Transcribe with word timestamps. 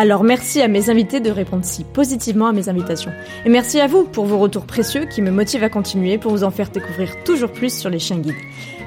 Alors 0.00 0.22
merci 0.22 0.62
à 0.62 0.68
mes 0.68 0.90
invités 0.90 1.18
de 1.18 1.28
répondre 1.28 1.64
si 1.64 1.82
positivement 1.82 2.46
à 2.46 2.52
mes 2.52 2.68
invitations. 2.68 3.10
Et 3.44 3.48
merci 3.48 3.80
à 3.80 3.88
vous 3.88 4.04
pour 4.04 4.26
vos 4.26 4.38
retours 4.38 4.64
précieux 4.64 5.06
qui 5.06 5.22
me 5.22 5.32
motivent 5.32 5.64
à 5.64 5.68
continuer 5.68 6.18
pour 6.18 6.30
vous 6.30 6.44
en 6.44 6.52
faire 6.52 6.70
découvrir 6.70 7.24
toujours 7.24 7.50
plus 7.50 7.76
sur 7.76 7.90
les 7.90 7.98
chiens 7.98 8.18
guides. 8.18 8.36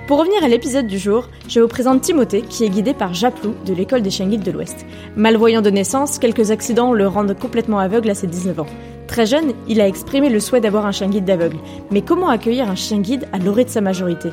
Pour 0.07 0.19
revenir 0.19 0.41
à 0.41 0.47
l'épisode 0.47 0.87
du 0.87 0.97
jour, 0.97 1.27
je 1.49 1.59
vous 1.59 1.67
présente 1.67 1.99
Timothée 1.99 2.43
qui 2.43 2.63
est 2.63 2.69
guidé 2.69 2.93
par 2.93 3.13
Japlou 3.13 3.55
de 3.65 3.73
l'école 3.73 4.03
des 4.03 4.09
chiens 4.09 4.27
guides 4.27 4.43
de 4.43 4.51
l'Ouest. 4.51 4.85
Malvoyant 5.17 5.61
de 5.61 5.69
naissance, 5.69 6.17
quelques 6.17 6.49
accidents 6.49 6.93
le 6.93 7.09
rendent 7.09 7.37
complètement 7.37 7.79
aveugle 7.79 8.09
à 8.09 8.15
ses 8.15 8.27
19 8.27 8.61
ans. 8.61 8.67
Très 9.07 9.25
jeune, 9.25 9.51
il 9.67 9.81
a 9.81 9.89
exprimé 9.89 10.29
le 10.29 10.39
souhait 10.39 10.61
d'avoir 10.61 10.85
un 10.85 10.93
chien 10.93 11.09
guide 11.09 11.25
d'aveugle. 11.25 11.57
Mais 11.91 12.03
comment 12.03 12.29
accueillir 12.29 12.69
un 12.69 12.75
chien 12.75 13.01
guide 13.01 13.27
à 13.33 13.37
l'orée 13.37 13.65
de 13.65 13.69
sa 13.69 13.81
majorité? 13.81 14.29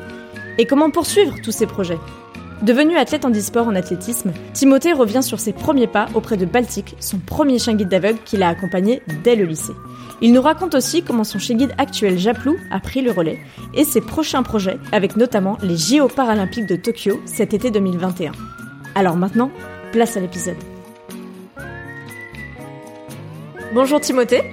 Et 0.57 0.65
comment 0.65 0.91
poursuivre 0.91 1.35
tous 1.43 1.51
ces 1.51 1.65
projets? 1.65 1.99
Devenu 2.61 2.97
athlète 2.97 3.23
en 3.23 3.31
e-sport 3.31 3.67
en 3.67 3.75
athlétisme, 3.75 4.33
Timothée 4.53 4.91
revient 4.91 5.23
sur 5.23 5.39
ses 5.39 5.53
premiers 5.53 5.87
pas 5.87 6.07
auprès 6.13 6.35
de 6.35 6.45
Baltic, 6.45 6.95
son 6.99 7.17
premier 7.17 7.57
chien 7.57 7.75
guide 7.75 7.87
d'aveugle 7.87 8.19
qu'il 8.25 8.43
a 8.43 8.49
accompagné 8.49 9.01
dès 9.23 9.35
le 9.35 9.45
lycée. 9.45 9.73
Il 10.21 10.33
nous 10.33 10.41
raconte 10.41 10.75
aussi 10.75 11.01
comment 11.01 11.23
son 11.23 11.39
chien 11.39 11.55
guide 11.55 11.73
actuel 11.77 12.17
Japlou 12.17 12.57
a 12.69 12.81
pris 12.81 13.01
le 13.01 13.11
relais 13.11 13.39
et 13.73 13.85
ses 13.85 14.01
prochains 14.01 14.43
projets, 14.43 14.77
avec 14.91 15.15
notamment 15.15 15.57
les 15.61 15.77
JO 15.77 16.09
paralympiques 16.09 16.67
de 16.67 16.75
Tokyo 16.75 17.21
cet 17.25 17.53
été 17.53 17.71
2021. 17.71 18.33
Alors 18.93 19.15
maintenant, 19.15 19.51
place 19.93 20.17
à 20.17 20.19
l'épisode. 20.19 20.57
Bonjour 23.73 24.01
Timothée. 24.01 24.43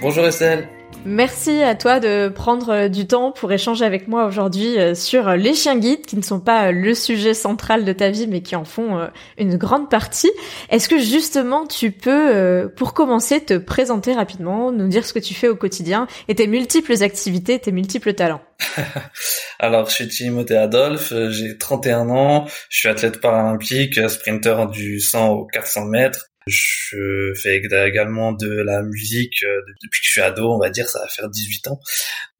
Bonjour 0.00 0.24
Estelle. 0.24 0.68
Merci 1.04 1.64
à 1.64 1.74
toi 1.74 1.98
de 1.98 2.28
prendre 2.28 2.70
euh, 2.70 2.88
du 2.88 3.08
temps 3.08 3.32
pour 3.32 3.50
échanger 3.50 3.84
avec 3.84 4.06
moi 4.06 4.24
aujourd'hui 4.24 4.78
euh, 4.78 4.94
sur 4.94 5.26
euh, 5.26 5.36
les 5.36 5.52
chiens 5.52 5.76
guides 5.76 6.06
qui 6.06 6.16
ne 6.16 6.22
sont 6.22 6.38
pas 6.38 6.70
le 6.70 6.94
sujet 6.94 7.34
central 7.34 7.84
de 7.84 7.92
ta 7.92 8.10
vie 8.10 8.28
mais 8.28 8.40
qui 8.40 8.54
en 8.54 8.64
font 8.64 9.08
une 9.36 9.56
grande 9.56 9.90
partie. 9.90 10.30
Est-ce 10.70 10.88
que 10.88 11.00
justement 11.00 11.66
tu 11.66 11.90
peux, 11.90 12.70
pour 12.76 12.94
commencer, 12.94 13.40
te 13.40 13.54
présenter 13.54 14.12
rapidement, 14.12 14.70
nous 14.70 14.86
dire 14.86 15.04
ce 15.04 15.12
que 15.12 15.18
tu 15.18 15.34
fais 15.34 15.48
au 15.48 15.56
quotidien 15.56 16.06
et 16.28 16.34
tes 16.36 16.46
multiples 16.46 17.02
activités, 17.02 17.58
tes 17.58 17.72
multiples 17.72 18.14
talents? 18.14 18.42
Alors, 19.58 19.88
je 19.88 19.94
suis 19.94 20.08
Timothée 20.08 20.56
Adolphe, 20.56 21.12
j'ai 21.30 21.58
31 21.58 22.10
ans, 22.10 22.46
je 22.68 22.78
suis 22.78 22.88
athlète 22.88 23.20
paralympique, 23.20 23.98
sprinter 24.08 24.66
du 24.70 25.00
100 25.00 25.28
au 25.30 25.46
400 25.46 25.86
mètres. 25.86 26.31
Je 26.46 27.32
fais 27.42 27.56
également 27.56 28.32
de 28.32 28.50
la 28.50 28.82
musique 28.82 29.42
euh, 29.44 29.60
depuis 29.82 30.00
que 30.00 30.06
je 30.06 30.10
suis 30.12 30.20
ado, 30.20 30.52
on 30.52 30.58
va 30.58 30.70
dire, 30.70 30.88
ça 30.88 31.00
va 31.00 31.08
faire 31.08 31.28
18 31.28 31.68
ans. 31.68 31.80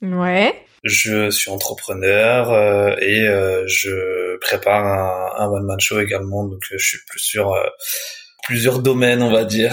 Ouais. 0.02 0.54
Je 0.84 1.30
suis 1.30 1.50
entrepreneur 1.50 2.50
euh, 2.52 2.96
et 3.00 3.20
euh, 3.28 3.64
je 3.66 4.38
prépare 4.40 4.84
un, 4.84 5.44
un 5.44 5.48
one-man 5.48 5.78
show 5.80 6.00
également, 6.00 6.44
donc 6.44 6.60
je 6.70 6.76
suis 6.78 6.98
plus 7.08 7.20
sur 7.20 7.54
plusieurs 8.42 8.80
domaines, 8.80 9.22
on 9.22 9.30
va 9.30 9.44
dire 9.44 9.72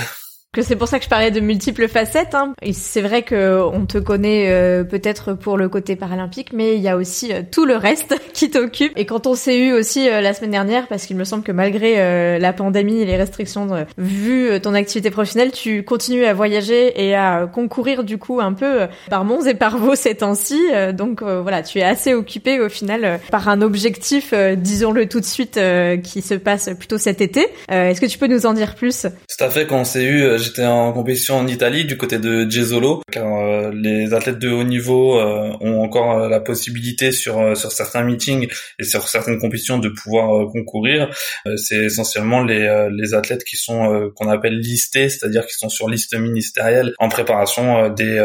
que 0.52 0.64
c'est 0.64 0.76
pour 0.76 0.88
ça 0.88 0.98
que 0.98 1.06
je 1.06 1.10
parlais 1.10 1.30
de 1.30 1.40
multiples 1.42 1.88
facettes. 1.88 2.34
Hein. 2.34 2.56
C'est 2.74 3.02
vrai 3.02 3.22
que 3.22 3.62
on 3.72 3.86
te 3.86 4.00
connaît 4.00 4.50
euh, 4.50 4.84
peut-être 4.84 5.34
pour 5.34 5.58
le 5.58 5.70
côté 5.70 5.96
paralympique, 5.96 6.54
mais 6.54 6.76
il 6.76 6.82
y 6.82 6.88
a 6.88 6.98
aussi 6.98 7.32
euh, 7.32 7.44
tout 7.50 7.66
le 7.66 7.76
reste 7.76 8.16
qui 8.34 8.50
t'occupe. 8.50 8.92
Et 8.96 9.06
quand 9.06 9.28
on 9.28 9.36
s'est 9.36 9.60
eu 9.60 9.74
aussi 9.74 10.10
euh, 10.10 10.22
la 10.22 10.34
semaine 10.34 10.50
dernière, 10.50 10.88
parce 10.88 11.06
qu'il 11.06 11.18
me 11.18 11.24
semble 11.24 11.44
que 11.44 11.52
malgré 11.52 12.40
la 12.40 12.54
pandémie 12.54 13.02
et 13.02 13.06
les 13.06 13.16
restrictions, 13.16 13.86
vu 13.98 14.60
ton 14.62 14.74
activité 14.74 15.12
professionnelle, 15.12 15.52
tu 15.52 15.84
continues 15.84 16.26
à 16.26 16.34
voyager 16.34 16.94
et 17.04 17.16
à 17.16 17.48
concourir 17.52 18.04
du 18.04 18.18
coup 18.18 18.40
un 18.40 18.54
peu 18.54 18.88
par 19.10 19.26
Mons 19.26 19.46
et 19.46 19.54
par 19.54 19.78
Vaux 19.78 19.96
ces 19.96 20.16
temps-ci. 20.16 20.60
donc 20.94 21.22
voilà, 21.22 21.62
tu 21.62 21.80
es 21.80 21.84
assez 21.84 22.14
occupé 22.14 22.60
au 22.60 22.70
final 22.70 23.20
par 23.32 23.50
un 23.50 23.62
objectif, 23.62 24.34
disons-le 24.58 25.08
tout 25.08 25.20
de 25.20 25.26
suite, 25.26 25.60
qui 26.04 26.22
se 26.22 26.36
passe 26.36 26.70
plutôt 26.78 26.98
cet 26.98 27.22
été. 27.22 27.48
Est-ce 27.70 28.02
que 28.02 28.06
tu 28.06 28.18
peux 28.18 28.28
nous 28.28 28.46
en 28.46 28.54
dire 28.54 28.76
plus? 28.76 29.02
Tout 29.04 29.44
à 29.44 29.50
fait. 29.50 29.68
Quand 29.68 29.80
on 29.80 29.86
s'est 29.86 30.04
eu 30.04 30.39
j'étais 30.42 30.66
en 30.66 30.92
compétition 30.94 31.38
en 31.38 31.48
Italie 31.48 31.86
du 31.86 31.98
côté 31.98 32.20
de 32.20 32.50
Jesolo, 32.50 33.02
car 33.12 33.26
euh, 33.28 33.72
les 33.74 34.14
athlètes 34.14 34.40
de 34.40 34.50
haut 34.50 34.64
niveau 34.64 35.20
euh, 35.20 35.52
ont 35.62 35.82
encore 35.82 36.20
euh, 36.20 36.30
la 36.30 36.40
possibilité 36.40 37.12
sur 37.12 37.58
sur 37.58 37.72
certains 37.72 38.04
meetings 38.04 38.48
et 38.80 38.84
sur 38.84 39.08
certaines 39.08 39.40
compétitions 39.40 39.78
de 39.78 39.90
pouvoir 39.90 40.48
concourir. 40.52 41.10
c'est 41.56 41.86
essentiellement 41.86 42.44
les 42.44 42.90
les 42.92 43.14
athlètes 43.14 43.44
qui 43.44 43.58
sont 43.58 44.12
qu'on 44.16 44.30
appelle 44.30 44.58
listés, 44.58 45.10
c'est-à-dire 45.10 45.46
qui 45.46 45.54
sont 45.54 45.70
sur 45.70 45.90
liste 45.90 46.16
ministérielle 46.18 46.94
en 47.00 47.10
préparation 47.10 47.90
des 47.90 48.18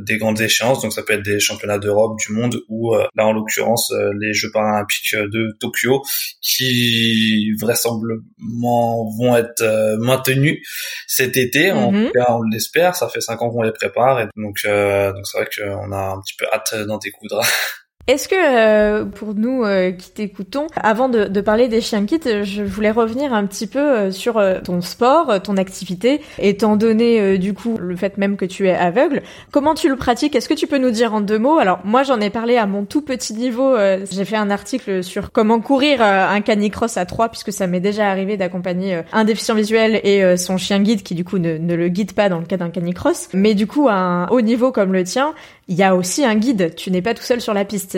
des 0.00 0.18
grandes 0.18 0.40
échéances. 0.40 0.82
Donc 0.82 0.92
ça 0.92 1.02
peut 1.02 1.14
être 1.14 1.24
des 1.24 1.40
championnats 1.40 1.78
d'Europe, 1.78 2.18
du 2.18 2.32
monde 2.32 2.60
ou 2.68 2.94
là 2.94 3.26
en 3.26 3.32
l'occurrence 3.32 3.92
les 4.18 4.32
Jeux 4.32 4.50
paralympiques 4.52 5.14
de 5.14 5.56
Tokyo 5.60 6.02
qui 6.40 7.52
vraisemblablement 7.60 9.10
vont 9.18 9.36
être 9.36 9.96
maintenus 9.98 10.58
cet 11.06 11.36
été, 11.42 11.72
en 11.72 11.90
tout 11.90 12.10
cas 12.12 12.26
on 12.30 12.42
l'espère, 12.42 12.96
ça 12.96 13.08
fait 13.08 13.20
cinq 13.20 13.42
ans 13.42 13.50
qu'on 13.50 13.62
les 13.62 13.72
prépare 13.72 14.20
et 14.20 14.28
donc 14.36 14.58
euh, 14.64 15.12
donc 15.12 15.26
c'est 15.26 15.38
vrai 15.38 15.48
qu'on 15.54 15.92
a 15.92 16.12
un 16.12 16.20
petit 16.20 16.34
peu 16.38 16.46
hâte 16.52 16.74
d'en 16.86 16.98
découdre. 16.98 17.40
Est-ce 18.08 18.26
que 18.26 18.34
euh, 18.34 19.04
pour 19.04 19.34
nous 19.34 19.62
euh, 19.62 19.92
qui 19.92 20.10
t'écoutons, 20.10 20.66
avant 20.74 21.08
de, 21.08 21.26
de, 21.26 21.40
parler 21.40 21.68
des 21.68 21.80
chiens 21.80 22.04
kits, 22.04 22.18
je 22.42 22.64
voulais 22.64 22.90
revenir 22.90 23.32
un 23.32 23.46
petit 23.46 23.68
peu 23.68 23.78
euh, 23.78 24.10
sur 24.10 24.42
ton 24.64 24.80
sport, 24.80 25.40
ton 25.40 25.56
activité, 25.56 26.20
étant 26.40 26.74
donné 26.74 27.38
du 27.38 27.54
coup 27.54 27.76
le 27.78 27.94
fait 27.94 28.18
même 28.18 28.36
que 28.36 28.44
tu 28.44 28.66
es 28.66 28.74
aveugle. 28.74 29.22
Comment 29.52 29.74
tu 29.74 29.88
le 29.88 29.94
pratiques? 29.94 30.34
Est-ce 30.34 30.48
que 30.48 30.54
tu 30.54 30.66
peux 30.66 30.78
nous 30.78 30.90
dire 30.90 31.14
en 31.14 31.20
deux 31.20 31.38
mots? 31.38 31.58
Alors 31.58 31.78
moi 31.84 32.02
j'en 32.02 32.20
ai 32.20 32.28
parlé 32.28 32.56
à 32.56 32.66
mon 32.66 32.84
tout 32.84 33.02
petit 33.02 33.34
niveau. 33.34 33.76
J'ai 34.10 34.24
fait 34.24 34.36
un 34.36 34.50
article 34.50 35.04
sur 35.04 35.30
comment 35.30 35.60
courir 35.60 36.02
un 36.02 36.40
canicross 36.40 36.96
à 36.96 37.06
trois, 37.06 37.28
puisque 37.28 37.52
ça 37.52 37.68
m'est 37.68 37.80
déjà 37.80 38.10
arrivé 38.10 38.36
d'accompagner 38.36 39.02
un 39.12 39.22
déficient 39.24 39.54
visuel 39.54 40.00
et 40.02 40.36
son 40.36 40.56
chien 40.56 40.80
guide 40.80 41.04
qui 41.04 41.14
du 41.14 41.24
coup 41.24 41.38
ne, 41.38 41.56
ne 41.56 41.74
le 41.76 41.88
guide 41.88 42.14
pas 42.14 42.28
dans 42.28 42.40
le 42.40 42.46
cas 42.46 42.56
d'un 42.56 42.70
canicross. 42.70 43.28
Mais 43.32 43.54
du 43.54 43.68
coup 43.68 43.88
à 43.88 43.94
un 43.94 44.26
haut 44.28 44.40
niveau 44.40 44.72
comme 44.72 44.92
le 44.92 45.04
tien, 45.04 45.34
il 45.68 45.76
y 45.76 45.82
a 45.82 45.94
aussi 45.94 46.24
un 46.24 46.34
guide. 46.34 46.74
Tu 46.74 46.90
n'es 46.90 47.02
pas 47.02 47.14
tout 47.14 47.22
seul 47.22 47.40
sur 47.40 47.54
la 47.54 47.64
piste, 47.64 47.91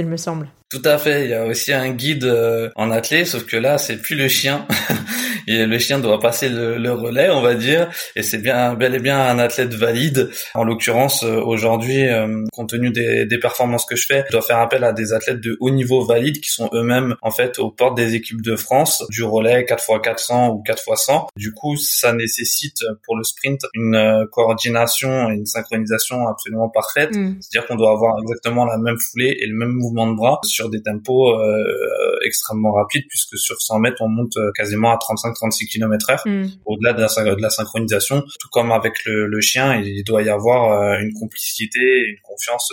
Tout 0.70 0.82
à 0.84 0.98
fait. 0.98 1.24
Il 1.24 1.30
y 1.30 1.34
a 1.34 1.44
aussi 1.44 1.72
un 1.72 1.90
guide 1.90 2.24
euh, 2.24 2.70
en 2.74 2.90
athlète, 2.90 3.26
sauf 3.26 3.44
que 3.46 3.56
là, 3.56 3.78
c'est 3.78 3.96
plus 3.96 4.16
le 4.16 4.28
chien. 4.28 4.66
et 5.46 5.66
le 5.66 5.78
chien 5.78 5.98
doit 5.98 6.20
passer 6.20 6.48
le, 6.48 6.92
relais, 6.92 7.30
on 7.30 7.40
va 7.40 7.54
dire. 7.54 7.90
Et 8.16 8.22
c'est 8.22 8.38
bien, 8.38 8.74
bel 8.74 8.94
et 8.94 8.98
bien 8.98 9.18
un 9.18 9.38
athlète 9.38 9.74
valide. 9.74 10.30
En 10.54 10.64
l'occurrence, 10.64 11.24
euh, 11.24 11.40
aujourd'hui, 11.40 12.06
euh, 12.08 12.44
compte 12.52 12.70
tenu 12.70 12.90
des, 12.90 13.26
des, 13.26 13.38
performances 13.38 13.84
que 13.84 13.96
je 13.96 14.06
fais, 14.06 14.24
je 14.28 14.32
dois 14.32 14.42
faire 14.42 14.58
appel 14.58 14.84
à 14.84 14.92
des 14.92 15.12
athlètes 15.12 15.40
de 15.40 15.56
haut 15.60 15.70
niveau 15.70 16.04
valides 16.04 16.40
qui 16.40 16.50
sont 16.50 16.70
eux-mêmes, 16.72 17.16
en 17.22 17.30
fait, 17.30 17.58
aux 17.58 17.70
portes 17.70 17.96
des 17.96 18.14
équipes 18.14 18.42
de 18.42 18.56
France, 18.56 19.04
du 19.10 19.22
relais 19.22 19.62
4x400 19.64 20.50
ou 20.50 20.62
4x100. 20.62 21.26
Du 21.36 21.52
coup, 21.52 21.76
ça 21.76 22.12
nécessite 22.12 22.78
pour 23.02 23.16
le 23.16 23.24
sprint 23.24 23.60
une 23.74 24.26
coordination 24.30 25.30
et 25.30 25.34
une 25.34 25.46
synchronisation 25.46 26.26
absolument 26.28 26.68
parfaite. 26.68 27.14
Mm. 27.14 27.36
C'est-à-dire 27.40 27.66
qu'on 27.68 27.76
doit 27.76 27.92
avoir 27.92 28.18
exactement 28.22 28.64
la 28.64 28.78
même 28.78 28.98
foulée 28.98 29.36
et 29.40 29.46
le 29.46 29.56
même 29.56 29.72
mouvement 29.72 30.06
de 30.06 30.16
bras 30.16 30.40
sur 30.44 30.70
des 30.70 30.82
tempos 30.82 31.32
euh, 31.32 32.18
extrêmement 32.24 32.72
rapides 32.72 33.04
puisque 33.08 33.38
sur 33.38 33.60
100 33.60 33.78
mètres 33.80 34.02
on 34.02 34.08
monte 34.08 34.36
euh, 34.36 34.50
quasiment 34.54 34.92
à 34.92 34.98
35-36 35.34 35.66
km 35.68 36.10
heure. 36.10 36.22
Mm. 36.26 36.46
Au-delà 36.66 36.92
de 36.92 37.00
la, 37.00 37.34
de 37.34 37.42
la, 37.42 37.50
synchronisation, 37.50 38.22
tout 38.40 38.48
comme 38.50 38.72
avec 38.72 39.04
le, 39.04 39.26
le, 39.26 39.40
chien, 39.40 39.76
il 39.76 40.02
doit 40.04 40.22
y 40.22 40.28
avoir 40.28 40.72
euh, 40.72 40.98
une 40.98 41.12
complicité, 41.12 41.80
une 42.08 42.20
confiance, 42.22 42.72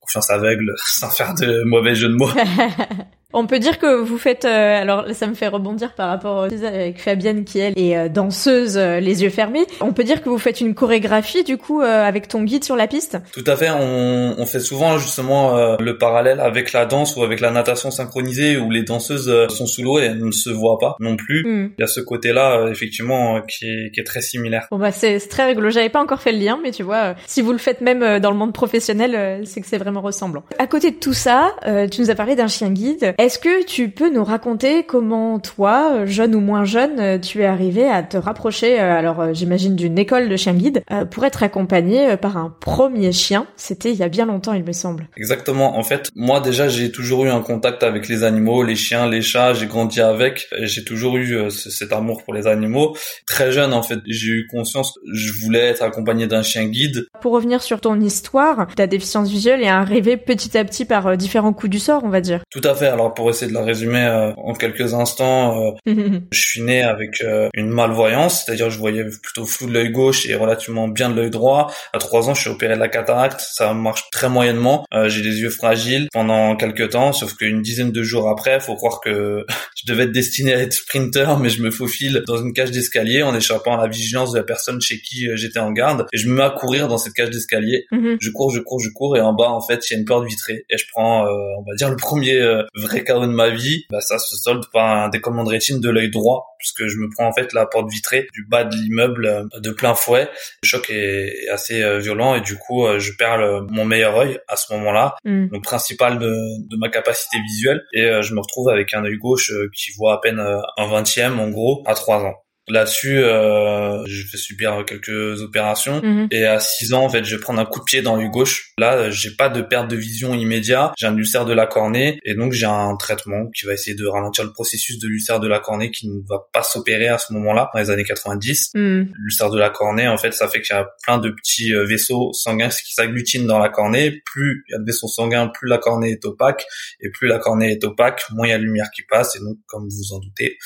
confiance 0.00 0.30
aveugle, 0.30 0.74
sans 0.86 1.10
faire 1.10 1.34
de 1.34 1.62
mauvais 1.64 1.94
jeux 1.94 2.08
de 2.08 2.14
mots. 2.14 2.30
On 3.36 3.46
peut 3.46 3.58
dire 3.58 3.80
que 3.80 4.00
vous 4.00 4.16
faites, 4.16 4.44
euh, 4.44 4.80
alors 4.80 5.06
ça 5.12 5.26
me 5.26 5.34
fait 5.34 5.48
rebondir 5.48 5.92
par 5.94 6.08
rapport 6.08 6.44
avec 6.44 7.00
Fabienne 7.00 7.44
qui 7.44 7.58
elle 7.58 7.74
est 7.76 8.08
danseuse 8.08 8.78
les 8.78 9.22
yeux 9.24 9.30
fermés. 9.30 9.66
On 9.80 9.92
peut 9.92 10.04
dire 10.04 10.22
que 10.22 10.28
vous 10.28 10.38
faites 10.38 10.60
une 10.60 10.74
chorégraphie 10.74 11.42
du 11.42 11.58
coup 11.58 11.80
avec 11.80 12.28
ton 12.28 12.42
guide 12.42 12.62
sur 12.62 12.76
la 12.76 12.86
piste? 12.86 13.18
Tout 13.32 13.44
à 13.46 13.56
fait. 13.56 13.70
On, 13.70 14.36
on 14.38 14.46
fait 14.46 14.60
souvent 14.60 14.98
justement 14.98 15.76
le 15.76 15.98
parallèle 15.98 16.38
avec 16.38 16.72
la 16.72 16.86
danse 16.86 17.16
ou 17.16 17.24
avec 17.24 17.40
la 17.40 17.50
natation 17.50 17.90
synchronisée 17.90 18.56
où 18.56 18.70
les 18.70 18.84
danseuses 18.84 19.48
sont 19.48 19.66
sous 19.66 19.82
l'eau 19.82 19.98
et 19.98 20.04
elles 20.04 20.24
ne 20.24 20.30
se 20.30 20.50
voient 20.50 20.78
pas 20.78 20.94
non 21.00 21.16
plus. 21.16 21.42
Hmm. 21.44 21.70
Il 21.76 21.80
y 21.80 21.84
a 21.84 21.88
ce 21.88 22.00
côté-là 22.00 22.68
effectivement 22.70 23.40
qui 23.42 23.66
est, 23.66 23.90
qui 23.92 23.98
est 23.98 24.04
très 24.04 24.22
similaire. 24.22 24.68
Bon 24.70 24.78
bah 24.78 24.92
c'est 24.92 25.18
très 25.28 25.44
rigolo. 25.46 25.70
J'avais 25.70 25.88
pas 25.88 26.00
encore 26.00 26.20
fait 26.20 26.32
le 26.32 26.38
lien, 26.38 26.60
mais 26.62 26.70
tu 26.70 26.84
vois, 26.84 27.14
si 27.26 27.42
vous 27.42 27.50
le 27.50 27.58
faites 27.58 27.80
même 27.80 28.20
dans 28.20 28.30
le 28.30 28.36
monde 28.36 28.52
professionnel, 28.52 29.42
c'est 29.44 29.60
que 29.60 29.66
c'est 29.66 29.78
vraiment 29.78 30.02
ressemblant. 30.02 30.44
À 30.58 30.68
côté 30.68 30.92
de 30.92 30.96
tout 30.96 31.12
ça, 31.12 31.52
tu 31.90 32.00
nous 32.00 32.10
as 32.10 32.14
parlé 32.14 32.36
d'un 32.36 32.46
chien 32.46 32.70
guide. 32.70 33.14
Est-ce 33.24 33.38
que 33.38 33.64
tu 33.64 33.88
peux 33.88 34.10
nous 34.10 34.22
raconter 34.22 34.82
comment 34.82 35.38
toi, 35.38 36.04
jeune 36.04 36.34
ou 36.34 36.40
moins 36.40 36.66
jeune, 36.66 37.18
tu 37.22 37.40
es 37.40 37.46
arrivé 37.46 37.88
à 37.88 38.02
te 38.02 38.18
rapprocher, 38.18 38.78
euh, 38.78 38.98
alors 38.98 39.18
euh, 39.18 39.32
j'imagine 39.32 39.76
d'une 39.76 39.98
école 39.98 40.28
de 40.28 40.36
chien 40.36 40.52
guide, 40.52 40.82
euh, 40.92 41.06
pour 41.06 41.24
être 41.24 41.42
accompagné 41.42 42.18
par 42.18 42.36
un 42.36 42.54
premier 42.60 43.12
chien? 43.12 43.46
C'était 43.56 43.90
il 43.92 43.96
y 43.96 44.02
a 44.02 44.10
bien 44.10 44.26
longtemps, 44.26 44.52
il 44.52 44.62
me 44.62 44.72
semble. 44.72 45.08
Exactement. 45.16 45.78
En 45.78 45.82
fait, 45.82 46.10
moi 46.14 46.42
déjà, 46.42 46.68
j'ai 46.68 46.92
toujours 46.92 47.24
eu 47.24 47.30
un 47.30 47.40
contact 47.40 47.82
avec 47.82 48.08
les 48.08 48.24
animaux, 48.24 48.62
les 48.62 48.76
chiens, 48.76 49.08
les 49.08 49.22
chats. 49.22 49.54
J'ai 49.54 49.68
grandi 49.68 50.02
avec. 50.02 50.46
J'ai 50.60 50.84
toujours 50.84 51.16
eu 51.16 51.50
cet 51.50 51.94
amour 51.94 52.24
pour 52.24 52.34
les 52.34 52.46
animaux. 52.46 52.94
Très 53.26 53.52
jeune, 53.52 53.72
en 53.72 53.82
fait, 53.82 54.00
j'ai 54.06 54.32
eu 54.32 54.46
conscience 54.48 54.92
que 54.92 55.00
je 55.14 55.32
voulais 55.32 55.60
être 55.60 55.82
accompagné 55.82 56.26
d'un 56.26 56.42
chien 56.42 56.66
guide. 56.66 57.06
Pour 57.22 57.32
revenir 57.32 57.62
sur 57.62 57.80
ton 57.80 57.98
histoire, 58.00 58.66
ta 58.76 58.86
déficience 58.86 59.30
visuelle 59.30 59.62
est 59.62 59.68
arrivée 59.68 60.18
petit 60.18 60.58
à 60.58 60.64
petit 60.66 60.84
par 60.84 61.16
différents 61.16 61.54
coups 61.54 61.70
du 61.70 61.78
sort, 61.78 62.02
on 62.04 62.10
va 62.10 62.20
dire. 62.20 62.42
Tout 62.50 62.60
à 62.64 62.74
fait. 62.74 62.88
Alors 62.88 63.13
pour 63.14 63.30
essayer 63.30 63.48
de 63.48 63.54
la 63.54 63.62
résumer 63.62 64.04
euh, 64.04 64.32
en 64.36 64.54
quelques 64.54 64.94
instants, 64.94 65.74
euh, 65.86 66.20
je 66.32 66.40
suis 66.40 66.62
né 66.62 66.82
avec 66.82 67.20
euh, 67.22 67.48
une 67.54 67.68
malvoyance, 67.68 68.44
c'est-à-dire 68.44 68.70
je 68.70 68.78
voyais 68.78 69.04
plutôt 69.04 69.46
flou 69.46 69.66
de 69.68 69.72
l'œil 69.72 69.90
gauche 69.90 70.26
et 70.26 70.34
relativement 70.34 70.88
bien 70.88 71.10
de 71.10 71.16
l'œil 71.16 71.30
droit. 71.30 71.72
À 71.92 71.98
trois 71.98 72.28
ans, 72.28 72.34
je 72.34 72.42
suis 72.42 72.50
opéré 72.50 72.74
de 72.74 72.80
la 72.80 72.88
cataracte, 72.88 73.40
ça 73.40 73.72
marche 73.74 74.10
très 74.10 74.28
moyennement. 74.28 74.84
j'ai 75.06 75.22
des 75.22 75.40
yeux 75.40 75.50
fragiles 75.50 76.08
pendant 76.12 76.56
quelques 76.56 76.90
temps, 76.90 77.12
sauf 77.12 77.34
qu'une 77.34 77.62
dizaine 77.62 77.92
de 77.92 78.02
jours 78.02 78.28
après, 78.28 78.60
faut 78.60 78.74
croire 78.74 79.00
que 79.00 79.44
je 79.76 79.92
devais 79.92 80.04
être 80.04 80.12
destiné 80.12 80.54
à 80.54 80.58
être 80.58 80.72
sprinter, 80.72 81.38
mais 81.38 81.48
je 81.48 81.62
me 81.62 81.70
faufile 81.70 82.22
dans 82.26 82.36
une 82.36 82.52
cage 82.52 82.70
d'escalier 82.70 83.22
en 83.22 83.34
échappant 83.34 83.78
à 83.78 83.82
la 83.82 83.88
vigilance 83.88 84.32
de 84.32 84.38
la 84.38 84.44
personne 84.44 84.80
chez 84.80 85.00
qui 85.00 85.28
j'étais 85.34 85.60
en 85.60 85.72
garde 85.72 86.06
et 86.12 86.18
je 86.18 86.28
me 86.28 86.34
mets 86.34 86.42
à 86.42 86.50
courir 86.50 86.88
dans 86.88 86.98
cette 86.98 87.14
cage 87.14 87.30
d'escalier. 87.30 87.86
Mhm. 87.92 88.16
Je 88.20 88.30
cours, 88.30 88.50
je 88.50 88.60
cours, 88.60 88.80
je 88.80 88.90
cours 88.90 89.16
et 89.16 89.20
en 89.20 89.32
bas 89.32 89.50
en 89.50 89.60
fait 89.60 89.88
il 89.88 89.94
y 89.94 89.96
a 89.96 89.98
une 89.98 90.04
porte 90.04 90.26
vitrée 90.26 90.64
et 90.68 90.76
je 90.76 90.84
prends, 90.92 91.24
on 91.24 91.62
va 91.62 91.74
dire 91.76 91.90
le 91.90 91.96
premier 91.96 92.40
vrai 92.74 93.03
de 93.04 93.26
ma 93.26 93.50
vie, 93.50 93.84
bah, 93.90 94.00
ça 94.00 94.18
se 94.18 94.36
solde 94.36 94.64
par 94.72 94.84
un 94.84 95.08
décollement 95.08 95.44
de 95.44 95.50
rétine 95.50 95.80
de 95.80 95.90
l'œil 95.90 96.10
droit, 96.10 96.56
puisque 96.58 96.86
je 96.86 96.98
me 96.98 97.08
prends 97.14 97.26
en 97.26 97.32
fait 97.32 97.52
la 97.52 97.66
porte 97.66 97.90
vitrée 97.90 98.26
du 98.32 98.44
bas 98.46 98.64
de 98.64 98.74
l'immeuble 98.74 99.26
euh, 99.26 99.60
de 99.60 99.70
plein 99.70 99.94
fouet. 99.94 100.28
Le 100.62 100.66
choc 100.66 100.90
est, 100.90 101.48
assez 101.52 101.82
euh, 101.82 101.98
violent 101.98 102.34
et 102.34 102.40
du 102.40 102.56
coup, 102.56 102.86
euh, 102.86 102.98
je 102.98 103.12
perds 103.16 103.64
mon 103.70 103.84
meilleur 103.84 104.16
œil 104.16 104.38
à 104.48 104.56
ce 104.56 104.72
moment-là, 104.74 105.14
mm. 105.24 105.48
donc 105.48 105.62
principal 105.62 106.18
de, 106.18 106.30
de, 106.68 106.76
ma 106.76 106.88
capacité 106.88 107.38
visuelle, 107.40 107.82
et 107.92 108.22
je 108.22 108.34
me 108.34 108.40
retrouve 108.40 108.68
avec 108.68 108.94
un 108.94 109.04
œil 109.04 109.16
gauche 109.16 109.50
qui 109.74 109.92
voit 109.96 110.14
à 110.14 110.18
peine 110.18 110.40
un 110.40 110.86
vingtième 110.86 111.38
en 111.40 111.48
gros 111.48 111.82
à 111.86 111.94
trois 111.94 112.24
ans. 112.24 112.43
Là-dessus, 112.66 113.18
euh, 113.18 114.02
je 114.06 114.26
fais 114.26 114.38
subir 114.38 114.84
quelques 114.86 115.42
opérations 115.42 116.00
mhm. 116.02 116.28
et 116.30 116.46
à 116.46 116.58
6 116.58 116.94
ans, 116.94 117.04
en 117.04 117.08
fait, 117.10 117.24
je 117.24 117.36
vais 117.36 117.40
prendre 117.40 117.60
un 117.60 117.66
coup 117.66 117.80
de 117.80 117.84
pied 117.84 118.00
dans 118.00 118.16
l'œil 118.16 118.30
gauche. 118.30 118.72
Là, 118.78 119.10
j'ai 119.10 119.30
pas 119.36 119.50
de 119.50 119.60
perte 119.60 119.88
de 119.88 119.96
vision 119.96 120.34
immédiat. 120.34 120.92
J'ai 120.96 121.06
un 121.06 121.16
ulcère 121.16 121.44
de 121.44 121.52
la 121.52 121.66
cornée 121.66 122.18
et 122.24 122.34
donc 122.34 122.52
j'ai 122.52 122.66
un 122.66 122.96
traitement 122.96 123.50
qui 123.50 123.66
va 123.66 123.74
essayer 123.74 123.94
de 123.94 124.06
ralentir 124.06 124.44
le 124.44 124.52
processus 124.52 124.98
de 124.98 125.08
l'ulcère 125.08 125.40
de 125.40 125.48
la 125.48 125.60
cornée 125.60 125.90
qui 125.90 126.08
ne 126.08 126.20
va 126.26 126.38
pas 126.52 126.62
s'opérer 126.62 127.08
à 127.08 127.18
ce 127.18 127.34
moment-là 127.34 127.70
dans 127.74 127.80
les 127.80 127.90
années 127.90 128.04
90. 128.04 128.70
Mhm. 128.74 129.12
L'ulcère 129.14 129.50
de 129.50 129.58
la 129.58 129.68
cornée, 129.68 130.08
en 130.08 130.16
fait, 130.16 130.32
ça 130.32 130.48
fait 130.48 130.62
qu'il 130.62 130.74
y 130.74 130.78
a 130.78 130.88
plein 131.02 131.18
de 131.18 131.30
petits 131.30 131.74
euh, 131.74 131.84
vaisseaux 131.84 132.32
sanguins 132.32 132.70
qui 132.70 132.94
s'agglutinent 132.94 133.46
dans 133.46 133.58
la 133.58 133.68
cornée. 133.68 134.22
Plus 134.24 134.64
il 134.68 134.72
y 134.72 134.74
a 134.74 134.78
de 134.78 134.84
vaisseaux 134.84 135.08
sanguins, 135.08 135.48
plus 135.48 135.68
la 135.68 135.78
cornée 135.78 136.12
est 136.12 136.24
opaque 136.24 136.64
et 137.00 137.10
plus 137.10 137.28
la 137.28 137.38
cornée 137.38 137.72
est 137.72 137.84
opaque, 137.84 138.22
moins 138.30 138.46
il 138.46 138.50
y 138.50 138.54
a 138.54 138.58
de 138.58 138.64
lumière 138.64 138.90
qui 138.94 139.02
passe 139.02 139.36
et 139.36 139.40
donc, 139.40 139.58
comme 139.66 139.84
vous 139.84 139.96
vous 139.96 140.14
en 140.14 140.20
doutez, 140.20 140.56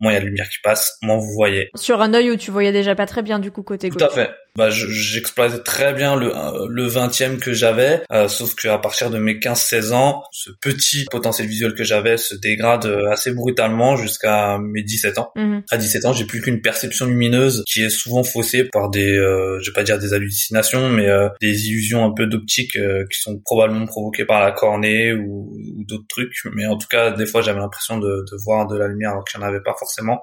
moins 0.00 0.12
il 0.12 0.14
y 0.16 0.18
a 0.18 0.20
de 0.20 0.26
lumière 0.26 0.48
qui 0.48 0.58
passe, 0.62 0.98
moins 1.02 1.16
vous 1.16 1.32
voyez 1.32 1.45
sur 1.74 2.00
un 2.00 2.14
œil 2.14 2.30
où 2.30 2.36
tu 2.36 2.50
voyais 2.50 2.72
déjà 2.72 2.94
pas 2.94 3.06
très 3.06 3.22
bien 3.22 3.38
du 3.38 3.50
coup 3.50 3.62
côté 3.62 3.88
gauche. 3.88 3.98
Tout 3.98 4.04
à 4.04 4.10
fait 4.10 4.30
bah, 4.56 4.70
j'exploitais 4.70 5.62
très 5.62 5.92
bien 5.92 6.16
le 6.16 6.32
le 6.68 6.88
20e 6.88 7.38
que 7.38 7.52
j'avais, 7.52 8.02
euh, 8.12 8.28
sauf 8.28 8.54
qu'à 8.54 8.78
partir 8.78 9.10
de 9.10 9.18
mes 9.18 9.34
15-16 9.34 9.92
ans, 9.92 10.22
ce 10.32 10.50
petit 10.60 11.06
potentiel 11.10 11.48
visuel 11.48 11.74
que 11.74 11.84
j'avais 11.84 12.16
se 12.16 12.34
dégrade 12.34 12.86
euh, 12.86 13.10
assez 13.10 13.32
brutalement 13.32 13.96
jusqu'à 13.96 14.58
mes 14.58 14.82
17 14.82 15.18
ans. 15.18 15.30
Mhm. 15.36 15.62
À 15.70 15.76
17 15.76 16.04
ans, 16.06 16.12
j'ai 16.12 16.24
plus 16.24 16.40
qu'une 16.40 16.60
perception 16.60 17.06
lumineuse 17.06 17.64
qui 17.66 17.82
est 17.82 17.90
souvent 17.90 18.22
faussée 18.22 18.64
par 18.64 18.90
des, 18.90 19.16
euh, 19.16 19.58
je 19.60 19.70
vais 19.70 19.74
pas 19.74 19.82
dire 19.82 19.98
des 19.98 20.12
hallucinations, 20.12 20.88
mais 20.90 21.08
euh, 21.08 21.28
des 21.40 21.68
illusions 21.68 22.04
un 22.04 22.12
peu 22.12 22.26
d'optique 22.26 22.72
qui 22.72 23.20
sont 23.20 23.38
probablement 23.44 23.86
provoquées 23.86 24.24
par 24.24 24.40
la 24.40 24.52
cornée 24.52 25.12
ou, 25.12 25.50
ou 25.76 25.84
d'autres 25.84 26.06
trucs. 26.08 26.34
Mais 26.54 26.66
en 26.66 26.76
tout 26.76 26.88
cas, 26.88 27.10
des 27.10 27.26
fois, 27.26 27.42
j'avais 27.42 27.60
l'impression 27.60 27.98
de, 27.98 28.24
de 28.30 28.36
voir 28.44 28.66
de 28.66 28.76
la 28.76 28.88
lumière 28.88 29.10
alors 29.12 29.24
qu'il 29.24 29.40
n'y 29.40 29.46
en 29.46 29.48
avait 29.48 29.62
pas 29.62 29.74
forcément. 29.78 30.20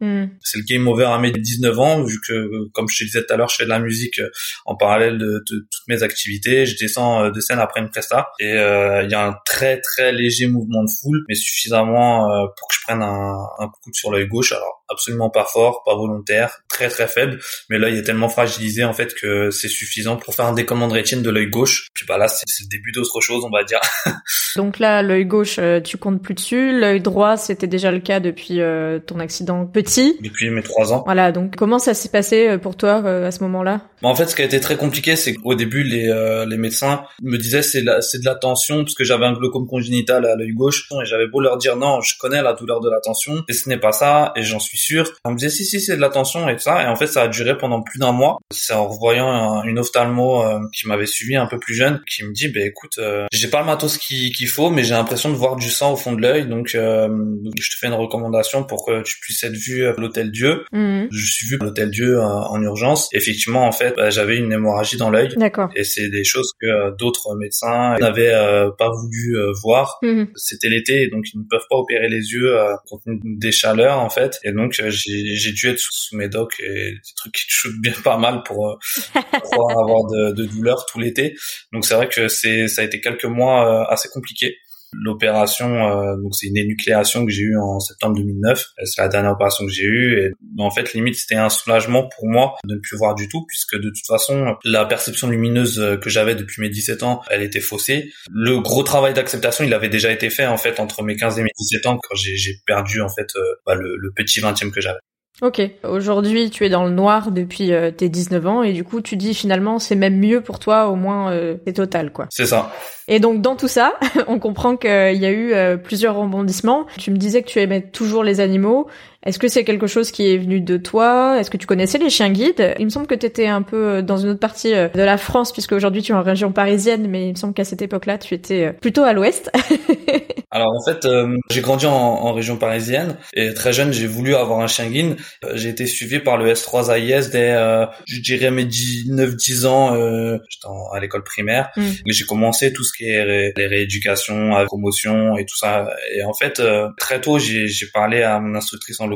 Mhm. 0.00 0.30
C'est 0.40 0.58
le 0.58 0.64
game 0.64 0.86
over 0.86 1.06
à 1.06 1.18
mes 1.18 1.32
19 1.32 1.78
ans, 1.78 2.02
vu 2.02 2.20
que, 2.26 2.68
comme 2.72 2.86
je 2.88 2.98
te 2.98 3.04
disais 3.04 3.24
tout 3.24 3.34
à 3.34 3.36
l'heure, 3.36 3.48
je 3.48 3.56
fais 3.56 3.66
de 3.68 3.74
la 3.74 3.78
musique 3.78 4.18
euh, 4.18 4.30
en 4.64 4.76
parallèle 4.76 5.18
de, 5.18 5.44
toutes 5.46 5.86
mes 5.86 6.02
activités. 6.02 6.66
Je 6.66 6.76
descends 6.76 7.24
euh, 7.24 7.30
de 7.30 7.40
scène 7.40 7.58
après 7.58 7.80
une 7.80 7.90
presta 7.90 8.28
et 8.40 8.52
euh, 8.52 9.02
il 9.04 9.10
y 9.10 9.14
a 9.14 9.26
un 9.26 9.36
très 9.44 9.80
très 9.80 10.12
léger 10.12 10.46
mouvement 10.46 10.82
de 10.82 10.90
foule, 11.00 11.24
mais 11.28 11.34
suffisamment 11.34 12.26
pour 12.56 12.68
que 12.68 12.74
je 12.74 12.80
prenne 12.86 13.02
un, 13.02 13.36
un 13.58 13.68
coup 13.68 13.92
sur 13.92 14.10
l'œil 14.10 14.26
gauche. 14.26 14.52
Alors 14.52 14.77
absolument 14.88 15.30
pas 15.30 15.44
fort, 15.44 15.82
pas 15.84 15.94
volontaire, 15.94 16.60
très 16.68 16.88
très 16.88 17.06
faible, 17.08 17.38
mais 17.68 17.78
l'œil 17.78 17.98
est 17.98 18.02
tellement 18.02 18.28
fragilisé 18.28 18.84
en 18.84 18.92
fait 18.92 19.14
que 19.14 19.50
c'est 19.50 19.68
suffisant 19.68 20.16
pour 20.16 20.34
faire 20.34 20.46
un 20.46 20.54
décommande 20.54 20.92
rétine 20.92 21.22
de 21.22 21.30
l'œil 21.30 21.48
gauche. 21.48 21.88
Puis 21.94 22.06
bah 22.06 22.18
là 22.18 22.28
c'est 22.28 22.46
le 22.62 22.68
début 22.68 22.92
d'autre 22.92 23.20
chose 23.20 23.44
on 23.44 23.50
va 23.50 23.64
dire. 23.64 23.80
Donc 24.56 24.78
là 24.78 25.02
l'œil 25.02 25.26
gauche 25.26 25.60
tu 25.84 25.96
comptes 25.96 26.22
plus 26.22 26.34
dessus, 26.34 26.78
l'œil 26.78 27.00
droit 27.00 27.36
c'était 27.36 27.66
déjà 27.66 27.90
le 27.90 28.00
cas 28.00 28.20
depuis 28.20 28.60
ton 29.06 29.20
accident 29.20 29.66
petit. 29.66 30.16
Depuis 30.22 30.50
mes 30.50 30.62
trois 30.62 30.92
ans. 30.92 31.02
Voilà 31.04 31.32
donc 31.32 31.56
comment 31.56 31.78
ça 31.78 31.94
s'est 31.94 32.08
passé 32.08 32.58
pour 32.58 32.76
toi 32.76 32.96
à 32.96 33.30
ce 33.30 33.42
moment-là? 33.44 33.82
En 34.02 34.14
fait, 34.14 34.26
ce 34.26 34.36
qui 34.36 34.42
a 34.42 34.44
été 34.44 34.60
très 34.60 34.76
compliqué, 34.76 35.16
c'est 35.16 35.34
qu'au 35.34 35.54
début, 35.54 35.82
les, 35.82 36.08
euh, 36.08 36.46
les 36.46 36.56
médecins 36.56 37.02
me 37.22 37.36
disaient 37.36 37.62
c'est 37.62 37.84
c'est 38.00 38.20
de 38.20 38.24
la 38.24 38.36
tension 38.36 38.84
parce 38.84 38.94
que 38.94 39.04
j'avais 39.04 39.26
un 39.26 39.32
glaucome 39.32 39.66
congénital 39.66 40.24
à 40.26 40.36
l'œil 40.36 40.52
gauche 40.52 40.88
et 40.92 41.04
j'avais 41.04 41.26
beau 41.26 41.40
leur 41.40 41.56
dire 41.56 41.76
non, 41.76 42.00
je 42.00 42.14
connais 42.18 42.42
la 42.42 42.52
douleur 42.52 42.80
de 42.80 42.88
la 42.88 43.00
tension 43.00 43.44
et 43.48 43.52
ce 43.52 43.68
n'est 43.68 43.78
pas 43.78 43.92
ça 43.92 44.32
et 44.36 44.42
j'en 44.42 44.60
suis 44.60 44.77
sûr. 44.78 45.12
On 45.24 45.32
me 45.32 45.36
disait 45.36 45.50
si 45.50 45.64
si 45.64 45.80
c'est 45.80 45.96
de 45.96 46.00
la 46.00 46.08
tension 46.10 46.48
et 46.48 46.58
ça 46.58 46.82
et 46.82 46.86
en 46.86 46.96
fait 46.96 47.06
ça 47.06 47.22
a 47.22 47.28
duré 47.28 47.56
pendant 47.56 47.82
plus 47.82 47.98
d'un 47.98 48.12
mois. 48.12 48.38
C'est 48.52 48.74
en 48.74 48.88
revoyant 48.88 49.62
une 49.64 49.78
ophtalmo 49.78 50.42
euh, 50.42 50.60
qui 50.74 50.88
m'avait 50.88 51.06
suivi 51.06 51.36
un 51.36 51.46
peu 51.46 51.58
plus 51.58 51.74
jeune 51.74 52.00
qui 52.08 52.24
me 52.24 52.32
dit 52.32 52.48
bah 52.48 52.60
écoute, 52.60 52.98
euh, 52.98 53.26
j'ai 53.32 53.48
pas 53.48 53.60
le 53.60 53.66
matos 53.66 53.98
qu'il 53.98 54.48
faut 54.48 54.70
mais 54.70 54.84
j'ai 54.84 54.94
l'impression 54.94 55.30
de 55.30 55.36
voir 55.36 55.56
du 55.56 55.70
sang 55.70 55.92
au 55.92 55.96
fond 55.96 56.12
de 56.12 56.20
l'œil 56.20 56.46
donc, 56.48 56.68
je 56.72 57.70
te 57.70 57.76
fais 57.78 57.86
une 57.86 57.94
recommandation 57.94 58.64
pour 58.64 58.86
que 58.86 59.02
tu 59.02 59.18
puisses 59.20 59.42
être 59.44 59.56
vu 59.56 59.86
à 59.86 59.92
l'hôtel 59.92 60.30
Dieu. 60.30 60.64
Mhm. 60.72 61.08
Je 61.10 61.32
suis 61.32 61.46
vu 61.46 61.58
à 61.60 61.64
l'hôtel 61.64 61.90
Dieu 61.90 62.20
en 62.20 62.60
urgence. 62.62 63.08
Effectivement 63.12 63.66
en 63.66 63.72
fait, 63.72 63.94
bah, 63.96 64.10
j'avais 64.10 64.36
une 64.36 64.52
hémorragie 64.52 64.96
dans 64.96 65.10
l'œil. 65.10 65.28
D'accord. 65.36 65.70
Et 65.74 65.84
c'est 65.84 66.08
des 66.08 66.24
choses 66.24 66.52
que 66.60 66.66
euh, 66.66 66.90
d'autres 66.98 67.36
médecins 67.36 67.96
n'avaient 68.00 68.34
euh, 68.34 68.70
pas 68.70 68.90
voulu 68.90 69.36
euh, 69.36 69.52
voir. 69.62 69.98
Mhm. 70.02 70.28
C'était 70.34 70.68
l'été, 70.68 71.08
donc 71.08 71.24
ils 71.32 71.38
ne 71.38 71.44
peuvent 71.48 71.66
pas 71.68 71.76
opérer 71.76 72.08
les 72.08 72.32
yeux 72.32 72.56
compte 72.88 73.02
des 73.06 73.52
chaleurs 73.52 73.98
en 73.98 74.10
fait. 74.10 74.38
Et 74.44 74.52
donc 74.52 74.67
j'ai 74.72 75.52
dû 75.52 75.68
être 75.68 75.78
sous, 75.78 76.16
mes 76.16 76.28
docs 76.28 76.58
et 76.60 76.92
des 76.92 77.14
trucs 77.16 77.32
qui 77.32 77.44
shootent 77.48 77.80
bien 77.80 77.92
pas 78.04 78.16
mal 78.16 78.42
pour, 78.44 78.78
pouvoir 79.12 79.78
avoir 79.78 80.06
de, 80.10 80.32
de 80.32 80.44
douleurs 80.46 80.86
tout 80.86 80.98
l'été. 80.98 81.34
Donc 81.72 81.84
c'est 81.84 81.94
vrai 81.94 82.08
que 82.08 82.28
c'est 82.28 82.68
ça 82.68 82.82
a 82.82 82.84
été 82.84 83.00
quelques 83.00 83.24
mois 83.24 83.90
assez 83.90 84.08
compliqués. 84.08 84.56
L'opération, 84.92 85.88
euh, 85.88 86.16
donc 86.16 86.34
c'est 86.34 86.46
une 86.46 86.56
énucléation 86.56 87.24
que 87.24 87.30
j'ai 87.30 87.42
eue 87.42 87.58
en 87.58 87.80
septembre 87.80 88.16
2009. 88.16 88.64
C'est 88.84 89.00
la 89.00 89.08
dernière 89.08 89.32
opération 89.32 89.66
que 89.66 89.72
j'ai 89.72 89.84
eue. 89.84 90.18
Et 90.18 90.32
en 90.58 90.70
fait, 90.70 90.92
limite, 90.94 91.16
c'était 91.16 91.36
un 91.36 91.48
soulagement 91.48 92.08
pour 92.08 92.26
moi 92.26 92.54
de 92.64 92.74
ne 92.74 92.80
plus 92.80 92.96
voir 92.96 93.14
du 93.14 93.28
tout, 93.28 93.44
puisque 93.46 93.76
de 93.76 93.90
toute 93.90 94.06
façon, 94.06 94.56
la 94.64 94.84
perception 94.84 95.28
lumineuse 95.28 95.98
que 96.00 96.10
j'avais 96.10 96.34
depuis 96.34 96.62
mes 96.62 96.68
17 96.68 97.02
ans, 97.02 97.22
elle 97.30 97.42
était 97.42 97.60
faussée. 97.60 98.12
Le 98.30 98.60
gros 98.60 98.82
travail 98.82 99.14
d'acceptation, 99.14 99.64
il 99.64 99.74
avait 99.74 99.88
déjà 99.88 100.12
été 100.12 100.30
fait 100.30 100.46
en 100.46 100.56
fait 100.56 100.80
entre 100.80 101.02
mes 101.02 101.16
15 101.16 101.38
et 101.38 101.42
mes 101.42 101.50
17 101.58 101.86
ans, 101.86 101.98
quand 101.98 102.14
j'ai 102.14 102.54
perdu 102.66 103.00
en 103.00 103.08
fait 103.08 103.28
euh, 103.36 103.54
bah, 103.66 103.74
le, 103.74 104.12
petit 104.14 104.40
20e 104.40 104.70
que 104.70 104.80
j'avais. 104.80 104.98
Ok. 105.40 105.62
Aujourd'hui, 105.84 106.50
tu 106.50 106.66
es 106.66 106.68
dans 106.68 106.84
le 106.84 106.90
noir 106.90 107.30
depuis 107.30 107.72
euh, 107.72 107.92
tes 107.92 108.08
19 108.08 108.46
ans 108.46 108.62
et 108.64 108.72
du 108.72 108.82
coup, 108.82 109.00
tu 109.00 109.16
dis 109.16 109.34
finalement, 109.34 109.78
c'est 109.78 109.94
même 109.94 110.18
mieux 110.18 110.40
pour 110.40 110.58
toi, 110.58 110.88
au 110.88 110.96
moins, 110.96 111.30
euh, 111.30 111.56
c'est 111.64 111.74
total, 111.74 112.12
quoi. 112.12 112.26
C'est 112.30 112.46
ça. 112.46 112.72
Et 113.06 113.20
donc, 113.20 113.40
dans 113.40 113.54
tout 113.54 113.68
ça, 113.68 113.94
on 114.26 114.40
comprend 114.40 114.76
qu'il 114.76 114.90
y 114.90 115.26
a 115.26 115.30
eu 115.30 115.52
euh, 115.52 115.76
plusieurs 115.76 116.16
rebondissements. 116.16 116.86
Tu 116.98 117.12
me 117.12 117.16
disais 117.16 117.42
que 117.42 117.48
tu 117.48 117.60
aimais 117.60 117.82
toujours 117.82 118.24
les 118.24 118.40
animaux. 118.40 118.88
Est-ce 119.28 119.38
que 119.38 119.48
c'est 119.48 119.62
quelque 119.62 119.86
chose 119.86 120.10
qui 120.10 120.32
est 120.32 120.38
venu 120.38 120.60
de 120.60 120.78
toi? 120.78 121.36
Est-ce 121.38 121.50
que 121.50 121.58
tu 121.58 121.66
connaissais 121.66 121.98
les 121.98 122.08
chiens 122.08 122.30
guides? 122.30 122.74
Il 122.78 122.86
me 122.86 122.90
semble 122.90 123.06
que 123.06 123.14
tu 123.14 123.26
étais 123.26 123.46
un 123.46 123.62
peu 123.62 124.02
dans 124.02 124.16
une 124.16 124.30
autre 124.30 124.40
partie 124.40 124.72
de 124.72 125.02
la 125.02 125.18
France, 125.18 125.52
puisque 125.52 125.72
aujourd'hui 125.72 126.02
tu 126.02 126.12
es 126.12 126.14
en 126.14 126.22
région 126.22 126.50
parisienne, 126.50 127.06
mais 127.08 127.26
il 127.26 127.32
me 127.32 127.36
semble 127.36 127.52
qu'à 127.52 127.64
cette 127.64 127.82
époque-là, 127.82 128.16
tu 128.16 128.32
étais 128.32 128.72
plutôt 128.72 129.02
à 129.02 129.12
l'ouest. 129.12 129.50
Alors 130.50 130.72
en 130.74 130.82
fait, 130.82 131.04
euh, 131.04 131.36
j'ai 131.50 131.60
grandi 131.60 131.84
en, 131.84 131.92
en, 131.92 132.32
région 132.32 132.56
parisienne 132.56 133.16
et 133.34 133.52
très 133.52 133.74
jeune, 133.74 133.92
j'ai 133.92 134.06
voulu 134.06 134.34
avoir 134.34 134.60
un 134.60 134.66
chien 134.66 134.88
guide. 134.88 135.16
Euh, 135.44 135.52
j'ai 135.56 135.68
été 135.68 135.86
suivi 135.86 136.20
par 136.20 136.38
le 136.38 136.50
S3 136.50 136.90
AIS 136.90 137.28
dès, 137.30 137.50
euh, 137.50 137.84
je 138.06 138.20
dirais, 138.20 138.50
mes 138.50 138.64
9-10 138.64 139.66
ans. 139.66 139.94
J'étais 139.94 140.68
à 140.94 141.00
l'école 141.00 141.22
primaire. 141.22 141.70
Mm. 141.76 141.82
J'ai 142.06 142.24
commencé 142.24 142.72
tout 142.72 142.82
ce 142.82 142.96
qui 142.96 143.04
est 143.04 143.52
les 143.54 143.66
rééducations, 143.66 144.50
la 144.50 144.64
promotion 144.64 145.36
et 145.36 145.44
tout 145.44 145.56
ça. 145.56 145.86
Et 146.14 146.24
en 146.24 146.32
fait, 146.32 146.62
très 146.98 147.20
tôt, 147.20 147.38
j'ai 147.38 147.68
parlé 147.92 148.22
à 148.22 148.40
mon 148.40 148.54
instructrice 148.54 149.00
en 149.00 149.06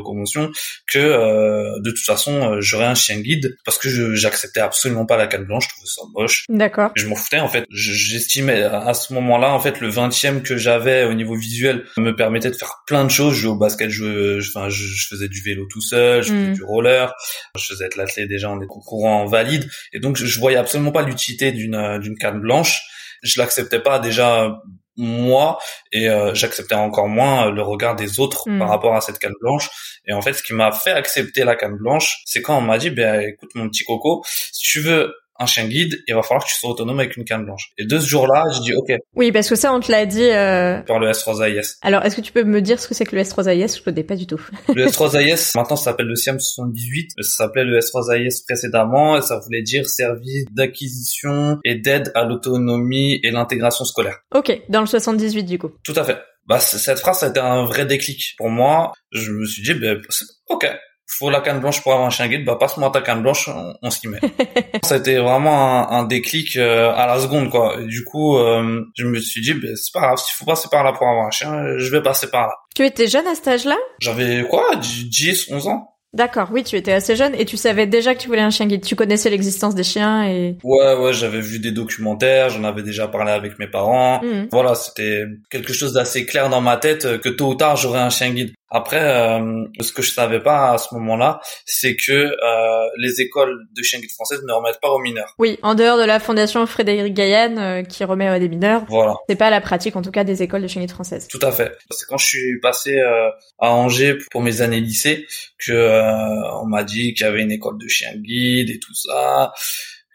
que 0.91 1.79
de 1.79 1.89
toute 1.91 2.05
façon, 2.05 2.59
j'aurais 2.61 2.85
un 2.85 2.95
chien 2.95 3.19
guide 3.19 3.55
parce 3.65 3.77
que 3.77 4.15
j'acceptais 4.15 4.59
absolument 4.59 5.05
pas 5.05 5.17
la 5.17 5.27
canne 5.27 5.45
blanche. 5.45 5.65
Je 5.65 5.69
trouvais 5.69 5.87
ça 5.87 6.01
moche. 6.13 6.45
D'accord. 6.49 6.91
Je 6.95 7.07
m'en 7.07 7.15
foutais 7.15 7.39
en 7.39 7.47
fait. 7.47 7.65
J'estimais 7.69 8.63
à 8.63 8.93
ce 8.93 9.13
moment-là, 9.13 9.53
en 9.53 9.59
fait, 9.59 9.79
le 9.79 9.89
20e 9.89 10.41
que 10.41 10.57
j'avais 10.57 11.05
au 11.05 11.13
niveau 11.13 11.35
visuel 11.35 11.85
me 11.97 12.15
permettait 12.15 12.49
de 12.49 12.55
faire 12.55 12.83
plein 12.87 13.05
de 13.05 13.09
choses. 13.09 13.33
Je 13.35 13.41
jouais 13.41 13.51
au 13.51 13.57
basket, 13.57 13.89
je, 13.89 14.39
enfin, 14.49 14.69
je, 14.69 15.07
faisais 15.07 15.27
du 15.27 15.41
vélo 15.41 15.65
tout 15.69 15.81
seul, 15.81 16.23
je 16.23 16.29
faisais 16.29 16.49
mm. 16.49 16.53
du 16.53 16.63
roller, 16.63 17.13
je 17.57 17.65
faisais 17.65 17.89
de 17.89 17.97
l'athlète 17.97 18.29
déjà 18.29 18.49
en 18.49 18.59
courant 18.59 19.25
valide. 19.25 19.69
Et 19.93 19.99
donc, 19.99 20.17
je, 20.17 20.39
voyais 20.39 20.57
absolument 20.57 20.91
pas 20.91 21.03
l'utilité 21.03 21.51
d'une 21.51 21.75
euh, 21.75 21.99
d'une 21.99 22.17
canne 22.17 22.39
blanche. 22.39 22.81
Je 23.23 23.39
l'acceptais 23.39 23.79
pas 23.79 23.99
déjà 23.99 24.61
moi 24.95 25.57
et 25.91 26.09
euh, 26.09 26.33
j'acceptais 26.33 26.75
encore 26.75 27.07
moins 27.07 27.49
le 27.49 27.61
regard 27.61 27.95
des 27.95 28.19
autres 28.19 28.49
mm. 28.49 28.59
par 28.59 28.69
rapport 28.69 28.95
à 28.95 29.01
cette 29.01 29.17
canne 29.17 29.33
blanche 29.41 29.69
et 30.05 30.13
en 30.13 30.21
fait 30.21 30.33
ce 30.33 30.43
qui 30.43 30.53
m'a 30.53 30.71
fait 30.71 30.91
accepter 30.91 31.43
la 31.43 31.55
canne 31.55 31.77
blanche 31.77 32.21
c'est 32.25 32.41
quand 32.41 32.57
on 32.57 32.61
m'a 32.61 32.77
dit 32.77 32.91
ben 32.91 33.21
écoute 33.21 33.49
mon 33.55 33.69
petit 33.69 33.83
coco 33.83 34.23
si 34.51 34.61
tu 34.61 34.81
veux 34.81 35.13
un 35.39 35.45
chien 35.45 35.65
guide, 35.65 36.01
il 36.07 36.13
va 36.13 36.21
falloir 36.21 36.43
que 36.43 36.49
tu 36.49 36.55
sois 36.55 36.69
autonome 36.69 36.99
avec 36.99 37.17
une 37.17 37.25
canne 37.25 37.45
blanche. 37.45 37.71
Et 37.77 37.85
de 37.85 37.99
ce 37.99 38.07
jour-là, 38.07 38.43
j'ai 38.53 38.61
dit 38.61 38.73
OK. 38.73 38.91
Oui, 39.15 39.31
parce 39.31 39.49
que 39.49 39.55
ça, 39.55 39.73
on 39.73 39.79
te 39.79 39.91
l'a 39.91 40.05
dit. 40.05 40.29
Euh... 40.29 40.81
Par 40.81 40.99
le 40.99 41.09
S3AIS. 41.11 41.77
Alors, 41.81 42.03
est-ce 42.03 42.15
que 42.15 42.21
tu 42.21 42.31
peux 42.31 42.43
me 42.43 42.61
dire 42.61 42.79
ce 42.79 42.87
que 42.87 42.93
c'est 42.93 43.05
que 43.05 43.15
le 43.15 43.23
S3AIS 43.23 43.77
Je 43.77 43.83
connais 43.83 44.03
pas 44.03 44.15
du 44.15 44.27
tout. 44.27 44.41
le 44.73 44.85
S3AIS, 44.87 45.51
maintenant, 45.55 45.75
ça 45.75 45.85
s'appelle 45.85 46.07
le 46.07 46.15
SIAM 46.15 46.39
78. 46.39 47.11
Ça 47.21 47.45
s'appelait 47.45 47.65
le 47.65 47.79
S3AIS 47.79 48.45
précédemment 48.47 49.17
et 49.17 49.21
ça 49.21 49.39
voulait 49.39 49.63
dire 49.63 49.89
service 49.89 50.45
d'acquisition 50.51 51.59
et 51.63 51.75
d'aide 51.75 52.11
à 52.15 52.25
l'autonomie 52.25 53.19
et 53.23 53.31
l'intégration 53.31 53.85
scolaire. 53.85 54.19
Ok, 54.33 54.61
dans 54.69 54.81
le 54.81 54.87
78 54.87 55.43
du 55.43 55.57
coup. 55.57 55.71
Tout 55.83 55.93
à 55.95 56.03
fait. 56.03 56.17
Bah, 56.45 56.59
cette 56.59 56.99
phrase, 56.99 57.19
ça 57.19 57.27
a 57.27 57.29
été 57.29 57.39
un 57.39 57.63
vrai 57.65 57.85
déclic 57.85 58.35
pour 58.37 58.49
moi. 58.49 58.91
Je 59.11 59.31
me 59.31 59.45
suis 59.45 59.63
dit, 59.63 59.73
ben, 59.73 60.01
ok, 60.49 60.67
faut 61.07 61.29
la 61.29 61.41
canne 61.41 61.59
blanche 61.59 61.81
pour 61.81 61.93
avoir 61.93 62.07
un 62.07 62.09
chien 62.09 62.27
guide, 62.27 62.45
bah 62.45 62.57
passe-moi 62.59 62.89
ta 62.89 63.01
canne 63.01 63.21
blanche, 63.21 63.49
on, 63.81 63.89
s'y 63.89 64.07
met. 64.07 64.19
ça 64.83 64.95
a 64.95 64.97
été 64.97 65.17
vraiment 65.17 65.91
un, 65.91 66.03
déclic 66.05 66.55
euh, 66.57 66.91
à 66.95 67.07
la 67.07 67.19
seconde 67.19 67.49
quoi. 67.49 67.77
du 67.81 68.03
coup, 68.03 68.37
euh, 68.37 68.83
je 68.95 69.05
me 69.05 69.19
suis 69.19 69.41
dit, 69.41 69.53
bah, 69.53 69.69
c'est 69.75 69.93
pas 69.93 70.01
grave, 70.01 70.17
s'il 70.17 70.33
faut 70.35 70.45
passer 70.45 70.67
par 70.71 70.83
là 70.83 70.93
pour 70.93 71.07
avoir 71.07 71.27
un 71.27 71.31
chien, 71.31 71.77
je 71.77 71.89
vais 71.91 72.01
passer 72.01 72.29
par 72.29 72.47
là. 72.47 72.53
Tu 72.75 72.85
étais 72.85 73.07
jeune 73.07 73.27
à 73.27 73.35
cet 73.35 73.47
âge-là? 73.47 73.77
J'avais 73.99 74.43
quoi? 74.47 74.75
10, 74.75 75.51
11 75.51 75.67
ans 75.67 75.93
D'accord, 76.13 76.49
oui, 76.51 76.63
tu 76.63 76.75
étais 76.75 76.91
assez 76.91 77.15
jeune 77.15 77.33
et 77.33 77.43
tu 77.43 77.57
savais 77.57 77.87
déjà 77.87 78.13
que 78.13 78.21
tu 78.21 78.27
voulais 78.27 78.41
un 78.41 78.51
chien 78.51 78.67
guide. 78.67 78.85
Tu 78.85 78.95
connaissais 78.95 79.31
l'existence 79.31 79.73
des 79.73 79.83
chiens 79.83 80.29
et. 80.29 80.57
Ouais, 80.63 80.93
ouais, 80.93 81.11
j'avais 81.11 81.41
vu 81.41 81.57
des 81.57 81.71
documentaires, 81.71 82.49
j'en 82.51 82.63
avais 82.63 82.83
déjà 82.83 83.07
parlé 83.07 83.31
avec 83.31 83.57
mes 83.57 83.65
parents. 83.65 84.21
Mmh. 84.23 84.49
Voilà, 84.51 84.75
c'était 84.75 85.23
quelque 85.49 85.73
chose 85.73 85.93
d'assez 85.93 86.27
clair 86.27 86.49
dans 86.49 86.61
ma 86.61 86.77
tête 86.77 87.05
euh, 87.05 87.17
que 87.17 87.29
tôt 87.29 87.47
ou 87.47 87.55
tard 87.55 87.77
j'aurais 87.77 87.99
un 87.99 88.11
chien 88.11 88.29
guide. 88.29 88.53
Après, 88.75 88.99
euh, 88.99 89.65
ce 89.79 89.91
que 89.91 90.01
je 90.01 90.11
savais 90.11 90.39
pas 90.39 90.71
à 90.71 90.77
ce 90.79 90.95
moment-là, 90.95 91.39
c'est 91.63 91.95
que 91.95 92.11
euh, 92.11 92.89
les 92.97 93.21
écoles 93.21 93.67
de 93.71 93.83
chiens 93.83 93.99
guides 93.99 94.11
françaises 94.11 94.41
ne 94.43 94.51
remettent 94.51 94.81
pas 94.81 94.89
aux 94.89 94.99
mineurs. 94.99 95.35
Oui, 95.37 95.59
en 95.61 95.75
dehors 95.75 95.95
de 95.95 96.03
la 96.03 96.19
fondation 96.19 96.65
Frédéric 96.65 97.13
Gaillan 97.13 97.57
euh, 97.57 97.83
qui 97.83 98.03
remet 98.03 98.27
à 98.27 98.39
des 98.39 98.49
mineurs. 98.49 98.83
Voilà. 98.89 99.13
C'est 99.29 99.35
pas 99.35 99.51
la 99.51 99.61
pratique, 99.61 99.95
en 99.95 100.01
tout 100.01 100.09
cas, 100.09 100.23
des 100.23 100.41
écoles 100.41 100.63
de 100.63 100.67
chiens 100.67 100.81
guides 100.81 100.91
françaises. 100.91 101.27
Tout 101.27 101.39
à 101.43 101.51
fait. 101.51 101.77
C'est 101.91 102.07
quand 102.07 102.17
je 102.17 102.25
suis 102.25 102.59
passé 102.61 102.99
euh, 102.99 103.29
à 103.59 103.69
Angers 103.69 104.17
pour 104.31 104.41
mes 104.41 104.61
années 104.61 104.81
lycée 104.81 105.27
que 105.59 105.71
euh, 105.71 106.61
on 106.61 106.65
m'a 106.65 106.83
dit 106.83 107.13
qu'il 107.13 107.27
y 107.27 107.29
avait 107.29 107.43
une 107.43 107.51
école 107.51 107.77
de 107.77 107.87
chiens 107.87 108.15
guides 108.15 108.71
et 108.71 108.79
tout 108.79 108.95
ça 108.95 109.53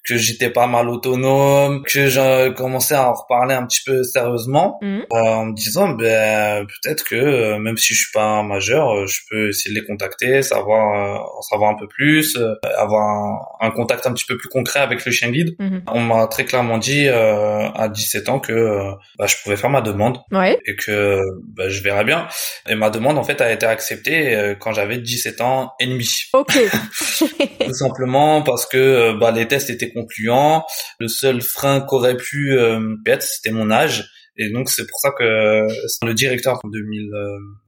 que 0.09 0.17
j'étais 0.17 0.49
pas 0.49 0.67
mal 0.67 0.88
autonome, 0.88 1.83
que 1.83 2.09
j'ai 2.09 2.53
commencé 2.57 2.95
à 2.95 3.11
en 3.11 3.12
reparler 3.12 3.55
un 3.55 3.67
petit 3.67 3.83
peu 3.85 4.03
sérieusement, 4.03 4.79
mhm. 4.81 5.05
euh, 5.12 5.17
en 5.17 5.45
me 5.47 5.55
disant 5.55 5.91
ben 5.91 6.67
peut-être 6.67 7.05
que 7.05 7.15
euh, 7.15 7.59
même 7.59 7.77
si 7.77 7.93
je 7.93 8.05
suis 8.05 8.12
pas 8.15 8.25
un 8.25 8.43
majeur, 8.43 8.91
euh, 8.91 9.07
je 9.07 9.21
peux 9.29 9.50
essayer 9.50 9.75
de 9.75 9.81
les 9.81 9.87
contacter, 9.87 10.41
savoir 10.43 11.21
en 11.37 11.43
savoir 11.43 11.71
un 11.71 11.75
peu 11.75 11.87
plus, 11.87 12.38
avoir 12.79 13.59
un, 13.61 13.71
contact 13.71 14.07
un 14.07 14.12
petit 14.15 14.25
peu 14.27 14.38
plus 14.38 14.49
concret 14.49 14.81
avec 14.81 15.05
le 15.05 15.12
chien 15.12 15.31
guide. 15.31 15.55
Mhm. 15.59 15.83
On 15.88 16.00
m'a 16.00 16.27
très 16.27 16.47
clairement 16.47 16.79
dit 16.79 17.07
à 17.09 17.88
17 17.88 18.29
ans 18.31 18.41
que 18.41 18.93
bah, 19.19 19.27
je 19.27 19.37
pouvais 19.43 19.57
faire 19.57 19.71
ma 19.71 19.83
demande 19.83 20.19
et 20.67 20.75
que 20.75 21.21
bah, 21.55 21.69
je 21.69 21.83
verrais 21.83 22.05
bien. 22.05 22.27
Et 22.69 22.75
ma 22.75 22.88
demande 22.88 23.19
en 23.19 23.25
fait 23.25 23.41
a 23.41 23.53
été 23.53 23.67
acceptée 23.67 24.55
quand 24.59 24.73
j'avais 24.73 24.99
17 24.99 25.41
ans 25.43 25.73
et 25.79 25.87
demi. 25.87 26.09
Ok. 26.33 26.53
Tout 27.67 27.75
simplement 27.75 28.43
parce 28.43 28.67
que 28.67 29.12
bah, 29.19 29.31
les 29.33 29.47
tests 29.47 29.71
étaient 29.71 29.91
concluant. 30.00 30.64
Le 30.99 31.09
seul 31.09 31.40
frein 31.43 31.81
qu'aurait 31.81 32.17
pu 32.17 32.52
euh, 32.52 32.97
être, 33.07 33.23
c'était 33.23 33.50
mon 33.50 33.71
âge. 33.71 34.11
Et 34.38 34.50
donc 34.50 34.68
c'est 34.68 34.87
pour 34.87 35.00
ça 35.00 35.11
que 35.11 35.66
le 36.04 36.14
directeur 36.14 36.61
en 36.62 36.68
2000, 36.68 37.11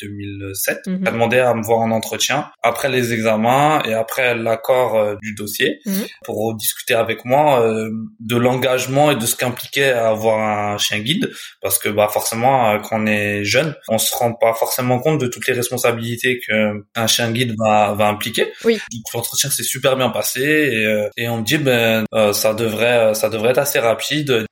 2007 0.01 0.79
mhm. 0.87 1.07
a 1.07 1.11
demandé 1.11 1.39
à 1.39 1.53
me 1.55 1.63
voir 1.63 1.81
en 1.81 1.91
entretien 1.91 2.51
après 2.63 2.89
les 2.89 3.13
examens 3.13 3.83
et 3.85 3.93
après 3.93 4.37
l'accord 4.37 4.97
euh, 4.97 5.17
du 5.21 5.35
dossier 5.35 5.81
mhm. 5.85 6.07
pour 6.25 6.55
discuter 6.55 6.95
avec 6.95 7.25
moi 7.25 7.63
euh, 7.63 7.91
de 8.21 8.37
l'engagement 8.37 9.11
et 9.11 9.17
de 9.17 9.27
ce 9.27 9.35
qu'impliquait 9.35 9.91
avoir 9.91 10.39
un 10.39 10.79
chien 10.79 11.01
guide 11.01 11.31
parce 11.61 11.79
que 11.79 11.89
bah 11.89 12.09
forcément 12.09 12.79
quand 12.81 13.01
on 13.03 13.07
est 13.07 13.45
jeune 13.45 13.75
on 13.89 13.99
se 13.99 14.15
rend 14.15 14.33
pas 14.33 14.55
forcément 14.55 15.01
compte 15.01 15.21
de 15.21 15.27
toutes 15.27 15.47
les 15.49 15.55
responsabilités 15.55 16.41
que 16.47 16.85
un 16.95 17.07
chien 17.07 17.31
guide 17.33 17.55
va, 17.59 17.95
va 17.95 18.09
impliquer. 18.09 18.53
Oui. 18.65 18.79
l'entretien 19.15 19.51
s'est 19.51 19.63
super 19.63 19.97
bien 19.97 20.11
passé 20.11 20.41
et, 20.41 21.23
et 21.25 21.29
on 21.29 21.39
me 21.39 21.45
dit 21.45 21.59
ben 21.59 22.05
ça 22.33 22.55
devrait 22.55 23.15
ça 23.15 23.29
devrait 23.29 23.51
être 23.51 23.59
assez 23.59 23.79
rapide 23.79 24.47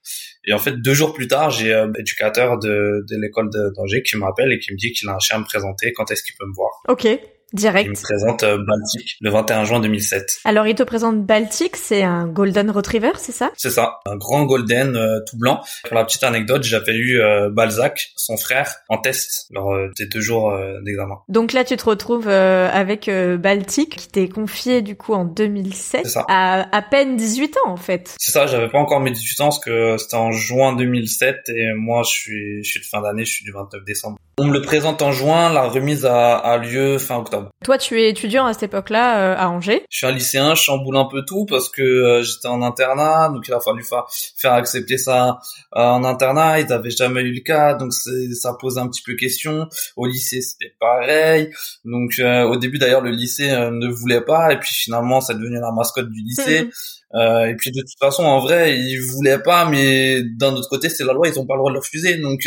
et 0.44 0.52
en 0.52 0.58
fait, 0.58 0.72
deux 0.80 0.94
jours 0.94 1.12
plus 1.12 1.28
tard, 1.28 1.50
j'ai 1.50 1.74
un 1.74 1.92
éducateur 1.94 2.58
de, 2.58 3.04
de 3.08 3.16
l'école 3.20 3.50
d'Angers 3.50 4.02
qui 4.02 4.16
m'appelle 4.16 4.52
et 4.52 4.58
qui 4.58 4.72
me 4.72 4.78
dit 4.78 4.92
qu'il 4.92 5.08
a 5.08 5.14
un 5.14 5.18
chien 5.18 5.36
à 5.36 5.38
me 5.40 5.44
présenter. 5.44 5.92
Quand 5.92 6.10
est-ce 6.10 6.22
qu'il 6.22 6.34
peut 6.36 6.46
me 6.46 6.54
voir 6.54 6.70
Ok. 6.88 7.06
Direct. 7.54 7.86
Il 7.86 7.92
me 7.92 8.02
présente 8.02 8.42
euh, 8.42 8.58
Baltic 8.58 9.16
le 9.22 9.30
21 9.30 9.64
juin 9.64 9.80
2007. 9.80 10.40
Alors 10.44 10.66
il 10.66 10.74
te 10.74 10.82
présente 10.82 11.24
Baltic, 11.24 11.76
c'est 11.76 12.02
un 12.02 12.26
Golden 12.26 12.70
Retriever, 12.70 13.12
c'est 13.16 13.32
ça? 13.32 13.50
C'est 13.56 13.70
ça, 13.70 14.00
un 14.04 14.16
grand 14.16 14.44
Golden 14.44 14.96
euh, 14.96 15.20
tout 15.26 15.38
blanc. 15.38 15.60
Pour 15.84 15.94
la 15.96 16.04
petite 16.04 16.24
anecdote, 16.24 16.62
j'avais 16.62 16.94
eu 16.94 17.20
euh, 17.20 17.48
Balzac, 17.48 18.10
son 18.16 18.36
frère, 18.36 18.74
en 18.90 18.98
test 18.98 19.46
lors 19.50 19.74
des 19.96 20.06
deux 20.06 20.20
jours 20.20 20.54
d'examen. 20.84 21.16
Donc 21.28 21.54
là 21.54 21.64
tu 21.64 21.76
te 21.76 21.84
retrouves 21.84 22.28
avec 22.28 23.10
Baltic 23.10 23.96
qui 23.96 24.08
t'est 24.08 24.28
confié 24.28 24.82
du 24.82 24.96
coup 24.96 25.14
en 25.14 25.24
2007 25.24 26.06
ça. 26.06 26.24
à 26.28 26.76
à 26.76 26.82
peine 26.82 27.16
18 27.16 27.56
ans 27.64 27.70
en 27.70 27.76
fait. 27.76 28.14
C'est 28.18 28.32
ça, 28.32 28.46
j'avais 28.46 28.68
pas 28.68 28.78
encore 28.78 29.00
mes 29.00 29.10
18 29.10 29.40
ans 29.40 29.44
parce 29.44 29.60
que 29.60 29.96
c'était 29.96 30.16
en 30.16 30.32
juin 30.32 30.74
2007 30.76 31.48
et 31.48 31.72
moi 31.74 32.02
je 32.02 32.10
suis 32.10 32.64
je 32.64 32.70
suis 32.70 32.80
de 32.80 32.84
fin 32.84 33.00
d'année, 33.00 33.24
je 33.24 33.32
suis 33.32 33.44
du 33.44 33.52
29 33.52 33.84
décembre. 33.84 34.18
On 34.38 34.44
me 34.44 34.52
le 34.52 34.62
présente 34.62 35.02
en 35.02 35.12
juin, 35.12 35.52
la 35.52 35.68
remise 35.68 36.04
a, 36.04 36.36
a 36.36 36.58
lieu 36.58 36.98
fin 36.98 37.16
octobre. 37.16 37.37
Toi, 37.64 37.78
tu 37.78 38.00
es 38.00 38.08
étudiant 38.08 38.46
à 38.46 38.52
cette 38.52 38.64
époque-là 38.64 39.18
euh, 39.18 39.36
à 39.36 39.48
Angers. 39.48 39.84
Je 39.90 39.98
suis 39.98 40.06
un 40.06 40.12
lycéen, 40.12 40.54
je 40.54 40.62
chamboule 40.62 40.96
un 40.96 41.06
peu 41.06 41.24
tout 41.26 41.46
parce 41.46 41.68
que 41.68 41.82
euh, 41.82 42.22
j'étais 42.22 42.48
en 42.48 42.62
internat, 42.62 43.30
donc 43.30 43.46
il 43.48 43.54
a 43.54 43.60
fallu 43.60 43.82
faire, 43.82 44.04
faire 44.36 44.52
accepter 44.52 44.98
ça 44.98 45.38
euh, 45.76 45.80
en 45.80 46.04
internat. 46.04 46.60
Ils 46.60 46.66
n'avaient 46.66 46.90
jamais 46.90 47.22
eu 47.22 47.32
le 47.32 47.40
cas, 47.40 47.74
donc 47.74 47.92
ça 47.92 48.54
pose 48.58 48.78
un 48.78 48.88
petit 48.88 49.02
peu 49.02 49.14
question. 49.14 49.68
Au 49.96 50.06
lycée, 50.06 50.40
c'était 50.40 50.74
pareil. 50.78 51.50
Donc 51.84 52.12
au 52.20 52.56
début, 52.56 52.78
d'ailleurs, 52.78 53.02
le 53.02 53.10
lycée 53.10 53.48
ne 53.48 53.88
voulait 53.88 54.22
pas, 54.22 54.52
et 54.52 54.58
puis 54.58 54.72
finalement, 54.72 55.20
c'est 55.20 55.34
devenu 55.34 55.60
la 55.60 55.72
mascotte 55.72 56.08
du 56.10 56.22
lycée. 56.22 56.68
Euh, 57.14 57.46
et 57.46 57.56
puis 57.56 57.70
de 57.72 57.80
toute 57.80 57.98
façon, 57.98 58.22
en 58.22 58.40
vrai, 58.40 58.78
ils 58.78 58.98
voulaient 58.98 59.42
pas, 59.42 59.64
mais 59.64 60.22
d'un 60.22 60.54
autre 60.54 60.68
côté, 60.68 60.88
c'est 60.88 61.04
la 61.04 61.12
loi, 61.12 61.28
ils 61.28 61.38
ont 61.38 61.46
pas 61.46 61.54
le 61.54 61.60
droit 61.60 61.70
de 61.70 61.74
le 61.74 61.80
refuser. 61.80 62.18
Donc, 62.18 62.40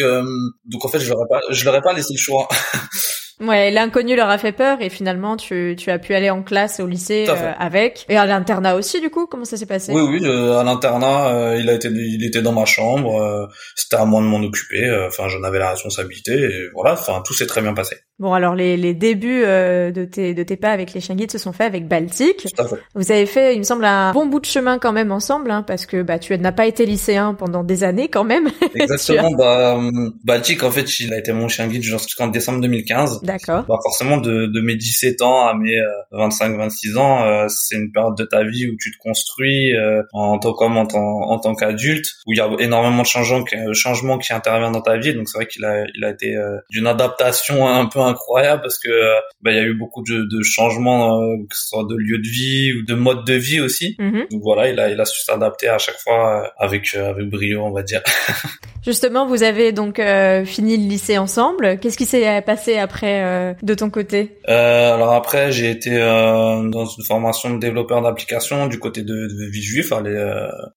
donc 0.65 0.85
en 0.85 0.87
fait, 0.87 0.99
je 0.99 1.09
leur 1.09 1.21
ai 1.23 1.27
pas, 1.29 1.41
je 1.49 1.65
leur 1.65 1.75
ai 1.75 1.81
pas 1.81 1.93
laissé 1.93 2.13
le 2.13 2.19
choix. 2.19 2.47
Ouais, 3.41 3.71
l'inconnu 3.71 4.15
leur 4.15 4.29
a 4.29 4.37
fait 4.37 4.51
peur 4.51 4.77
et 4.81 4.89
finalement 4.89 5.35
tu, 5.35 5.75
tu 5.77 5.89
as 5.89 5.97
pu 5.97 6.13
aller 6.13 6.29
en 6.29 6.43
classe 6.43 6.79
au 6.79 6.85
lycée 6.85 7.25
euh, 7.27 7.53
avec 7.57 8.05
et 8.07 8.15
à 8.15 8.25
l'internat 8.27 8.75
aussi 8.75 9.01
du 9.01 9.09
coup. 9.09 9.25
Comment 9.25 9.45
ça 9.45 9.57
s'est 9.57 9.65
passé? 9.65 9.91
Oui, 9.93 10.01
oui, 10.01 10.19
euh, 10.23 10.59
à 10.59 10.63
l'internat, 10.63 11.29
euh, 11.29 11.57
il 11.59 11.67
a 11.67 11.73
été, 11.73 11.87
il 11.89 12.23
était 12.23 12.43
dans 12.43 12.51
ma 12.51 12.65
chambre. 12.65 13.49
C'était 13.75 13.95
à 13.95 14.05
moi 14.05 14.21
de 14.21 14.27
m'en 14.27 14.41
occuper. 14.41 14.89
Enfin, 15.07 15.27
j'en 15.27 15.43
avais 15.43 15.57
la 15.57 15.71
responsabilité 15.71 16.33
et 16.33 16.69
voilà. 16.73 16.93
Enfin, 16.93 17.23
tout 17.25 17.33
s'est 17.33 17.47
très 17.47 17.61
bien 17.61 17.73
passé. 17.73 17.97
Bon, 18.21 18.33
alors 18.33 18.53
les, 18.53 18.77
les 18.77 18.93
débuts 18.93 19.41
euh, 19.43 19.89
de, 19.89 20.05
tes, 20.05 20.35
de 20.35 20.43
tes 20.43 20.55
pas 20.55 20.69
avec 20.69 20.93
les 20.93 21.01
chiens 21.01 21.15
guides 21.15 21.31
se 21.31 21.39
sont 21.39 21.53
faits 21.53 21.65
avec 21.65 21.89
fait. 21.89 22.35
Vous 22.93 23.11
avez 23.11 23.25
fait, 23.25 23.55
il 23.55 23.57
me 23.57 23.63
semble, 23.63 23.83
un 23.83 24.11
bon 24.11 24.27
bout 24.27 24.39
de 24.39 24.45
chemin 24.45 24.77
quand 24.77 24.93
même 24.93 25.11
ensemble, 25.11 25.49
hein, 25.49 25.63
parce 25.65 25.87
que 25.87 26.03
bah, 26.03 26.19
tu 26.19 26.37
n'as 26.37 26.51
pas 26.51 26.67
été 26.67 26.85
lycéen 26.85 27.33
pendant 27.33 27.63
des 27.63 27.83
années 27.83 28.09
quand 28.09 28.23
même. 28.23 28.49
Exactement. 28.75 29.31
bah, 29.31 29.73
hum, 29.73 30.13
Baltic, 30.23 30.61
en 30.61 30.69
fait, 30.69 30.99
il 30.99 31.11
a 31.15 31.17
été 31.17 31.33
mon 31.33 31.47
chien 31.47 31.65
guide 31.65 31.81
jusqu'en 31.81 32.27
décembre 32.27 32.61
2015. 32.61 33.23
D'accord. 33.23 33.65
Bah, 33.67 33.79
forcément, 33.81 34.17
de, 34.17 34.45
de 34.45 34.61
mes 34.61 34.75
17 34.75 35.23
ans 35.23 35.47
à 35.47 35.55
mes 35.55 35.81
25-26 36.13 36.97
ans, 36.99 37.23
euh, 37.23 37.47
c'est 37.49 37.75
une 37.75 37.91
période 37.91 38.15
de 38.15 38.25
ta 38.25 38.43
vie 38.43 38.67
où 38.67 38.75
tu 38.79 38.91
te 38.91 38.97
construis 38.99 39.75
euh, 39.75 40.03
en 40.13 40.37
tant 40.37 40.53
qu'homme, 40.53 40.77
en 40.77 40.85
tant, 40.85 41.01
en 41.01 41.39
tant 41.39 41.55
qu'adulte, 41.55 42.05
où 42.27 42.33
il 42.33 42.37
y 42.37 42.41
a 42.41 42.47
énormément 42.59 43.01
de 43.01 43.07
changements, 43.07 43.43
changements 43.73 44.19
qui 44.19 44.31
interviennent 44.31 44.73
dans 44.73 44.81
ta 44.81 44.97
vie. 44.97 45.15
Donc 45.15 45.27
c'est 45.27 45.39
vrai 45.39 45.47
qu'il 45.47 45.65
a, 45.65 45.85
il 45.95 46.05
a 46.05 46.11
été 46.11 46.37
d'une 46.69 46.85
adaptation 46.85 47.67
un 47.67 47.87
peu 47.87 48.10
incroyable 48.11 48.61
parce 48.61 48.77
que 48.77 48.89
bah, 49.41 49.51
il 49.51 49.57
y 49.57 49.59
a 49.59 49.63
eu 49.63 49.73
beaucoup 49.73 50.03
de, 50.03 50.27
de 50.29 50.43
changements, 50.43 51.19
que 51.49 51.55
ce 51.55 51.67
soit 51.69 51.85
de 51.89 51.95
lieu 51.95 52.17
de 52.17 52.27
vie 52.27 52.73
ou 52.73 52.85
de 52.85 52.93
mode 52.93 53.25
de 53.25 53.33
vie 53.33 53.59
aussi. 53.59 53.95
Mhm. 53.99 54.27
Donc 54.31 54.41
voilà, 54.43 54.69
il 54.69 54.79
a, 54.79 54.89
il 54.89 54.99
a 54.99 55.05
su 55.05 55.21
s'adapter 55.23 55.67
à 55.67 55.77
chaque 55.77 55.99
fois 55.99 56.53
avec, 56.57 56.93
avec 56.93 57.29
brio, 57.29 57.63
on 57.63 57.71
va 57.71 57.83
dire. 57.83 58.01
Justement, 58.83 59.27
vous 59.27 59.43
avez 59.43 59.71
donc 59.71 59.99
euh, 59.99 60.43
fini 60.43 60.75
le 60.77 60.87
lycée 60.87 61.17
ensemble. 61.17 61.77
Qu'est-ce 61.79 61.97
qui 61.97 62.05
s'est 62.05 62.41
passé 62.41 62.77
après 62.77 63.23
euh, 63.23 63.53
de 63.61 63.73
ton 63.75 63.89
côté 63.89 64.37
euh, 64.49 64.93
Alors 64.95 65.13
après, 65.13 65.51
j'ai 65.51 65.69
été 65.69 65.91
dans 65.99 66.85
une 66.85 67.03
formation 67.03 67.51
de 67.53 67.59
développeur 67.59 68.01
d'applications 68.01 68.67
du 68.67 68.79
côté 68.79 69.01
de, 69.03 69.13
de 69.13 69.49
Villejuif, 69.51 69.91
aller 69.91 70.11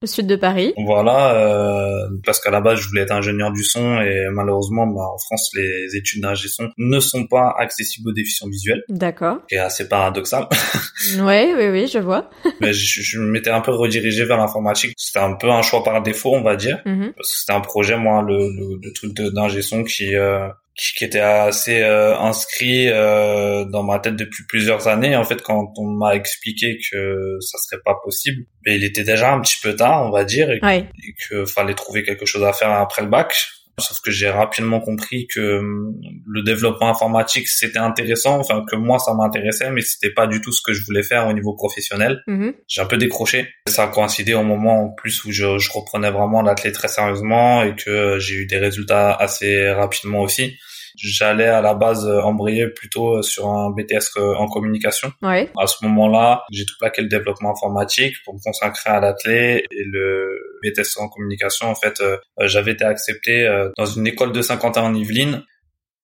le 0.00 0.06
sud 0.06 0.26
de 0.26 0.36
Paris. 0.36 0.74
Voilà, 0.84 2.06
parce 2.24 2.40
qu'à 2.40 2.50
la 2.50 2.60
base, 2.60 2.80
je 2.80 2.88
voulais 2.88 3.02
être 3.02 3.12
ingénieur 3.12 3.50
du 3.52 3.64
son 3.64 4.00
et 4.00 4.26
malheureusement, 4.30 4.86
bah, 4.86 5.02
en 5.14 5.18
France, 5.18 5.50
les 5.54 5.96
études 5.96 6.22
d'ingé 6.22 6.48
son 6.48 6.68
ne 6.76 7.00
sont 7.00 7.26
pas 7.26 7.54
accessibles 7.58 8.10
aux 8.10 8.12
déficients 8.12 8.48
visuels. 8.48 8.82
D'accord. 8.88 9.38
Qui 9.48 9.54
est 9.56 9.58
assez 9.58 9.88
paradoxal. 9.88 10.46
ouais, 11.20 11.52
oui, 11.56 11.68
oui, 11.70 11.86
je 11.86 11.98
vois. 11.98 12.30
Mais 12.60 12.72
je, 12.72 13.02
je 13.02 13.20
m'étais 13.20 13.50
un 13.50 13.60
peu 13.60 13.72
redirigé 13.72 14.24
vers 14.24 14.36
l'informatique. 14.36 14.94
C'était 14.96 15.20
un 15.24 15.34
peu 15.34 15.50
un 15.50 15.62
choix 15.62 15.82
par 15.82 16.02
défaut, 16.02 16.34
on 16.34 16.42
va 16.42 16.56
dire, 16.56 16.80
Mhm. 16.84 17.12
parce 17.16 17.32
que 17.32 17.38
c'était 17.38 17.52
un 17.52 17.60
projet 17.60 17.93
moi 17.96 18.22
le, 18.22 18.36
le, 18.36 18.78
le 18.82 18.92
truc 18.92 19.12
d'ingé 19.14 19.62
son 19.62 19.84
qui, 19.84 20.14
euh, 20.14 20.48
qui 20.76 20.92
qui 20.94 21.04
était 21.04 21.20
assez 21.20 21.82
euh, 21.82 22.16
inscrit 22.18 22.88
euh, 22.88 23.64
dans 23.64 23.82
ma 23.82 23.98
tête 24.00 24.16
depuis 24.16 24.44
plusieurs 24.48 24.88
années 24.88 25.14
en 25.16 25.24
fait 25.24 25.40
quand 25.42 25.72
on 25.78 25.86
m'a 25.86 26.14
expliqué 26.14 26.78
que 26.90 27.38
ça 27.40 27.58
serait 27.58 27.80
pas 27.84 27.94
possible 28.04 28.44
mais 28.66 28.76
il 28.76 28.84
était 28.84 29.04
déjà 29.04 29.32
un 29.32 29.40
petit 29.40 29.56
peu 29.62 29.74
tard 29.76 30.06
on 30.06 30.10
va 30.10 30.24
dire 30.24 30.50
et, 30.50 30.58
Ouais. 30.62 30.88
et 31.04 31.14
que 31.28 31.44
fallait 31.44 31.74
trouver 31.74 32.02
quelque 32.02 32.26
chose 32.26 32.42
à 32.44 32.52
faire 32.52 32.70
après 32.70 33.02
le 33.02 33.08
bac 33.08 33.34
sauf 33.78 34.00
que 34.00 34.10
j'ai 34.10 34.28
rapidement 34.28 34.80
compris 34.80 35.26
que 35.26 35.58
hum, 35.58 35.94
le 36.26 36.42
développement 36.42 36.88
informatique 36.88 37.48
c'était 37.48 37.78
intéressant 37.78 38.38
enfin 38.38 38.64
que 38.70 38.76
moi 38.76 38.98
ça 38.98 39.14
m'intéressait 39.14 39.70
mais 39.70 39.80
c'était 39.80 40.12
pas 40.12 40.26
du 40.26 40.40
tout 40.40 40.52
ce 40.52 40.60
que 40.64 40.72
je 40.72 40.84
voulais 40.84 41.02
faire 41.02 41.26
au 41.26 41.32
niveau 41.32 41.54
professionnel 41.54 42.22
Mhm. 42.26 42.54
j'ai 42.68 42.80
un 42.80 42.86
peu 42.86 42.96
décroché. 42.96 43.48
Ça 43.68 43.84
a 43.84 43.88
coïncidé 43.88 44.34
au 44.34 44.42
moment 44.42 44.84
en 44.84 44.88
plus 44.90 45.24
où 45.24 45.32
je, 45.32 45.58
je 45.58 45.70
reprenais 45.72 46.10
vraiment 46.10 46.42
l'athlète 46.42 46.74
très 46.74 46.88
sérieusement 46.88 47.62
et 47.62 47.74
que 47.74 48.18
j'ai 48.18 48.34
eu 48.34 48.46
des 48.46 48.58
résultats 48.58 49.12
assez 49.12 49.70
rapidement 49.70 50.20
aussi. 50.20 50.58
J'allais 50.96 51.46
à 51.46 51.60
la 51.60 51.74
base 51.74 52.06
euh, 52.06 52.20
embrayer 52.20 52.68
plutôt 52.68 53.22
sur 53.22 53.48
un 53.48 53.70
BTS 53.70 54.18
en 54.18 54.46
communication. 54.48 55.12
Ouais. 55.22 55.50
À 55.58 55.66
ce 55.66 55.84
moment-là, 55.84 56.44
j'ai 56.50 56.64
tout 56.64 56.74
plaqué 56.78 57.02
le 57.02 57.08
développement 57.08 57.52
informatique 57.52 58.16
pour 58.24 58.34
me 58.34 58.40
consacrer 58.40 58.90
à 58.90 59.00
l'athlète 59.00 59.64
et 59.70 59.84
le 59.84 60.58
BTS 60.62 60.98
en 60.98 61.08
communication. 61.08 61.68
En 61.68 61.74
fait, 61.74 62.00
euh, 62.00 62.16
j'avais 62.42 62.72
été 62.72 62.84
accepté 62.84 63.46
euh, 63.46 63.70
dans 63.76 63.86
une 63.86 64.06
école 64.06 64.32
de 64.32 64.42
Saint-Quentin 64.42 64.82
en 64.82 64.94
Yvelines. 64.94 65.42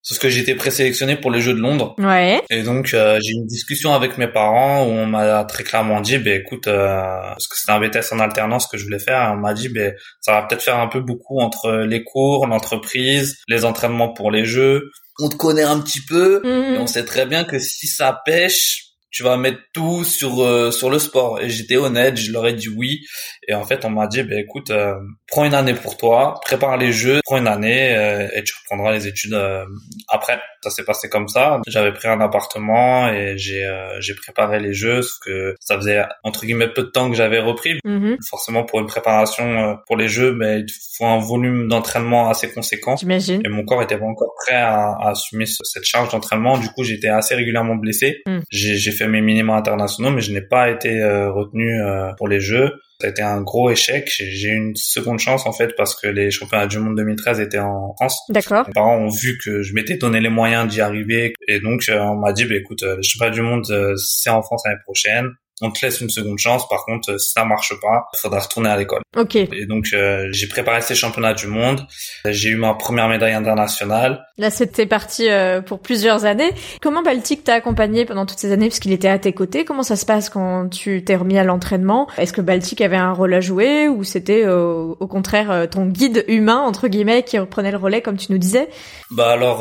C'est 0.02 0.14
ce 0.14 0.21
que 0.21 0.28
été 0.40 0.54
présélectionné 0.54 1.16
pour 1.16 1.30
les 1.30 1.40
Jeux 1.42 1.52
de 1.52 1.61
Londres. 1.61 1.95
Ouais. 1.99 2.42
Et 2.49 2.62
donc 2.62 2.95
euh, 2.95 3.19
j'ai 3.23 3.33
eu 3.33 3.37
une 3.37 3.47
discussion 3.47 3.92
avec 3.95 4.16
mes 4.16 4.28
parents 4.28 4.85
où 4.85 4.90
on 4.90 5.07
m'a 5.07 5.45
très 5.45 5.62
clairement 5.62 6.00
dit, 6.00 6.16
ben 6.19 6.40
écoute, 6.40 6.69
euh, 6.69 7.02
parce 7.23 7.47
que 7.49 7.57
c'était 7.59 7.73
un 7.73 7.80
BTS 7.80 8.12
en 8.12 8.19
alternance 8.19 8.66
que 8.66 8.78
je 8.78 8.85
voulais 8.85 8.99
faire, 8.99 9.23
et 9.23 9.30
on 9.33 9.37
m'a 9.37 9.52
dit, 9.52 9.69
ben 9.69 9.95
ça 10.21 10.33
va 10.33 10.42
peut-être 10.42 10.62
faire 10.62 10.78
un 10.78 10.88
peu 10.88 11.00
beaucoup 11.00 11.40
entre 11.40 11.71
les 11.87 12.02
cours, 12.02 12.47
l'entreprise, 12.47 13.37
les 13.49 13.64
entraînements 13.64 14.12
pour 14.12 14.30
les 14.30 14.45
jeux. 14.45 14.90
On 15.21 15.28
te 15.28 15.37
connaît 15.37 15.62
un 15.64 15.80
petit 15.80 16.00
peu, 16.09 16.40
et 16.45 16.49
Mhm. 16.49 16.80
on 16.80 16.87
sait 16.87 17.04
très 17.04 17.26
bien 17.26 17.45
que 17.45 17.59
si 17.59 17.87
ça 17.87 18.21
pêche, 18.25 18.85
tu 19.11 19.23
vas 19.23 19.37
mettre 19.37 19.59
tout 19.73 20.05
sur 20.05 20.43
euh, 20.43 20.71
sur 20.71 20.90
le 20.90 20.99
sport. 20.99 21.40
Et 21.40 21.50
j'étais 21.50 21.76
honnête, 21.76 22.17
je 22.17 22.33
leur 22.33 22.47
ai 22.47 22.55
dit 22.55 22.69
oui. 22.69 23.00
Et 23.49 23.55
en 23.55 23.64
fait, 23.64 23.85
on 23.85 23.90
m'a 23.90 24.07
dit, 24.07 24.23
ben 24.23 24.38
écoute, 24.38 24.71
euh, 24.71 24.95
prends 25.26 25.45
une 25.45 25.55
année 25.55 25.75
pour 25.75 25.97
toi, 25.97 26.40
prépare 26.45 26.76
les 26.76 26.93
jeux, 26.93 27.21
prends 27.25 27.38
une 27.38 27.49
année 27.49 27.95
euh, 27.97 28.29
et 28.35 28.43
tu 28.45 28.55
reprendras 28.62 28.93
les 28.93 29.07
études 29.07 29.35
euh, 29.35 29.64
après. 30.09 30.40
Ça 30.62 30.71
s'est 30.71 30.85
passé 30.85 31.09
comme 31.09 31.29
ça. 31.29 31.61
J'avais 31.67 31.93
pris 31.93 32.09
un 32.09 32.21
appartement 32.21 33.09
et 33.09 33.38
j'ai 33.38 33.64
euh, 33.64 34.00
j'ai 34.00 34.14
préparé 34.14 34.61
les 34.61 34.73
jeux, 34.75 35.02
sauf 35.02 35.19
que 35.25 35.55
ça 35.61 35.76
faisait 35.76 36.02
entre 36.25 36.45
guillemets 36.45 36.69
peu 36.69 36.83
de 36.83 36.88
temps 36.88 37.09
que 37.11 37.17
j'avais 37.17 37.40
repris. 37.40 37.79
Mhm. 37.85 38.17
Forcément, 38.29 38.64
pour 38.64 38.81
une 38.81 38.87
préparation 38.87 39.45
euh, 39.45 39.75
pour 39.87 39.97
les 39.97 40.09
jeux, 40.09 40.33
mais 40.35 40.61
il 40.61 40.67
faut 40.97 41.07
un 41.07 41.19
volume 41.19 41.69
d'entraînement 41.69 42.29
assez 42.29 42.50
conséquent. 42.52 42.97
J'imagine. 42.97 43.41
Et 43.45 43.49
mon 43.49 43.65
corps 43.65 43.82
était 43.82 43.97
pas 43.99 44.04
encore 44.04 44.34
prêt 44.45 44.56
à, 44.56 44.93
à 45.00 45.11
assumer 45.11 45.47
ce- 45.47 45.65
cette 45.65 45.84
charge 45.84 46.11
d'entraînement. 46.11 46.58
Du 46.58 46.69
coup, 46.69 46.84
j'étais 46.84 47.08
assez 47.08 47.34
régulièrement 47.34 47.76
blessé. 47.76 48.23
Mm. 48.26 48.39
J'ai 48.50 48.76
j'ai 48.76 48.93
fait 48.93 49.08
mes 49.08 49.21
minima 49.23 49.56
internationaux, 49.56 50.11
mais 50.11 50.21
je 50.21 50.32
n'ai 50.32 50.43
pas 50.43 50.71
été 50.71 51.00
euh, 51.00 51.30
retenu 51.32 51.80
euh, 51.82 52.13
pour 52.19 52.28
les 52.28 52.41
Jeux. 52.41 52.73
Ça 53.00 53.06
a 53.06 53.10
été 53.10 53.23
un 53.23 53.41
gros 53.41 53.71
échec. 53.71 54.10
J'ai 54.10 54.49
eu 54.49 54.56
une 54.56 54.76
seconde 54.76 55.19
chance 55.19 55.47
en 55.47 55.52
fait 55.52 55.75
parce 55.76 55.99
que 55.99 56.06
les 56.06 56.30
championnats 56.30 56.67
du 56.67 56.78
monde 56.78 56.97
2013 56.97 57.41
étaient 57.41 57.58
en 57.58 57.95
France. 57.97 58.21
D'accord. 58.28 58.67
Mes 58.67 58.75
parents 58.75 58.99
ont 58.99 59.08
vu 59.08 59.39
que 59.43 59.63
je 59.63 59.73
m'étais 59.75 59.97
donné 59.97 60.21
les 60.21 60.28
moyens 60.28 60.69
d'y 60.69 60.80
arriver 60.80 61.32
et 61.49 61.60
donc 61.60 61.89
euh, 61.89 61.99
on 61.99 62.17
m'a 62.17 62.32
dit 62.32 62.45
bah 62.45 62.56
écoute 62.56 62.82
euh, 62.82 62.97
les 62.97 63.02
championnats 63.02 63.34
du 63.34 63.43
monde 63.43 63.65
euh, 63.71 63.95
c'est 63.97 64.30
en 64.30 64.43
France 64.43 64.63
l'année 64.67 64.80
prochaine. 64.84 65.30
On 65.60 65.70
te 65.70 65.84
laisse 65.84 66.00
une 66.00 66.10
seconde 66.10 66.38
chance. 66.38 66.68
Par 66.68 66.84
contre, 66.84 67.12
euh, 67.12 67.18
si 67.18 67.32
ça 67.32 67.44
marche 67.44 67.75
pas, 67.80 68.08
il 68.14 68.18
faudra 68.18 68.40
retourner 68.40 68.70
à 68.70 68.76
l'école. 68.76 69.02
Ok. 69.16 69.36
Et 69.36 69.66
donc 69.66 69.88
euh, 69.92 70.28
j'ai 70.30 70.46
préparé 70.46 70.80
ces 70.80 70.94
championnats 70.94 71.34
du 71.34 71.46
monde. 71.46 71.86
J'ai 72.25 72.50
eu 72.50 72.56
ma 72.56 72.75
première 72.75 73.08
médaille 73.08 73.34
internationale. 73.34 74.25
Là, 74.38 74.50
c'était 74.50 74.86
parti 74.86 75.28
euh, 75.28 75.60
pour 75.60 75.80
plusieurs 75.80 76.25
années. 76.25 76.50
Comment 76.80 77.02
Baltic 77.02 77.44
t'a 77.44 77.54
accompagné 77.54 78.06
pendant 78.06 78.25
toutes 78.25 78.38
ces 78.38 78.52
années 78.52 78.68
parce 78.68 78.78
qu'il 78.78 78.92
était 78.92 79.08
à 79.08 79.18
tes 79.18 79.32
côtés? 79.32 79.64
Comment 79.64 79.82
ça 79.82 79.96
se 79.96 80.06
passe 80.06 80.30
quand 80.30 80.68
tu 80.68 81.04
t'es 81.04 81.16
remis 81.16 81.38
à 81.38 81.44
l'entraînement? 81.44 82.08
Est-ce 82.16 82.32
que 82.32 82.40
Baltic 82.40 82.80
avait 82.80 82.96
un 82.96 83.12
rôle 83.12 83.34
à 83.34 83.40
jouer 83.40 83.88
ou 83.88 84.04
c'était 84.04 84.44
euh, 84.44 84.94
au 84.99 85.06
contraire 85.06 85.66
ton 85.70 85.86
guide 85.86 86.25
humain 86.28 86.58
entre 86.58 86.88
guillemets 86.88 87.23
qui 87.23 87.38
reprenait 87.38 87.70
le 87.70 87.76
relais 87.76 88.00
comme 88.00 88.16
tu 88.16 88.32
nous 88.32 88.38
disais? 88.38 88.68
Bah 89.10 89.32
alors, 89.32 89.58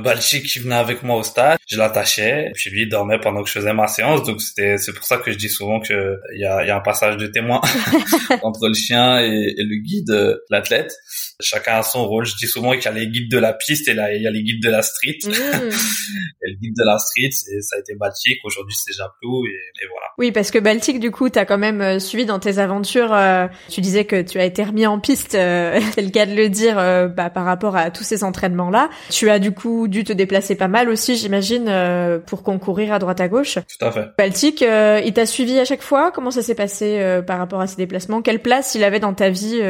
Balchik 0.00 0.46
qui 0.46 0.60
venait 0.60 0.76
avec 0.76 1.02
moi 1.02 1.16
au 1.16 1.22
stade, 1.22 1.58
je 1.66 1.76
l'attachais, 1.76 2.52
puis 2.54 2.70
lui 2.70 2.82
il 2.82 2.88
dormait 2.88 3.18
pendant 3.18 3.42
que 3.42 3.48
je 3.48 3.54
faisais 3.54 3.72
ma 3.72 3.88
séance, 3.88 4.22
donc 4.22 4.40
c'était 4.40 4.78
c'est 4.78 4.92
pour 4.92 5.04
ça 5.04 5.17
que 5.22 5.32
je 5.32 5.38
dis 5.38 5.48
souvent 5.48 5.80
que 5.80 6.18
il 6.34 6.40
y 6.40 6.44
a, 6.44 6.62
il 6.62 6.68
y 6.68 6.70
a 6.70 6.76
un 6.76 6.80
passage 6.80 7.16
de 7.16 7.26
témoin 7.26 7.60
entre 8.42 8.68
le 8.68 8.74
chien 8.74 9.20
et, 9.20 9.54
et 9.56 9.64
le 9.64 9.76
guide, 9.76 10.10
euh, 10.10 10.36
l'athlète. 10.50 10.92
Chacun 11.40 11.76
a 11.78 11.82
son 11.82 12.06
rôle. 12.06 12.26
Je 12.26 12.36
dis 12.36 12.46
souvent 12.46 12.72
qu'il 12.72 12.84
y 12.84 12.88
a 12.88 12.92
les 12.92 13.08
guides 13.08 13.30
de 13.30 13.38
la 13.38 13.52
piste 13.52 13.88
et 13.88 13.94
là 13.94 14.12
il 14.14 14.22
y 14.22 14.26
a 14.26 14.30
les 14.30 14.42
guides 14.42 14.62
de 14.62 14.70
la 14.70 14.82
street. 14.82 15.18
Mmh. 15.24 15.30
Et 16.40 16.50
le 16.50 16.56
guide 16.56 16.74
de 16.76 16.84
la 16.84 16.98
street, 16.98 17.30
ça 17.32 17.76
a 17.76 17.78
été 17.80 17.94
Balchik. 17.96 18.38
Aujourd'hui 18.44 18.74
c'est 18.74 18.92
Japlou 18.92 19.44
et, 19.46 19.50
et 19.50 19.86
voilà. 19.88 20.06
Oui, 20.18 20.32
parce 20.32 20.50
que 20.50 20.58
Baltic, 20.58 20.98
du 20.98 21.12
coup, 21.12 21.28
t'as 21.28 21.44
quand 21.44 21.58
même 21.58 21.80
euh, 21.80 21.98
suivi 22.00 22.26
dans 22.26 22.40
tes 22.40 22.58
aventures. 22.58 23.14
euh, 23.14 23.46
tu 23.68 23.80
disais 23.80 24.04
que 24.04 24.20
tu 24.20 24.40
as 24.40 24.44
été 24.44 24.64
remis 24.64 24.84
en 24.84 24.98
piste, 24.98 25.36
euh, 25.36 25.78
c'est 25.94 26.02
le 26.02 26.10
cas 26.10 26.26
de 26.26 26.34
le 26.34 26.48
dire, 26.48 26.76
euh, 26.76 27.06
bah, 27.06 27.30
par 27.30 27.44
rapport 27.44 27.76
à 27.76 27.92
tous 27.92 28.02
ces 28.02 28.24
entraînements-là. 28.24 28.90
Tu 29.10 29.30
as 29.30 29.38
du 29.38 29.52
coup 29.52 29.86
dû 29.86 30.02
te 30.02 30.12
déplacer 30.12 30.56
pas 30.56 30.66
mal 30.66 30.88
aussi, 30.88 31.16
j'imagine, 31.16 31.70
pour 32.26 32.42
concourir 32.42 32.92
à 32.92 32.98
droite 32.98 33.20
à 33.20 33.28
gauche. 33.28 33.54
Tout 33.78 33.86
à 33.86 33.92
fait. 33.92 34.06
Baltic, 34.18 34.60
il 34.62 35.12
t'a 35.12 35.26
suivi 35.26 35.58
à 35.58 35.64
chaque 35.64 35.82
fois? 35.82 36.10
Comment 36.10 36.30
ça 36.30 36.42
s'est 36.42 36.54
passé 36.54 37.20
par 37.26 37.38
rapport 37.38 37.60
à 37.60 37.66
ses 37.66 37.76
déplacements? 37.76 38.22
Quelle 38.22 38.40
place 38.40 38.74
il 38.74 38.82
avait 38.82 39.00
dans 39.00 39.14
ta 39.14 39.30
vie 39.30 39.60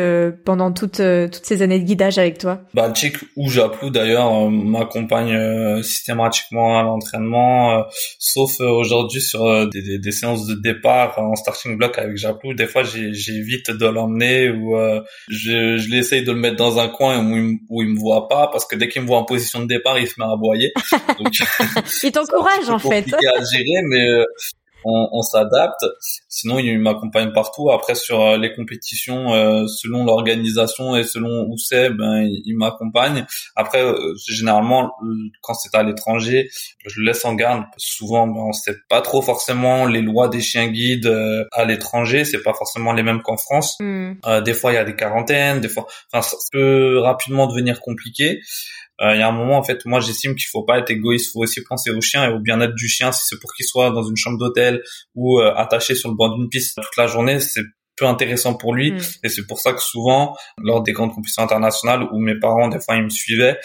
pendant 0.44 0.72
toutes, 0.72 0.96
toutes 0.96 1.44
ces 1.44 1.57
années 1.62 1.78
de 1.78 1.84
guidage 1.84 2.18
avec 2.18 2.38
toi 2.38 2.60
Balchik 2.74 3.16
ou 3.36 3.48
Japlou 3.50 3.90
d'ailleurs 3.90 4.32
euh, 4.32 4.48
m'accompagne 4.50 5.32
euh, 5.34 5.82
systématiquement 5.82 6.78
à 6.78 6.82
l'entraînement, 6.82 7.78
euh, 7.78 7.82
sauf 8.18 8.60
aujourd'hui 8.60 9.20
sur 9.20 9.68
des, 9.68 9.82
des, 9.82 9.98
des 9.98 10.12
séances 10.12 10.46
de 10.46 10.54
départ 10.54 11.18
en 11.18 11.34
starting 11.36 11.76
block 11.76 11.98
avec 11.98 12.16
Japlou. 12.16 12.54
Des 12.54 12.66
fois 12.66 12.82
j'évite 12.84 13.70
de 13.70 13.86
l'emmener 13.86 14.50
ou 14.50 14.76
je, 15.28 15.76
je 15.76 15.88
l'essaye 15.90 16.22
de 16.24 16.32
le 16.32 16.38
mettre 16.38 16.56
dans 16.56 16.78
un 16.78 16.88
coin 16.88 17.18
où 17.18 17.36
il, 17.36 17.42
me- 17.42 17.58
où 17.68 17.82
il 17.82 17.88
me 17.88 17.98
voit 17.98 18.28
pas 18.28 18.48
parce 18.52 18.64
que 18.66 18.76
dès 18.76 18.88
qu'il 18.88 19.02
me 19.02 19.06
voit 19.06 19.18
en 19.18 19.24
position 19.24 19.60
de 19.60 19.66
départ 19.66 19.98
il 19.98 20.06
se 20.06 20.14
met 20.18 20.24
à 20.26 20.32
aboyer. 20.32 20.72
Donc, 21.18 21.32
Il 22.02 22.12
t'encourage 22.12 22.68
en 22.68 22.78
fait. 22.78 23.04
à 23.12 23.42
gérer, 23.52 23.82
mais 23.88 24.06
on, 24.84 25.08
on 25.12 25.22
s'adapte. 25.22 25.84
Sinon, 26.28 26.58
il 26.58 26.78
m'accompagne 26.78 27.32
partout. 27.32 27.70
Après, 27.70 27.94
sur 27.94 28.20
euh, 28.20 28.36
les 28.36 28.54
compétitions, 28.54 29.34
euh, 29.34 29.66
selon 29.66 30.04
l'organisation 30.04 30.96
et 30.96 31.04
selon 31.04 31.46
où 31.48 31.56
c'est, 31.58 31.90
ben, 31.90 32.22
il, 32.22 32.42
il 32.44 32.56
m'accompagne. 32.56 33.26
Après, 33.56 33.82
euh, 33.82 34.14
généralement, 34.28 34.92
euh, 35.02 35.14
quand 35.42 35.54
c'est 35.54 35.74
à 35.74 35.82
l'étranger, 35.82 36.48
je 36.86 37.00
le 37.00 37.06
laisse 37.06 37.24
en 37.24 37.34
garde. 37.34 37.64
Souvent, 37.76 38.26
ben, 38.26 38.40
on 38.48 38.52
sait 38.52 38.76
pas 38.88 39.00
trop 39.00 39.22
forcément 39.22 39.86
les 39.86 40.02
lois 40.02 40.28
des 40.28 40.40
chiens 40.40 40.68
guides 40.68 41.06
euh, 41.06 41.44
à 41.52 41.64
l'étranger. 41.64 42.24
C'est 42.24 42.42
pas 42.42 42.54
forcément 42.54 42.92
les 42.92 43.02
mêmes 43.02 43.22
qu'en 43.22 43.36
France. 43.36 43.76
Hmm. 43.80 44.12
Euh, 44.26 44.40
des 44.40 44.54
fois, 44.54 44.72
il 44.72 44.76
y 44.76 44.78
a 44.78 44.84
des 44.84 44.96
quarantaines. 44.96 45.60
Des 45.60 45.68
fois, 45.68 45.86
enfin, 46.12 46.22
ça 46.22 46.36
peut 46.52 46.98
rapidement 46.98 47.46
devenir 47.46 47.80
compliqué. 47.80 48.40
Euh, 49.00 49.14
il 49.14 49.20
y 49.20 49.22
a 49.22 49.28
un 49.28 49.32
moment 49.32 49.58
en 49.58 49.62
fait, 49.62 49.84
moi 49.84 50.00
j'estime 50.00 50.34
qu'il 50.34 50.46
faut 50.50 50.64
pas 50.64 50.78
être 50.78 50.90
égoïste, 50.90 51.32
faut 51.32 51.42
aussi 51.42 51.62
penser 51.62 51.90
au 51.90 52.00
chien 52.00 52.28
et 52.28 52.32
au 52.32 52.40
bien-être 52.40 52.74
du 52.74 52.88
chien. 52.88 53.12
Si 53.12 53.22
c'est 53.24 53.38
pour 53.38 53.52
qu'il 53.54 53.66
soit 53.66 53.90
dans 53.90 54.02
une 54.02 54.16
chambre 54.16 54.38
d'hôtel 54.38 54.82
ou 55.14 55.40
euh, 55.40 55.54
attaché 55.54 55.94
sur 55.94 56.08
le 56.08 56.16
bord 56.16 56.36
d'une 56.36 56.48
piste 56.48 56.76
toute 56.76 56.96
la 56.96 57.06
journée, 57.06 57.40
c'est 57.40 57.62
peu 57.98 58.06
intéressant 58.06 58.54
pour 58.54 58.74
lui 58.74 58.92
mm. 58.92 59.00
et 59.24 59.28
c'est 59.28 59.46
pour 59.46 59.60
ça 59.60 59.72
que 59.72 59.82
souvent 59.82 60.36
lors 60.58 60.82
des 60.82 60.92
grandes 60.92 61.12
compétitions 61.12 61.42
internationales 61.42 62.04
où 62.12 62.18
mes 62.18 62.38
parents 62.38 62.68
des 62.68 62.80
fois 62.80 62.96
ils 62.96 63.02
me 63.02 63.10
suivaient 63.10 63.58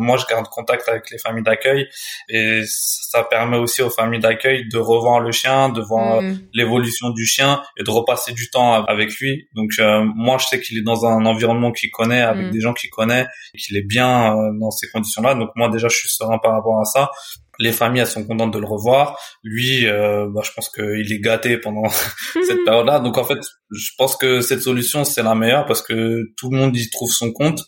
moi, 0.00 0.16
je 0.16 0.24
garde 0.26 0.46
contact 0.48 0.88
avec 0.88 1.10
les 1.10 1.18
familles 1.18 1.42
d'accueil 1.42 1.86
et 2.28 2.62
ça 2.66 3.24
permet 3.24 3.58
aussi 3.58 3.82
aux 3.82 3.90
familles 3.90 4.20
d'accueil 4.20 4.66
de 4.68 4.78
revoir 4.78 5.20
le 5.20 5.32
chien, 5.32 5.68
de 5.68 5.82
voir 5.82 6.22
mm. 6.22 6.38
l'évolution 6.54 7.10
du 7.10 7.26
chien 7.26 7.62
et 7.76 7.82
de 7.82 7.90
repasser 7.90 8.32
du 8.32 8.48
temps 8.50 8.84
avec 8.84 9.10
lui. 9.18 9.48
Donc 9.54 9.72
euh, 9.78 10.04
moi, 10.16 10.38
je 10.38 10.46
sais 10.46 10.60
qu'il 10.60 10.78
est 10.78 10.82
dans 10.82 11.04
un 11.04 11.26
environnement 11.26 11.72
qu'il 11.72 11.90
connaît, 11.90 12.22
avec 12.22 12.46
mm. 12.46 12.50
des 12.50 12.60
gens 12.60 12.72
qu'il 12.72 12.90
connaît, 12.90 13.26
qu'il 13.58 13.76
est 13.76 13.86
bien 13.86 14.34
euh, 14.34 14.50
dans 14.58 14.70
ces 14.70 14.88
conditions-là. 14.90 15.34
Donc 15.34 15.50
moi, 15.56 15.68
déjà, 15.68 15.88
je 15.88 15.96
suis 15.96 16.08
serein 16.08 16.38
par 16.38 16.52
rapport 16.52 16.80
à 16.80 16.84
ça 16.84 17.10
les 17.58 17.72
familles 17.72 18.00
elles 18.00 18.06
sont 18.06 18.24
contentes 18.24 18.52
de 18.52 18.58
le 18.58 18.66
revoir. 18.66 19.18
Lui, 19.42 19.86
euh, 19.86 20.26
bah, 20.30 20.42
je 20.44 20.50
pense 20.52 20.68
qu'il 20.68 21.12
est 21.12 21.20
gâté 21.20 21.58
pendant 21.58 21.88
cette 22.46 22.62
période-là. 22.64 23.00
Donc 23.00 23.18
en 23.18 23.24
fait, 23.24 23.38
je 23.72 23.90
pense 23.96 24.16
que 24.16 24.40
cette 24.40 24.62
solution 24.62 25.04
c'est 25.04 25.22
la 25.22 25.34
meilleure 25.34 25.66
parce 25.66 25.82
que 25.82 26.32
tout 26.36 26.50
le 26.50 26.58
monde 26.58 26.76
y 26.76 26.90
trouve 26.90 27.10
son 27.10 27.32
compte 27.32 27.60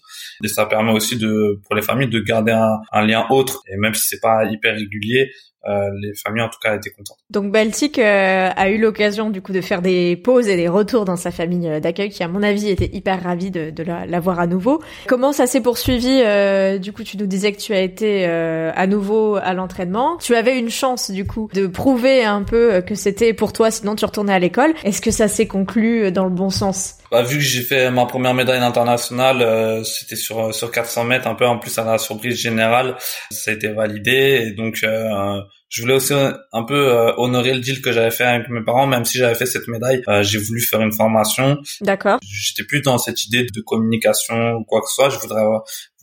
et 0.43 0.49
ça 0.49 0.67
permet 0.67 0.93
aussi 0.93 1.17
de 1.17 1.61
pour 1.64 1.75
les 1.75 1.83
familles 1.83 2.09
de 2.09 2.21
garder 2.21 2.53
un, 2.53 3.07
lien 3.07 3.27
autre 3.31 3.62
et 3.69 3.77
même 3.77 3.95
si 3.95 4.07
c'est 4.09 4.21
pas 4.21 4.45
hyper 4.45 4.75
régulier, 4.75 5.31
euh, 5.67 5.88
les 5.99 6.12
familles 6.14 6.43
en 6.43 6.49
tout 6.51 6.59
cas 6.62 6.77
étaient 6.77 6.90
contentes. 6.90 7.17
Donc 7.31 7.51
Baltic 7.51 7.99
euh, 7.99 8.51
a 8.55 8.69
eu 8.69 8.79
l'occasion 8.79 9.31
du 9.31 9.40
coup 9.40 9.53
de 9.53 9.62
faire 9.62 9.81
des 9.81 10.14
pauses 10.14 10.47
et 10.47 10.57
des 10.57 10.69
retours 10.69 11.07
dans 11.07 11.17
sa 11.17 11.31
famille 11.31 11.67
euh, 11.67 11.81
d'accueil 11.81 12.11
qui 12.11 12.23
à 12.23 12.29
mon 12.29 12.43
avis 12.43 12.69
était 12.69 12.90
hyper 12.93 13.23
ravie 13.23 13.51
de, 13.51 13.71
de 13.71 13.83
la, 13.83 14.21
voir 14.21 14.40
à 14.40 14.47
nouveau. 14.47 14.83
Comment 15.07 15.33
ça 15.33 15.47
s'est 15.47 15.62
poursuivi 15.62 16.23
Du 16.81 16.93
coup 16.93 17.03
tu 17.03 17.17
nous 17.17 17.27
disais 17.27 17.53
que 17.53 17.59
tu 17.59 17.73
as 17.73 17.81
été 17.81 18.27
à 18.27 18.87
nouveau 18.87 19.37
à 19.37 19.55
l'entraînement. 19.55 20.17
Tu 20.19 20.35
avais 20.35 20.59
une 20.59 20.71
chance 20.71 21.11
du 21.11 21.27
coup 21.27 21.49
de 21.53 21.67
prouver 21.67 22.25
un 22.25 22.43
peu 22.43 22.81
que 22.83 22.95
c'était 22.95 23.33
pour 23.33 23.53
toi 23.53 23.71
sinon 23.71 23.95
tu 23.95 24.05
retournais 24.05 24.33
à 24.35 24.38
l'école. 24.38 24.75
Est-ce 24.85 25.01
que 25.01 25.11
ça 25.11 25.29
s'est 25.29 25.47
conclu 25.47 25.93
sens. 26.50 26.98
Bah, 27.11 27.22
vu 27.22 27.37
que 27.37 27.42
j'ai 27.42 27.62
fait 27.62 27.90
ma 27.90 28.07
première 28.07 28.35
médaille 28.35 28.62
internationale, 28.62 29.85
c'était 29.85 30.16
sur 30.16 30.54
sur 30.54 30.70
400 30.70 31.04
mètres, 31.04 31.26
un 31.26 31.35
peu 31.35 31.46
en 31.46 31.59
plus 31.59 31.78
à 31.78 31.85
la 31.85 31.98
surprise 31.98 32.37
générale, 32.37 32.96
ça 33.30 33.50
a 33.50 33.54
été 33.54 33.68
validé. 33.68 34.46
Et 34.46 34.52
donc 34.52 34.85
je 35.74 35.82
voulais 35.82 35.94
aussi 35.94 36.14
un 36.14 36.62
peu 36.62 36.92
euh, 36.92 37.12
honorer 37.16 37.52
le 37.52 37.58
deal 37.58 37.82
que 37.82 37.90
j'avais 37.90 38.12
fait 38.12 38.22
avec 38.22 38.48
mes 38.48 38.62
parents, 38.62 38.87
même 38.87 39.04
si 39.04 39.18
j'avais 39.18 39.34
fait 39.34 39.44
cette 39.44 39.66
médaille, 39.66 40.02
euh, 40.06 40.22
j'ai 40.22 40.38
voulu 40.38 40.60
faire 40.60 40.80
une 40.80 40.92
formation. 40.92 41.58
D'accord. 41.80 42.20
J'étais 42.22 42.62
plus 42.62 42.80
dans 42.80 42.96
cette 42.96 43.24
idée 43.24 43.44
de 43.44 43.60
communication 43.60 44.52
ou 44.52 44.64
quoi 44.64 44.80
que 44.80 44.87
ce 44.87 44.94
soit. 44.94 45.10
Je 45.10 45.18
voudrais 45.18 45.42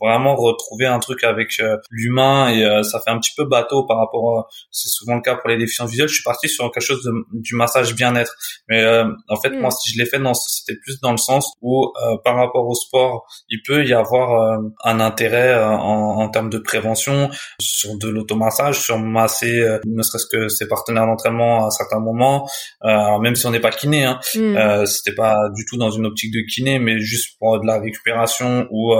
vraiment 0.02 0.34
retrouver 0.34 0.86
un 0.86 0.98
truc 0.98 1.22
avec 1.24 1.60
euh, 1.60 1.76
l'humain 1.90 2.48
et 2.48 2.64
euh, 2.64 2.82
ça 2.82 3.00
fait 3.00 3.10
un 3.10 3.18
petit 3.18 3.32
peu 3.36 3.44
bateau 3.44 3.84
par 3.84 3.98
rapport 3.98 4.48
c'est 4.70 4.88
souvent 4.88 5.14
le 5.14 5.20
cas 5.20 5.36
pour 5.36 5.48
les 5.48 5.56
déficients 5.56 5.86
visuels 5.86 6.08
je 6.08 6.14
suis 6.14 6.24
parti 6.24 6.48
sur 6.48 6.70
quelque 6.72 6.82
chose 6.82 7.04
de, 7.04 7.12
du 7.32 7.54
massage 7.54 7.94
bien-être 7.94 8.34
mais 8.68 8.82
euh, 8.82 9.04
en 9.28 9.40
fait 9.40 9.50
moi 9.50 9.68
mm. 9.68 9.72
si 9.72 9.92
je 9.92 9.98
l'ai 9.98 10.06
fait 10.06 10.18
c'était 10.34 10.78
plus 10.78 11.00
dans 11.00 11.12
le 11.12 11.18
sens 11.18 11.52
où 11.60 11.92
par 12.24 12.36
rapport 12.36 12.66
au 12.66 12.74
sport 12.74 13.26
il 13.48 13.60
peut 13.66 13.84
y 13.84 13.92
avoir 13.92 14.60
un 14.84 15.00
intérêt 15.00 15.62
en, 15.62 16.20
en, 16.20 16.28
termes 16.28 16.50
de 16.50 16.58
prévention 16.58 17.30
sur 17.60 17.96
de 17.98 18.08
l'automassage 18.08 18.80
sur 18.80 18.98
masser 18.98 19.61
ne 19.86 20.02
serait-ce 20.02 20.26
que 20.26 20.48
ses 20.48 20.68
partenaires 20.68 21.06
d'entraînement 21.06 21.66
à 21.66 21.70
certains 21.70 22.00
moments 22.00 22.48
alors 22.80 23.20
même 23.20 23.36
si 23.36 23.46
on 23.46 23.50
n'est 23.50 23.60
pas 23.60 23.70
kiné 23.70 24.04
hein, 24.04 24.20
mm. 24.34 24.86
c'était 24.86 25.14
pas 25.14 25.36
du 25.54 25.64
tout 25.64 25.76
dans 25.76 25.90
une 25.90 26.06
optique 26.06 26.32
de 26.32 26.40
kiné 26.40 26.78
mais 26.78 26.98
juste 26.98 27.36
pour 27.38 27.60
de 27.60 27.66
la 27.66 27.78
récupération 27.78 28.66
ou 28.70 28.94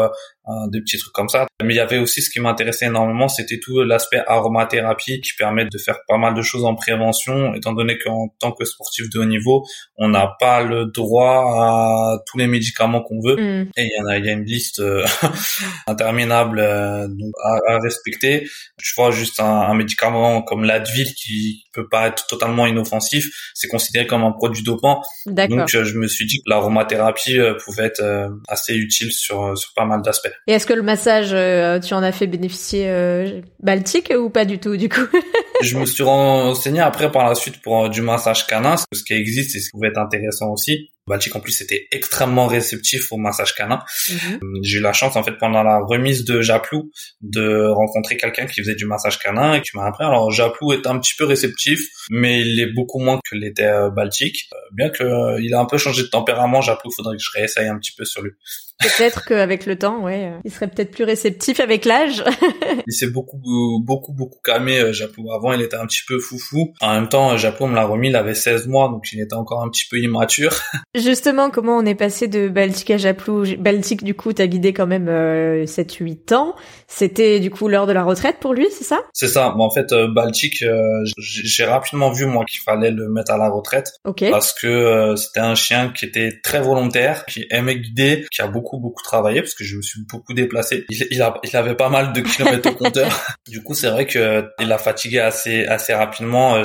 des 0.70 0.81
petits 0.81 0.98
trucs 0.98 1.12
comme 1.12 1.28
ça. 1.28 1.46
Mais 1.62 1.74
il 1.74 1.76
y 1.76 1.81
avait 1.81 1.98
aussi 1.98 2.22
ce 2.22 2.31
qui 2.31 2.40
m'intéressait 2.40 2.87
énormément, 2.87 3.28
c'était 3.28 3.61
tout 3.61 3.83
l'aspect 3.83 4.22
aromathérapie 4.26 5.20
qui 5.20 5.33
permet 5.38 5.64
de 5.64 5.78
faire 5.78 5.98
pas 6.09 6.18
mal 6.18 6.35
de 6.35 6.42
choses 6.42 6.64
en 6.64 6.74
prévention, 6.74 7.55
étant 7.55 7.72
donné 7.72 7.98
qu'en 7.98 8.28
tant 8.40 8.52
que 8.52 8.64
sportif 8.64 9.09
de 9.11 9.20
haut 9.20 9.24
niveau, 9.24 9.64
on 9.96 10.09
n'a 10.09 10.35
pas 10.40 10.62
le 10.62 10.87
droit 10.87 11.44
à 11.46 12.18
tous 12.26 12.38
les 12.38 12.46
médicaments 12.46 13.02
qu'on 13.02 13.20
veut. 13.20 13.37
Mm. 13.37 13.70
Et 13.76 13.85
il 13.85 13.90
y 13.96 14.02
en 14.02 14.07
a, 14.07 14.18
il 14.18 14.24
y 14.24 14.28
a 14.28 14.33
une 14.33 14.44
liste 14.44 14.81
euh, 14.81 15.05
interminable 15.87 16.59
euh, 16.61 17.07
à, 17.68 17.78
respecter. 17.78 18.48
Je 18.81 18.92
vois 18.96 19.11
juste 19.11 19.40
un, 19.40 19.44
un 19.44 19.74
médicament 19.74 20.42
comme 20.42 20.64
l'Advil 20.64 21.14
qui 21.14 21.64
peut 21.72 21.88
pas 21.88 22.09
être 22.09 22.26
totalement 22.26 22.66
inoffensif, 22.66 23.52
c'est 23.55 23.68
considéré 23.68 24.07
comme 24.07 24.24
un 24.24 24.33
produit 24.33 24.62
dopant. 24.62 25.02
Donc 25.26 25.74
euh, 25.74 25.85
je 25.85 25.98
me 25.98 26.07
suis 26.07 26.26
dit 26.26 26.38
que 26.38 26.50
l'aromathérapie 26.50 27.38
pouvait 27.64 27.85
être 27.85 28.02
assez 28.48 28.74
utile 28.74 29.12
sur, 29.12 29.57
sur 29.57 29.72
pas 29.74 29.85
mal 29.85 30.02
d'aspects. 30.02 30.32
Et 30.47 30.53
est-ce 30.53 30.66
que 30.66 30.73
le 30.73 30.83
massage, 30.83 31.31
euh, 31.33 31.81
tu 31.81 31.95
en 31.95 32.03
as 32.03 32.12
fait 32.12 32.27
bénéficier 32.27 32.88
euh, 32.88 33.40
Baltique 33.61 34.12
ou 34.16 34.31
pas 34.31 34.45
du 34.45 34.59
tout 34.59 34.77
du 34.77 34.88
coup 34.88 35.07
Je 35.62 35.79
me 35.79 35.87
suis 35.87 36.03
renseigné 36.03 36.81
après 36.81 37.11
par 37.11 37.29
la 37.29 37.35
suite 37.35 37.62
pour 37.62 37.85
euh, 37.85 37.88
du 37.88 38.03
massage 38.03 38.47
canin, 38.47 38.77
ce 38.77 39.03
qui 39.03 39.14
existe 39.14 39.57
et 39.57 39.61
ce 39.61 39.66
qui 39.66 39.71
pouvait 39.73 39.88
être 39.88 39.99
intéressant 39.99 40.51
aussi. 40.51 40.91
Baltic 41.09 41.35
en 41.35 41.41
plus 41.41 41.61
était 41.61 41.88
extrêmement 41.91 42.47
réceptif 42.47 43.11
au 43.11 43.17
massage 43.17 43.55
canin. 43.55 43.83
Mhm. 44.09 44.41
J'ai 44.62 44.79
eu 44.79 44.81
la 44.81 44.93
chance 44.93 45.17
en 45.17 45.25
fait 45.25 45.37
pendant 45.38 45.62
la 45.62 45.81
remise 45.81 46.25
de 46.25 46.41
Japlou 46.43 46.91
de 47.21 47.67
rencontrer 47.69 48.17
quelqu'un 48.17 48.47
qui 48.47 48.61
faisait 48.61 48.77
du 48.77 48.87
massage 48.87 49.19
canin 49.19 49.55
et 49.55 49.62
qui 49.62 49.71
m'a 49.75 49.87
appris. 49.87 50.05
Alors 50.05 50.31
Japlou 50.31 50.73
est 50.73 50.87
un 50.87 50.99
petit 51.01 51.15
peu 51.19 51.25
réceptif, 51.25 51.88
mais 52.11 52.41
il 52.43 52.61
est 52.61 52.73
beaucoup 52.73 53.01
moins 53.01 53.19
que 53.29 53.35
l'était 53.35 53.65
euh, 53.65 53.91
Baltic. 53.91 54.49
Euh, 54.53 54.57
bien 54.73 54.91
que 54.91 55.03
euh, 55.03 55.41
il 55.43 55.55
a 55.55 55.59
un 55.59 55.67
peu 55.67 55.77
changé 55.77 56.03
de 56.03 56.09
tempérament, 56.09 56.61
Japlou, 56.61 56.91
faudrait 56.95 57.17
que 57.17 57.23
je 57.23 57.31
réessaye 57.35 57.67
un 57.67 57.79
petit 57.79 57.93
peu 57.97 58.05
sur 58.05 58.23
lui. 58.23 58.31
Peut-être 58.79 59.25
qu'avec 59.27 59.67
le 59.67 59.77
temps, 59.77 60.03
ouais, 60.03 60.33
il 60.45 60.53
serait 60.53 60.69
peut-être 60.69 60.93
plus 60.93 61.05
réceptif 61.05 61.59
avec 61.59 61.85
l'âge. 61.85 62.23
il 62.87 62.93
s'est 62.93 63.11
beaucoup, 63.11 63.41
beaucoup, 63.85 64.12
beaucoup 64.12 64.41
calmé, 64.45 64.93
Japlou. 64.93 65.33
Avant, 65.33 65.53
il 65.53 65.62
était 65.62 65.77
un 65.77 65.87
petit 65.87 66.03
peu 66.07 66.21
foufou. 66.21 66.73
En 66.81 66.95
même 66.95 67.09
temps, 67.09 67.37
Japlou 67.37 67.67
me 67.67 67.75
l'a 67.75 67.85
remis, 67.85 68.09
il 68.09 68.17
avait 68.17 68.35
16 68.35 68.69
mois, 68.69 68.88
donc 68.88 69.12
il 69.12 69.21
était 69.21 69.35
encore 69.35 69.62
un 69.62 69.69
petit 69.69 69.87
peu 69.91 69.99
immature. 69.99 70.61
Justement, 70.94 71.48
comment 71.48 71.78
on 71.78 71.87
est 71.87 71.94
passé 71.94 72.28
de 72.28 72.48
Baltique 72.48 72.90
à 72.90 72.98
Japlou 72.98 73.44
Baltique, 73.59 74.05
du 74.05 74.14
coup, 74.14 74.35
t'as 74.35 74.46
guidé 74.46 74.74
quand 74.74 74.87
même 74.87 75.09
euh, 75.09 75.64
7-8 75.64 76.35
ans. 76.35 76.55
C'était 76.87 77.40
du 77.40 77.50
coup 77.50 77.66
l'heure 77.66 77.87
de 77.87 77.94
la 77.94 78.05
retraite 78.05 78.37
pour 78.40 78.52
lui, 78.52 78.66
c'est 78.70 78.85
ça? 78.85 79.00
C'est 79.14 79.28
ça. 79.28 79.55
en 79.57 79.70
fait, 79.70 79.90
euh, 79.92 80.09
Baltique, 80.09 80.62
euh, 80.62 81.02
j'ai 81.16 81.64
rapidement 81.64 82.12
vu 82.12 82.26
moi 82.26 82.44
qu'il 82.44 82.61
fallait 82.61 82.90
le 82.90 83.09
mettre 83.09 83.33
à 83.33 83.38
la 83.38 83.48
retraite. 83.48 83.92
Ok. 84.05 84.22
Parce 84.31 84.52
que 84.52 84.66
euh, 84.66 85.16
c'était 85.16 85.40
un 85.40 85.55
chien 85.55 85.88
qui 85.96 86.05
était 86.05 86.40
très 86.44 86.61
volontaire, 86.61 87.24
qui 87.24 87.46
aimait 87.50 87.76
guider, 87.78 88.26
qui 88.31 88.42
a 88.42 88.46
beaucoup 88.46 88.78
beaucoup 88.78 89.02
travaillé 89.02 89.40
parce 89.40 89.55
que 89.55 89.64
je 89.64 89.76
me 89.76 89.83
suis 89.83 90.02
beaucoup 90.11 90.35
déplacé. 90.35 90.85
Il, 90.90 91.07
il, 91.11 91.22
a, 91.22 91.40
il 91.42 91.57
avait 91.57 91.74
pas 91.74 91.88
mal 91.88 92.12
de 92.12 92.20
kilomètres 92.20 92.68
au 92.70 92.74
compteur. 92.74 93.24
du 93.48 93.62
coup, 93.62 93.72
c'est 93.72 93.88
vrai 93.88 94.07
que 94.07 94.44
il 94.61 94.70
a 94.70 94.76
fatigué 94.76 95.20
assez 95.20 95.64
assez 95.64 95.94
rapidement. 95.94 96.61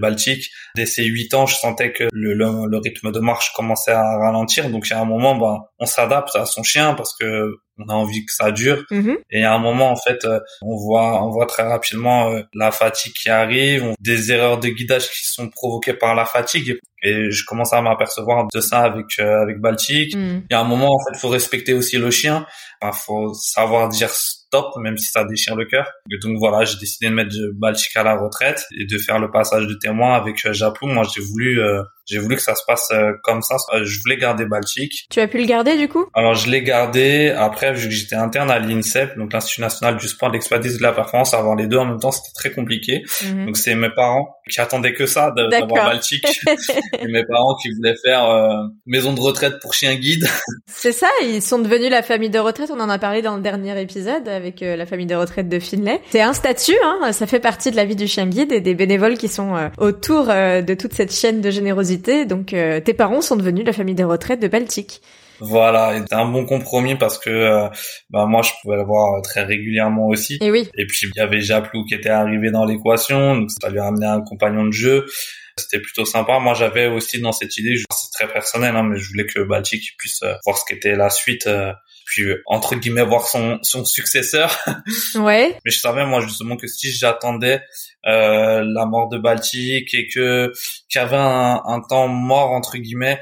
Baltique, 0.00 0.50
dès 0.76 0.86
ses 0.86 1.02
8 1.02 1.34
ans, 1.34 1.46
je 1.46 1.56
sentais 1.56 1.92
que 1.92 2.04
le, 2.12 2.34
le, 2.34 2.68
le 2.68 2.78
rythme 2.78 3.10
de 3.10 3.18
marche 3.18 3.52
commençait 3.54 3.71
à 3.90 4.18
ralentir. 4.18 4.70
Donc, 4.70 4.86
il 4.88 4.90
y 4.90 4.94
a 4.94 5.00
un 5.00 5.04
moment, 5.04 5.36
bah, 5.36 5.70
on 5.78 5.86
s'adapte 5.86 6.34
à 6.36 6.46
son 6.46 6.62
chien 6.62 6.94
parce 6.94 7.14
que 7.16 7.56
on 7.78 7.88
a 7.88 7.94
envie 7.94 8.24
que 8.24 8.32
ça 8.32 8.50
dure. 8.50 8.84
Mm-hmm. 8.90 9.16
Et 9.30 9.44
a 9.44 9.54
un 9.54 9.58
moment, 9.58 9.90
en 9.90 9.96
fait, 9.96 10.24
euh, 10.24 10.40
on 10.62 10.76
voit, 10.76 11.24
on 11.24 11.30
voit 11.30 11.46
très 11.46 11.62
rapidement 11.62 12.30
euh, 12.30 12.42
la 12.54 12.70
fatigue 12.70 13.12
qui 13.12 13.28
arrive, 13.28 13.94
des 14.00 14.32
erreurs 14.32 14.58
de 14.58 14.68
guidage 14.68 15.08
qui 15.10 15.24
sont 15.24 15.48
provoquées 15.48 15.94
par 15.94 16.14
la 16.14 16.24
fatigue. 16.24 16.78
Et 17.02 17.30
je 17.30 17.44
commence 17.44 17.72
à 17.72 17.80
m'apercevoir 17.82 18.46
de 18.52 18.60
ça 18.60 18.80
avec 18.80 19.06
euh, 19.18 19.42
avec 19.42 19.60
Baltic. 19.60 20.14
Mm. 20.14 20.42
Il 20.50 20.52
y 20.52 20.54
a 20.54 20.60
un 20.60 20.64
moment, 20.64 20.94
en 20.94 20.98
fait, 20.98 21.16
il 21.16 21.18
faut 21.18 21.28
respecter 21.28 21.72
aussi 21.72 21.98
le 21.98 22.10
chien. 22.10 22.46
Il 22.82 22.90
faut 22.92 23.32
savoir 23.34 23.88
dire 23.88 24.10
top, 24.52 24.76
même 24.76 24.96
si 24.96 25.06
ça 25.06 25.24
déchire 25.24 25.56
le 25.56 25.64
cœur. 25.64 25.90
Et 26.10 26.18
donc 26.18 26.36
voilà, 26.38 26.64
j'ai 26.64 26.78
décidé 26.78 27.08
de 27.08 27.14
mettre 27.14 27.34
Baltic 27.54 27.96
à 27.96 28.04
la 28.04 28.16
retraite 28.16 28.66
et 28.78 28.86
de 28.86 28.98
faire 28.98 29.18
le 29.18 29.30
passage 29.30 29.66
de 29.66 29.74
témoin 29.74 30.14
avec 30.14 30.46
Japlou. 30.52 30.86
Moi, 30.88 31.04
j'ai 31.12 31.22
voulu, 31.22 31.60
euh, 31.60 31.82
j'ai 32.06 32.18
voulu 32.18 32.36
que 32.36 32.42
ça 32.42 32.54
se 32.54 32.62
passe 32.66 32.88
euh, 32.92 33.12
comme 33.22 33.42
ça. 33.42 33.56
je 33.82 34.00
voulais 34.00 34.16
garder 34.16 34.44
Baltic. 34.44 35.06
Tu 35.10 35.20
as 35.20 35.28
pu 35.28 35.38
le 35.38 35.46
garder 35.46 35.76
du 35.76 35.88
coup? 35.88 36.06
Alors 36.14 36.34
je 36.34 36.50
l'ai 36.50 36.62
gardé. 36.62 37.30
Après, 37.30 37.72
vu 37.72 37.88
que 37.88 37.94
j'étais 37.94 38.16
interne 38.16 38.50
à 38.50 38.58
l'INSEP, 38.58 39.16
donc 39.16 39.32
l'Institut 39.32 39.60
national 39.60 39.96
du 39.96 40.08
sport, 40.08 40.28
de 40.28 40.34
l'expertise 40.34 40.78
de 40.78 40.82
la 40.82 40.92
performance, 40.92 41.34
avoir 41.34 41.56
les 41.56 41.66
deux 41.66 41.78
en 41.78 41.86
même 41.86 42.00
temps, 42.00 42.12
c'était 42.12 42.32
très 42.34 42.50
compliqué. 42.52 43.02
Mhm. 43.24 43.46
Donc 43.46 43.56
c'est 43.56 43.74
mes 43.74 43.90
parents 43.90 44.36
qui 44.50 44.60
attendaient 44.60 44.94
que 44.94 45.06
ça 45.06 45.30
d'avoir 45.30 45.86
Baltic, 45.86 46.24
et 46.98 47.06
mes 47.06 47.24
parents 47.24 47.54
qui 47.56 47.70
voulaient 47.74 47.96
faire 48.04 48.24
maison 48.86 49.12
de 49.12 49.20
retraite 49.20 49.60
pour 49.60 49.74
chien 49.74 49.94
guide. 49.94 50.26
c'est 50.66 50.92
ça. 50.92 51.08
Ils 51.22 51.42
sont 51.42 51.58
devenus 51.58 51.90
la 51.90 52.02
famille 52.02 52.30
de 52.30 52.38
retraite. 52.38 52.70
On 52.74 52.80
en 52.80 52.88
a 52.88 52.98
parlé 52.98 53.22
dans 53.22 53.36
le 53.36 53.42
dernier 53.42 53.80
épisode 53.80 54.28
avec 54.28 54.62
euh, 54.62 54.76
la 54.76 54.86
famille 54.86 55.06
de 55.06 55.14
retraite 55.14 55.48
de 55.48 55.58
Finlay. 55.58 56.00
C'est 56.10 56.20
un 56.20 56.32
statut, 56.32 56.76
hein, 56.84 57.12
ça 57.12 57.26
fait 57.26 57.40
partie 57.40 57.70
de 57.70 57.76
la 57.76 57.84
vie 57.84 57.96
du 57.96 58.06
chien 58.06 58.26
guide 58.26 58.52
et 58.52 58.60
des 58.60 58.74
bénévoles 58.74 59.16
qui 59.16 59.28
sont 59.28 59.56
euh, 59.56 59.68
autour 59.78 60.28
euh, 60.28 60.62
de 60.62 60.74
toute 60.74 60.92
cette 60.92 61.12
chaîne 61.12 61.40
de 61.40 61.50
générosité. 61.50 61.91
Donc 61.98 62.46
tes 62.46 62.94
parents 62.94 63.20
sont 63.20 63.36
devenus 63.36 63.64
la 63.66 63.72
famille 63.72 63.94
de 63.94 64.04
retraite 64.04 64.40
de 64.40 64.48
Baltique. 64.48 65.00
Voilà, 65.40 65.98
c'était 65.98 66.14
un 66.14 66.26
bon 66.26 66.44
compromis 66.44 66.94
parce 66.94 67.18
que 67.18 67.68
bah, 68.10 68.26
moi 68.26 68.42
je 68.42 68.52
pouvais 68.62 68.76
le 68.76 68.84
voir 68.84 69.20
très 69.22 69.42
régulièrement 69.42 70.06
aussi. 70.06 70.38
Et 70.40 70.50
oui. 70.50 70.68
Et 70.76 70.86
puis 70.86 70.98
il 71.02 71.12
y 71.16 71.20
avait 71.20 71.40
Japlou 71.40 71.84
qui 71.84 71.94
était 71.94 72.10
arrivé 72.10 72.50
dans 72.50 72.64
l'équation, 72.64 73.36
donc 73.36 73.50
ça 73.50 73.68
lui 73.68 73.80
a 73.80 73.86
amené 73.86 74.06
un 74.06 74.20
compagnon 74.20 74.64
de 74.64 74.72
jeu. 74.72 75.06
C'était 75.58 75.80
plutôt 75.80 76.04
sympa. 76.04 76.38
Moi, 76.38 76.54
j'avais 76.54 76.86
aussi 76.86 77.20
dans 77.20 77.32
cette 77.32 77.56
idée, 77.58 77.74
c'est 77.76 78.10
très 78.12 78.32
personnel, 78.32 78.74
hein, 78.76 78.84
mais 78.84 78.98
je 78.98 79.08
voulais 79.08 79.26
que 79.26 79.40
Baltic 79.40 79.96
puisse 79.98 80.22
euh, 80.22 80.34
voir 80.44 80.56
ce 80.56 80.64
qu'était 80.66 80.96
la 80.96 81.10
suite, 81.10 81.46
euh, 81.46 81.72
puis 82.12 82.24
entre 82.44 82.76
guillemets 82.76 83.04
voir 83.04 83.26
son 83.26 83.58
son 83.62 83.84
successeur. 83.86 84.54
Ouais. 85.14 85.56
mais 85.64 85.70
je 85.70 85.78
savais 85.78 86.04
moi 86.04 86.20
justement 86.20 86.56
que 86.56 86.66
si 86.66 86.92
j'attendais 86.92 87.62
euh, 88.06 88.62
la 88.64 88.84
mort 88.86 89.08
de 89.08 89.16
Baltic 89.16 89.94
et 89.94 90.08
que 90.08 90.52
qu'il 90.90 91.00
y 91.00 91.04
avait 91.04 91.16
un, 91.16 91.62
un 91.64 91.80
temps 91.80 92.08
mort 92.08 92.50
entre 92.50 92.76
guillemets, 92.76 93.18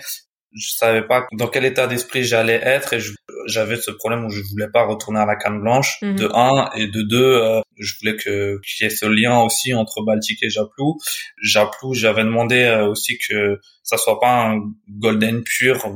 je 0.53 0.73
savais 0.75 1.03
pas 1.07 1.27
dans 1.33 1.47
quel 1.49 1.65
état 1.65 1.87
d'esprit 1.87 2.25
j'allais 2.25 2.61
être 2.63 2.93
et 2.95 2.99
j'avais 3.47 3.77
ce 3.77 3.91
problème 3.91 4.25
où 4.25 4.31
je 4.31 4.43
voulais 4.51 4.69
pas 4.73 4.85
retourner 4.85 5.21
à 5.21 5.27
la 5.27 5.37
canne 5.37 5.61
blanche 5.61 5.99
Mhm. 6.03 6.17
de 6.17 6.29
un 6.35 6.71
et 6.77 6.87
de 6.89 7.03
deux 7.03 7.35
euh, 7.43 7.61
je 7.79 7.95
voulais 8.01 8.17
que 8.17 8.59
qu'il 8.61 8.85
y 8.85 8.87
ait 8.87 8.95
ce 8.95 9.07
lien 9.07 9.41
aussi 9.41 9.73
entre 9.75 10.03
Baltic 10.05 10.43
et 10.43 10.51
Japlou 10.51 10.99
Japlou 11.43 11.95
j'avais 11.95 12.25
demandé 12.25 12.63
euh, 12.63 12.87
aussi 12.89 13.19
que 13.29 13.59
ça 13.83 13.97
soit 13.97 14.21
pas 14.21 14.47
un 14.51 14.61
golden 14.89 15.43
pur 15.43 15.89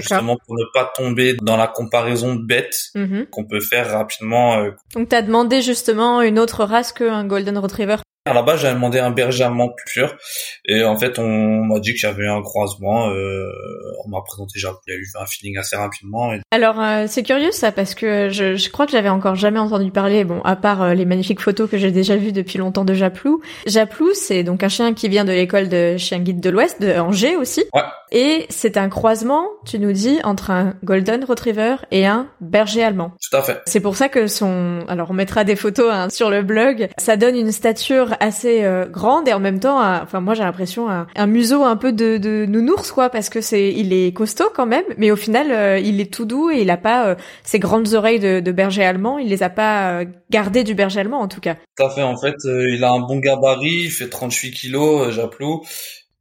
justement 0.00 0.36
pour 0.44 0.54
ne 0.56 0.64
pas 0.74 0.90
tomber 0.96 1.34
dans 1.40 1.56
la 1.56 1.66
comparaison 1.68 2.34
bête 2.34 2.76
Mhm. 2.94 3.26
qu'on 3.30 3.44
peut 3.46 3.60
faire 3.60 3.90
rapidement 3.90 4.58
euh. 4.58 4.70
Donc 4.94 5.08
t'as 5.10 5.22
demandé 5.22 5.62
justement 5.62 6.22
une 6.22 6.38
autre 6.38 6.64
race 6.64 6.92
qu'un 6.92 7.24
Golden 7.26 7.58
Retriever. 7.58 7.96
À 8.28 8.34
la 8.34 8.42
base 8.42 8.60
j'avais 8.60 8.74
demandé 8.74 8.98
un 8.98 9.10
berger 9.10 9.44
allemand 9.44 9.70
pur 9.86 10.16
et 10.64 10.84
en 10.84 10.96
fait 10.96 11.18
on 11.18 11.64
m'a 11.64 11.80
dit 11.80 11.94
qu'il 11.94 12.08
y 12.08 12.12
avait 12.12 12.28
un 12.28 12.42
croisement 12.42 13.08
euh, 13.08 13.50
on 14.04 14.10
m'a 14.10 14.20
présenté 14.22 14.58
Japlou 14.58 14.78
il 14.86 14.94
y 14.94 14.96
a 14.96 14.98
eu 14.98 15.06
un 15.20 15.26
feeling 15.26 15.58
assez 15.58 15.76
rapidement 15.76 16.32
et 16.32 16.40
Alors 16.50 16.80
euh, 16.80 17.04
c'est 17.08 17.22
curieux 17.22 17.52
ça 17.52 17.72
parce 17.72 17.94
que 17.94 18.28
je, 18.30 18.56
je 18.56 18.70
crois 18.70 18.86
que 18.86 18.92
j'avais 18.92 19.08
encore 19.08 19.34
jamais 19.34 19.58
entendu 19.58 19.90
parler, 19.90 20.24
bon 20.24 20.40
à 20.42 20.56
part 20.56 20.82
euh, 20.82 20.94
les 20.94 21.04
magnifiques 21.04 21.40
photos 21.40 21.70
que 21.70 21.78
j'ai 21.78 21.90
déjà 21.90 22.16
vues 22.16 22.32
depuis 22.32 22.58
longtemps 22.58 22.84
de 22.84 22.94
Japlou. 22.94 23.40
Japlou 23.66 24.10
c'est 24.14 24.42
donc 24.42 24.62
un 24.62 24.68
chien 24.68 24.94
qui 24.94 25.08
vient 25.08 25.24
de 25.24 25.32
l'école 25.32 25.68
de 25.68 25.96
chien 25.96 26.18
guide 26.20 26.40
de 26.40 26.50
l'Ouest, 26.50 26.80
de 26.80 26.98
Angers 26.98 27.36
aussi. 27.36 27.64
Ouais. 27.74 27.82
Et 28.10 28.46
c'est 28.48 28.76
un 28.76 28.88
croisement, 28.88 29.46
tu 29.66 29.78
nous 29.78 29.92
dis, 29.92 30.18
entre 30.24 30.50
un 30.50 30.74
Golden 30.82 31.24
Retriever 31.24 31.76
et 31.90 32.06
un 32.06 32.28
berger 32.40 32.82
allemand. 32.82 33.12
tout 33.20 33.36
à 33.36 33.42
fait 33.42 33.60
C'est 33.66 33.80
pour 33.80 33.96
ça 33.96 34.08
que 34.08 34.26
son, 34.26 34.80
alors 34.88 35.10
on 35.10 35.14
mettra 35.14 35.44
des 35.44 35.56
photos 35.56 35.90
hein, 35.92 36.08
sur 36.08 36.30
le 36.30 36.42
blog. 36.42 36.88
Ça 36.96 37.16
donne 37.16 37.36
une 37.36 37.52
stature 37.52 38.14
assez 38.20 38.64
euh, 38.64 38.86
grande 38.86 39.28
et 39.28 39.32
en 39.32 39.40
même 39.40 39.60
temps, 39.60 39.80
un- 39.80 40.02
enfin 40.02 40.20
moi 40.20 40.34
j'ai 40.34 40.42
l'impression 40.42 40.88
un, 40.90 41.06
un 41.16 41.26
museau 41.26 41.64
un 41.64 41.76
peu 41.76 41.92
de, 41.92 42.18
de 42.18 42.46
nounours 42.46 42.92
quoi, 42.92 43.10
parce 43.10 43.28
que 43.28 43.40
c'est, 43.40 43.72
il 43.72 43.92
est 43.92 44.12
costaud 44.12 44.50
quand 44.54 44.66
même, 44.66 44.84
mais 44.96 45.10
au 45.10 45.16
final 45.16 45.50
euh, 45.50 45.78
il 45.78 46.00
est 46.00 46.12
tout 46.12 46.24
doux 46.24 46.50
et 46.50 46.60
il 46.62 46.70
a 46.70 46.76
pas 46.76 47.08
euh, 47.08 47.14
ces 47.44 47.58
grandes 47.58 47.94
oreilles 47.94 48.20
de, 48.20 48.40
de 48.40 48.52
berger 48.52 48.84
allemand. 48.84 49.18
Il 49.18 49.28
les 49.28 49.42
a 49.42 49.50
pas 49.50 50.00
euh, 50.00 50.04
gardées 50.30 50.64
du 50.64 50.74
berger 50.74 51.00
allemand 51.00 51.20
en 51.20 51.28
tout 51.28 51.40
cas. 51.40 51.56
Tout 51.76 51.84
à 51.84 51.90
fait. 51.90 52.02
En 52.02 52.16
fait, 52.16 52.34
euh, 52.46 52.68
il 52.74 52.84
a 52.84 52.92
un 52.92 53.00
bon 53.00 53.18
gabarit, 53.18 53.84
il 53.84 53.90
fait 53.90 54.08
38 54.08 54.50
kilos, 54.52 55.12
Japlou. 55.14 55.62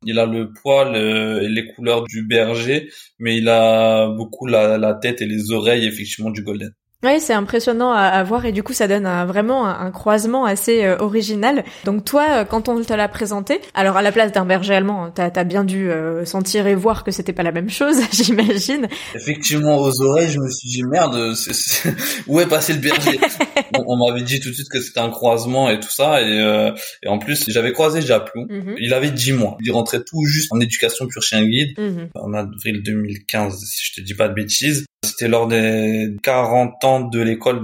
Il 0.05 0.19
a 0.19 0.25
le 0.27 0.51
poil 0.53 0.95
et 0.95 1.49
les 1.49 1.67
couleurs 1.73 2.03
du 2.03 2.21
berger, 2.23 2.89
mais 3.17 3.37
il 3.37 3.49
a 3.49 4.07
beaucoup 4.09 4.45
la, 4.45 4.77
la 4.77 4.93
tête 4.93 5.21
et 5.21 5.25
les 5.25 5.51
oreilles 5.51 5.87
effectivement 5.87 6.29
du 6.29 6.43
golden. 6.43 6.71
Oui, 7.03 7.19
c'est 7.19 7.33
impressionnant 7.33 7.91
à, 7.91 8.01
à 8.01 8.23
voir 8.23 8.45
et 8.45 8.51
du 8.51 8.63
coup 8.63 8.73
ça 8.73 8.87
donne 8.87 9.05
un- 9.05 9.25
vraiment 9.25 9.67
un, 9.67 9.85
un 9.85 9.91
croisement 9.91 10.45
assez 10.45 10.83
euh, 10.83 10.97
original. 10.97 11.63
Donc 11.85 12.03
toi, 12.03 12.25
euh, 12.39 12.43
quand 12.43 12.69
on 12.69 12.81
te 12.83 12.91
l'a 12.91 13.07
présenté, 13.07 13.61
alors 13.75 13.97
à 13.97 14.01
la 14.01 14.11
place 14.11 14.31
d'un 14.31 14.45
berger 14.45 14.73
allemand, 14.73 15.05
hein, 15.05 15.11
t'as 15.13 15.29
as 15.35 15.43
bien 15.43 15.63
dû 15.63 15.91
euh, 15.91 16.25
sentir 16.25 16.65
et 16.65 16.73
voir 16.73 17.03
que 17.03 17.11
c'était 17.11 17.33
pas 17.33 17.43
la 17.43 17.51
même 17.51 17.69
chose, 17.69 17.97
j'imagine. 18.11 18.87
Effectivement, 19.13 19.77
aux 19.77 20.01
oreilles, 20.01 20.31
je 20.31 20.39
me 20.39 20.49
suis 20.49 20.69
dit 20.69 20.83
merde, 20.83 21.35
c'est- 21.35 21.53
c'est- 21.53 21.93
où 22.27 22.39
est 22.39 22.47
passé 22.47 22.73
le 22.73 22.79
berger? 22.79 23.19
On, 23.77 23.83
on 23.87 24.07
m'avait 24.07 24.23
dit 24.23 24.39
tout 24.39 24.49
de 24.49 24.53
suite 24.55 24.69
que 24.69 24.79
c'était 24.81 24.99
un 24.99 25.09
croisement 25.09 25.69
et 25.69 25.79
tout 25.79 25.89
ça, 25.91 26.21
et, 26.21 26.39
euh, 26.41 26.71
et 27.03 27.09
en 27.09 27.19
plus 27.19 27.43
j'avais 27.47 27.73
croisé 27.73 28.01
Japlou. 28.01 28.45
Mhm. 28.49 28.75
Il 28.79 28.93
avait 28.93 29.11
10 29.11 29.33
mois. 29.33 29.57
Il 29.63 29.71
rentrait 29.71 30.03
tout 30.03 30.23
juste 30.25 30.51
en 30.51 30.59
éducation 30.59 31.05
pur 31.07 31.21
chien 31.21 31.45
guide. 31.45 31.77
Mhm. 31.77 32.09
en 32.15 32.33
avril 32.33 32.81
2015, 32.83 33.59
si 33.59 33.83
je 33.91 34.01
te 34.01 34.05
dis 34.05 34.13
pas 34.15 34.29
de 34.29 34.33
bêtises. 34.33 34.85
C'était 35.03 35.27
lors 35.27 35.47
des 35.47 36.15
40 36.23 36.83
ans 36.83 37.01
de 37.01 37.21
l'école 37.21 37.61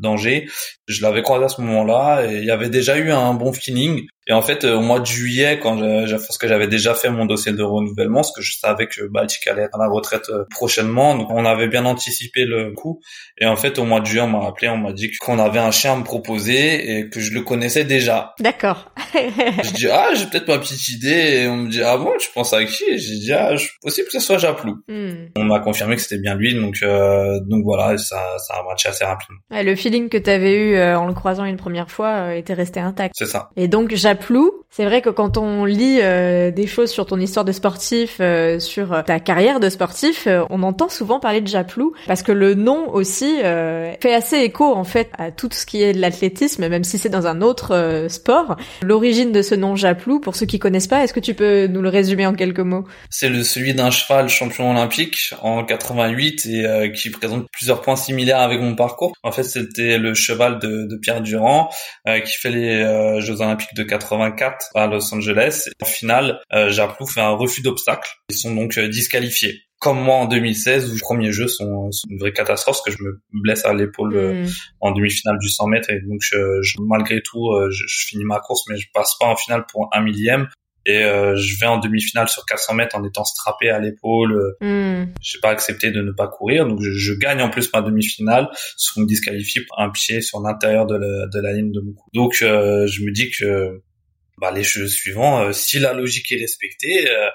d'Angers. 0.00 0.48
Je 0.86 1.02
l'avais 1.02 1.22
croisé 1.22 1.44
à 1.44 1.48
ce 1.48 1.60
moment-là 1.60 2.26
et 2.26 2.38
il 2.38 2.44
y 2.44 2.50
avait 2.50 2.70
déjà 2.70 2.96
eu 2.98 3.10
un 3.10 3.34
bon 3.34 3.52
feeling. 3.52 4.06
Et 4.28 4.32
en 4.32 4.42
fait, 4.42 4.64
euh, 4.64 4.76
au 4.76 4.80
mois 4.80 5.00
de 5.00 5.06
juillet, 5.06 5.58
quand 5.60 5.78
j'ai- 6.06 6.14
parce 6.16 6.38
que 6.38 6.46
j'avais 6.46 6.68
déjà 6.68 6.94
fait 6.94 7.10
mon 7.10 7.26
dossier 7.26 7.52
de 7.52 7.62
renouvellement, 7.62 8.20
parce 8.20 8.32
que 8.32 8.40
je 8.42 8.56
savais 8.56 8.86
que 8.86 9.02
Baltic 9.08 9.46
allait 9.48 9.62
être 9.62 9.74
à 9.74 9.82
la 9.84 9.90
retraite 9.90 10.28
euh, 10.30 10.44
prochainement, 10.50 11.16
donc 11.16 11.28
on 11.30 11.44
avait 11.44 11.66
bien 11.68 11.84
anticipé 11.84 12.44
le 12.44 12.70
coup. 12.72 13.00
Et 13.38 13.46
en 13.46 13.56
fait, 13.56 13.78
au 13.78 13.84
mois 13.84 14.00
de 14.00 14.06
juillet, 14.06 14.22
on 14.22 14.28
m'a 14.28 14.46
appelé, 14.46 14.68
on 14.68 14.76
m'a 14.76 14.92
dit 14.92 15.10
qu'on 15.20 15.38
avait 15.38 15.58
un 15.58 15.70
chien 15.72 15.94
à 15.94 15.96
me 15.96 16.04
proposer 16.04 16.98
et 16.98 17.08
que 17.10 17.18
je 17.20 17.32
le 17.34 17.40
connaissais 17.42 17.84
déjà. 17.84 18.32
D'accord. 18.38 18.92
Je 19.14 19.72
dis 19.72 19.88
ah 19.88 20.08
j'ai 20.14 20.26
peut-être 20.26 20.48
ma 20.48 20.58
petite 20.58 20.88
idée 20.88 21.42
et 21.42 21.48
on 21.48 21.56
me 21.56 21.68
dit 21.70 21.82
ah 21.82 21.96
bon 21.96 22.12
tu 22.18 22.28
penses 22.34 22.52
à 22.52 22.64
qui? 22.64 22.84
J'ai 22.98 23.16
dit 23.18 23.32
ah 23.32 23.56
je- 23.56 23.68
possible 23.82 24.06
que 24.06 24.12
ce 24.14 24.20
soit 24.20 24.38
Japlou. 24.38 24.76
Hmm. 24.88 25.26
On 25.36 25.44
m'a 25.44 25.60
confirmé 25.60 25.96
que 25.96 26.02
c'était 26.02 26.20
bien 26.20 26.34
lui 26.34 26.54
donc 26.54 26.76
euh, 26.82 27.40
donc 27.46 27.62
voilà 27.64 27.98
ça 27.98 28.22
ça 28.38 28.54
a 28.54 28.62
matché 28.68 28.88
assez 28.88 29.04
rapidement. 29.04 29.38
Ouais, 29.50 29.62
le 29.64 29.74
feeling 29.76 30.08
que 30.08 30.16
t'avais 30.18 30.54
eu 30.54 30.74
euh, 30.76 30.98
en 30.98 31.06
le 31.06 31.14
croisant 31.14 31.44
une 31.44 31.56
première 31.56 31.90
fois 31.90 32.34
était 32.34 32.54
resté 32.54 32.80
intact. 32.80 33.14
C'est 33.18 33.26
ça. 33.26 33.50
Et 33.56 33.68
donc 33.68 33.90
Japlou, 34.12 34.62
c'est 34.74 34.86
vrai 34.86 35.02
que 35.02 35.10
quand 35.10 35.36
on 35.36 35.66
lit 35.66 35.98
euh, 36.00 36.50
des 36.50 36.66
choses 36.66 36.90
sur 36.90 37.04
ton 37.04 37.20
histoire 37.20 37.44
de 37.44 37.52
sportif, 37.52 38.16
euh, 38.20 38.58
sur 38.58 38.94
euh, 38.94 39.02
ta 39.02 39.20
carrière 39.20 39.60
de 39.60 39.68
sportif, 39.68 40.26
on 40.48 40.62
entend 40.62 40.88
souvent 40.88 41.20
parler 41.20 41.42
de 41.42 41.46
Japlou 41.46 41.92
parce 42.06 42.22
que 42.22 42.32
le 42.32 42.54
nom 42.54 42.88
aussi 42.90 43.36
fait 44.00 44.14
assez 44.14 44.38
écho 44.38 44.64
en 44.64 44.84
fait 44.84 45.10
à 45.18 45.30
tout 45.30 45.48
ce 45.52 45.66
qui 45.66 45.82
est 45.82 45.92
de 45.92 46.00
l'athlétisme, 46.00 46.66
même 46.68 46.84
si 46.84 46.98
c'est 46.98 47.10
dans 47.10 47.26
un 47.26 47.42
autre 47.42 48.06
sport. 48.08 48.56
L'origine 48.82 49.32
de 49.32 49.42
ce 49.42 49.54
nom 49.54 49.76
Japlou, 49.76 50.20
pour 50.20 50.36
ceux 50.36 50.46
qui 50.46 50.58
connaissent 50.58 50.86
pas, 50.86 51.04
est-ce 51.04 51.12
que 51.12 51.20
tu 51.20 51.34
peux 51.34 51.66
nous 51.66 51.82
le 51.82 51.88
résumer 51.88 52.26
en 52.26 52.34
quelques 52.34 52.60
mots? 52.60 52.84
C'est 53.10 53.28
le 53.28 53.42
celui 53.42 53.74
d'un 53.74 53.90
cheval 53.90 54.28
champion 54.28 54.70
olympique 54.70 55.34
en 55.42 55.64
88 55.64 56.46
et 56.46 56.92
qui 56.92 57.10
présente 57.10 57.46
plusieurs 57.52 57.82
points 57.82 57.96
similaires 57.96 58.40
avec 58.40 58.60
mon 58.60 58.74
parcours. 58.74 59.12
En 59.22 59.32
fait 59.32 59.44
c'était 59.44 59.98
le 59.98 60.14
cheval 60.14 60.58
de, 60.58 60.86
de 60.88 60.96
Pierre 60.96 61.20
Durand 61.20 61.68
qui 62.06 62.38
fait 62.38 62.50
les 62.50 63.20
Jeux 63.20 63.40
olympiques 63.40 63.74
de 63.74 63.82
84 64.02 64.66
à 64.74 64.86
Los 64.86 65.12
Angeles. 65.14 65.64
Et 65.68 65.84
en 65.84 65.86
finale 65.86 66.40
euh, 66.52 66.70
Japlou 66.70 67.06
fait 67.06 67.20
un 67.20 67.30
refus 67.30 67.62
d'obstacle. 67.62 68.10
Ils 68.30 68.36
sont 68.36 68.54
donc 68.54 68.76
euh, 68.78 68.88
disqualifiés. 68.88 69.60
Comme 69.80 70.00
moi 70.00 70.14
en 70.14 70.26
2016 70.26 70.90
où 70.90 70.94
les 70.94 71.00
premiers 71.00 71.32
jeux 71.32 71.48
sont, 71.48 71.90
sont 71.90 72.06
une 72.08 72.18
vraie 72.18 72.32
catastrophe 72.32 72.76
parce 72.84 72.96
que 72.96 73.02
je 73.02 73.02
me 73.04 73.20
blesse 73.42 73.64
à 73.64 73.74
l'épaule 73.74 74.14
Hmm. 74.16 74.46
en 74.80 74.92
demi-finale 74.92 75.38
du 75.40 75.48
100 75.48 75.66
mètres 75.66 75.90
et 75.90 76.00
donc 76.00 76.20
je, 76.20 76.36
je- 76.62 76.76
malgré 76.80 77.20
tout 77.20 77.48
euh, 77.50 77.68
je, 77.72 77.82
je 77.88 78.06
finis 78.06 78.24
ma 78.24 78.38
course 78.38 78.62
mais 78.68 78.76
je 78.76 78.86
passe 78.94 79.16
pas 79.18 79.26
en 79.26 79.34
finale 79.34 79.64
pour 79.72 79.88
un 79.92 80.00
millième 80.00 80.46
et 80.86 81.02
euh, 81.04 81.34
je 81.36 81.58
vais 81.58 81.66
en 81.66 81.78
demi-finale 81.78 82.28
sur 82.28 82.44
400 82.46 82.74
mètres 82.74 82.94
en 82.96 83.02
étant 83.04 83.24
strappé 83.24 83.70
à 83.70 83.80
l'épaule 83.80 84.54
Hmm. 84.60 85.06
j'ai 85.20 85.40
pas 85.40 85.50
accepté 85.50 85.90
de 85.90 86.00
ne 86.00 86.12
pas 86.12 86.28
courir 86.28 86.66
donc 86.68 86.80
je, 86.80 86.92
je 86.92 87.12
gagne 87.14 87.42
en 87.42 87.50
plus 87.50 87.68
ma 87.72 87.82
demi-finale 87.82 88.48
sur 88.76 89.00
une 89.00 89.06
disqualifié 89.08 89.62
un 89.76 89.90
pied 89.90 90.20
sur 90.20 90.38
l'intérieur 90.40 90.86
de 90.86 90.94
la, 90.94 91.26
de 91.26 91.40
la 91.40 91.52
ligne 91.54 91.72
de 91.72 91.80
mon 91.80 91.92
cou 91.92 92.08
donc 92.14 92.36
euh, 92.42 92.86
je 92.86 93.02
me 93.02 93.10
dis 93.10 93.30
que 93.36 93.82
bah, 94.38 94.50
les 94.50 94.64
jeux 94.64 94.88
suivants 94.88 95.40
euh, 95.40 95.52
si 95.52 95.78
la 95.78 95.92
logique 95.92 96.32
est 96.32 96.40
respectée 96.40 97.10
euh, 97.10 97.28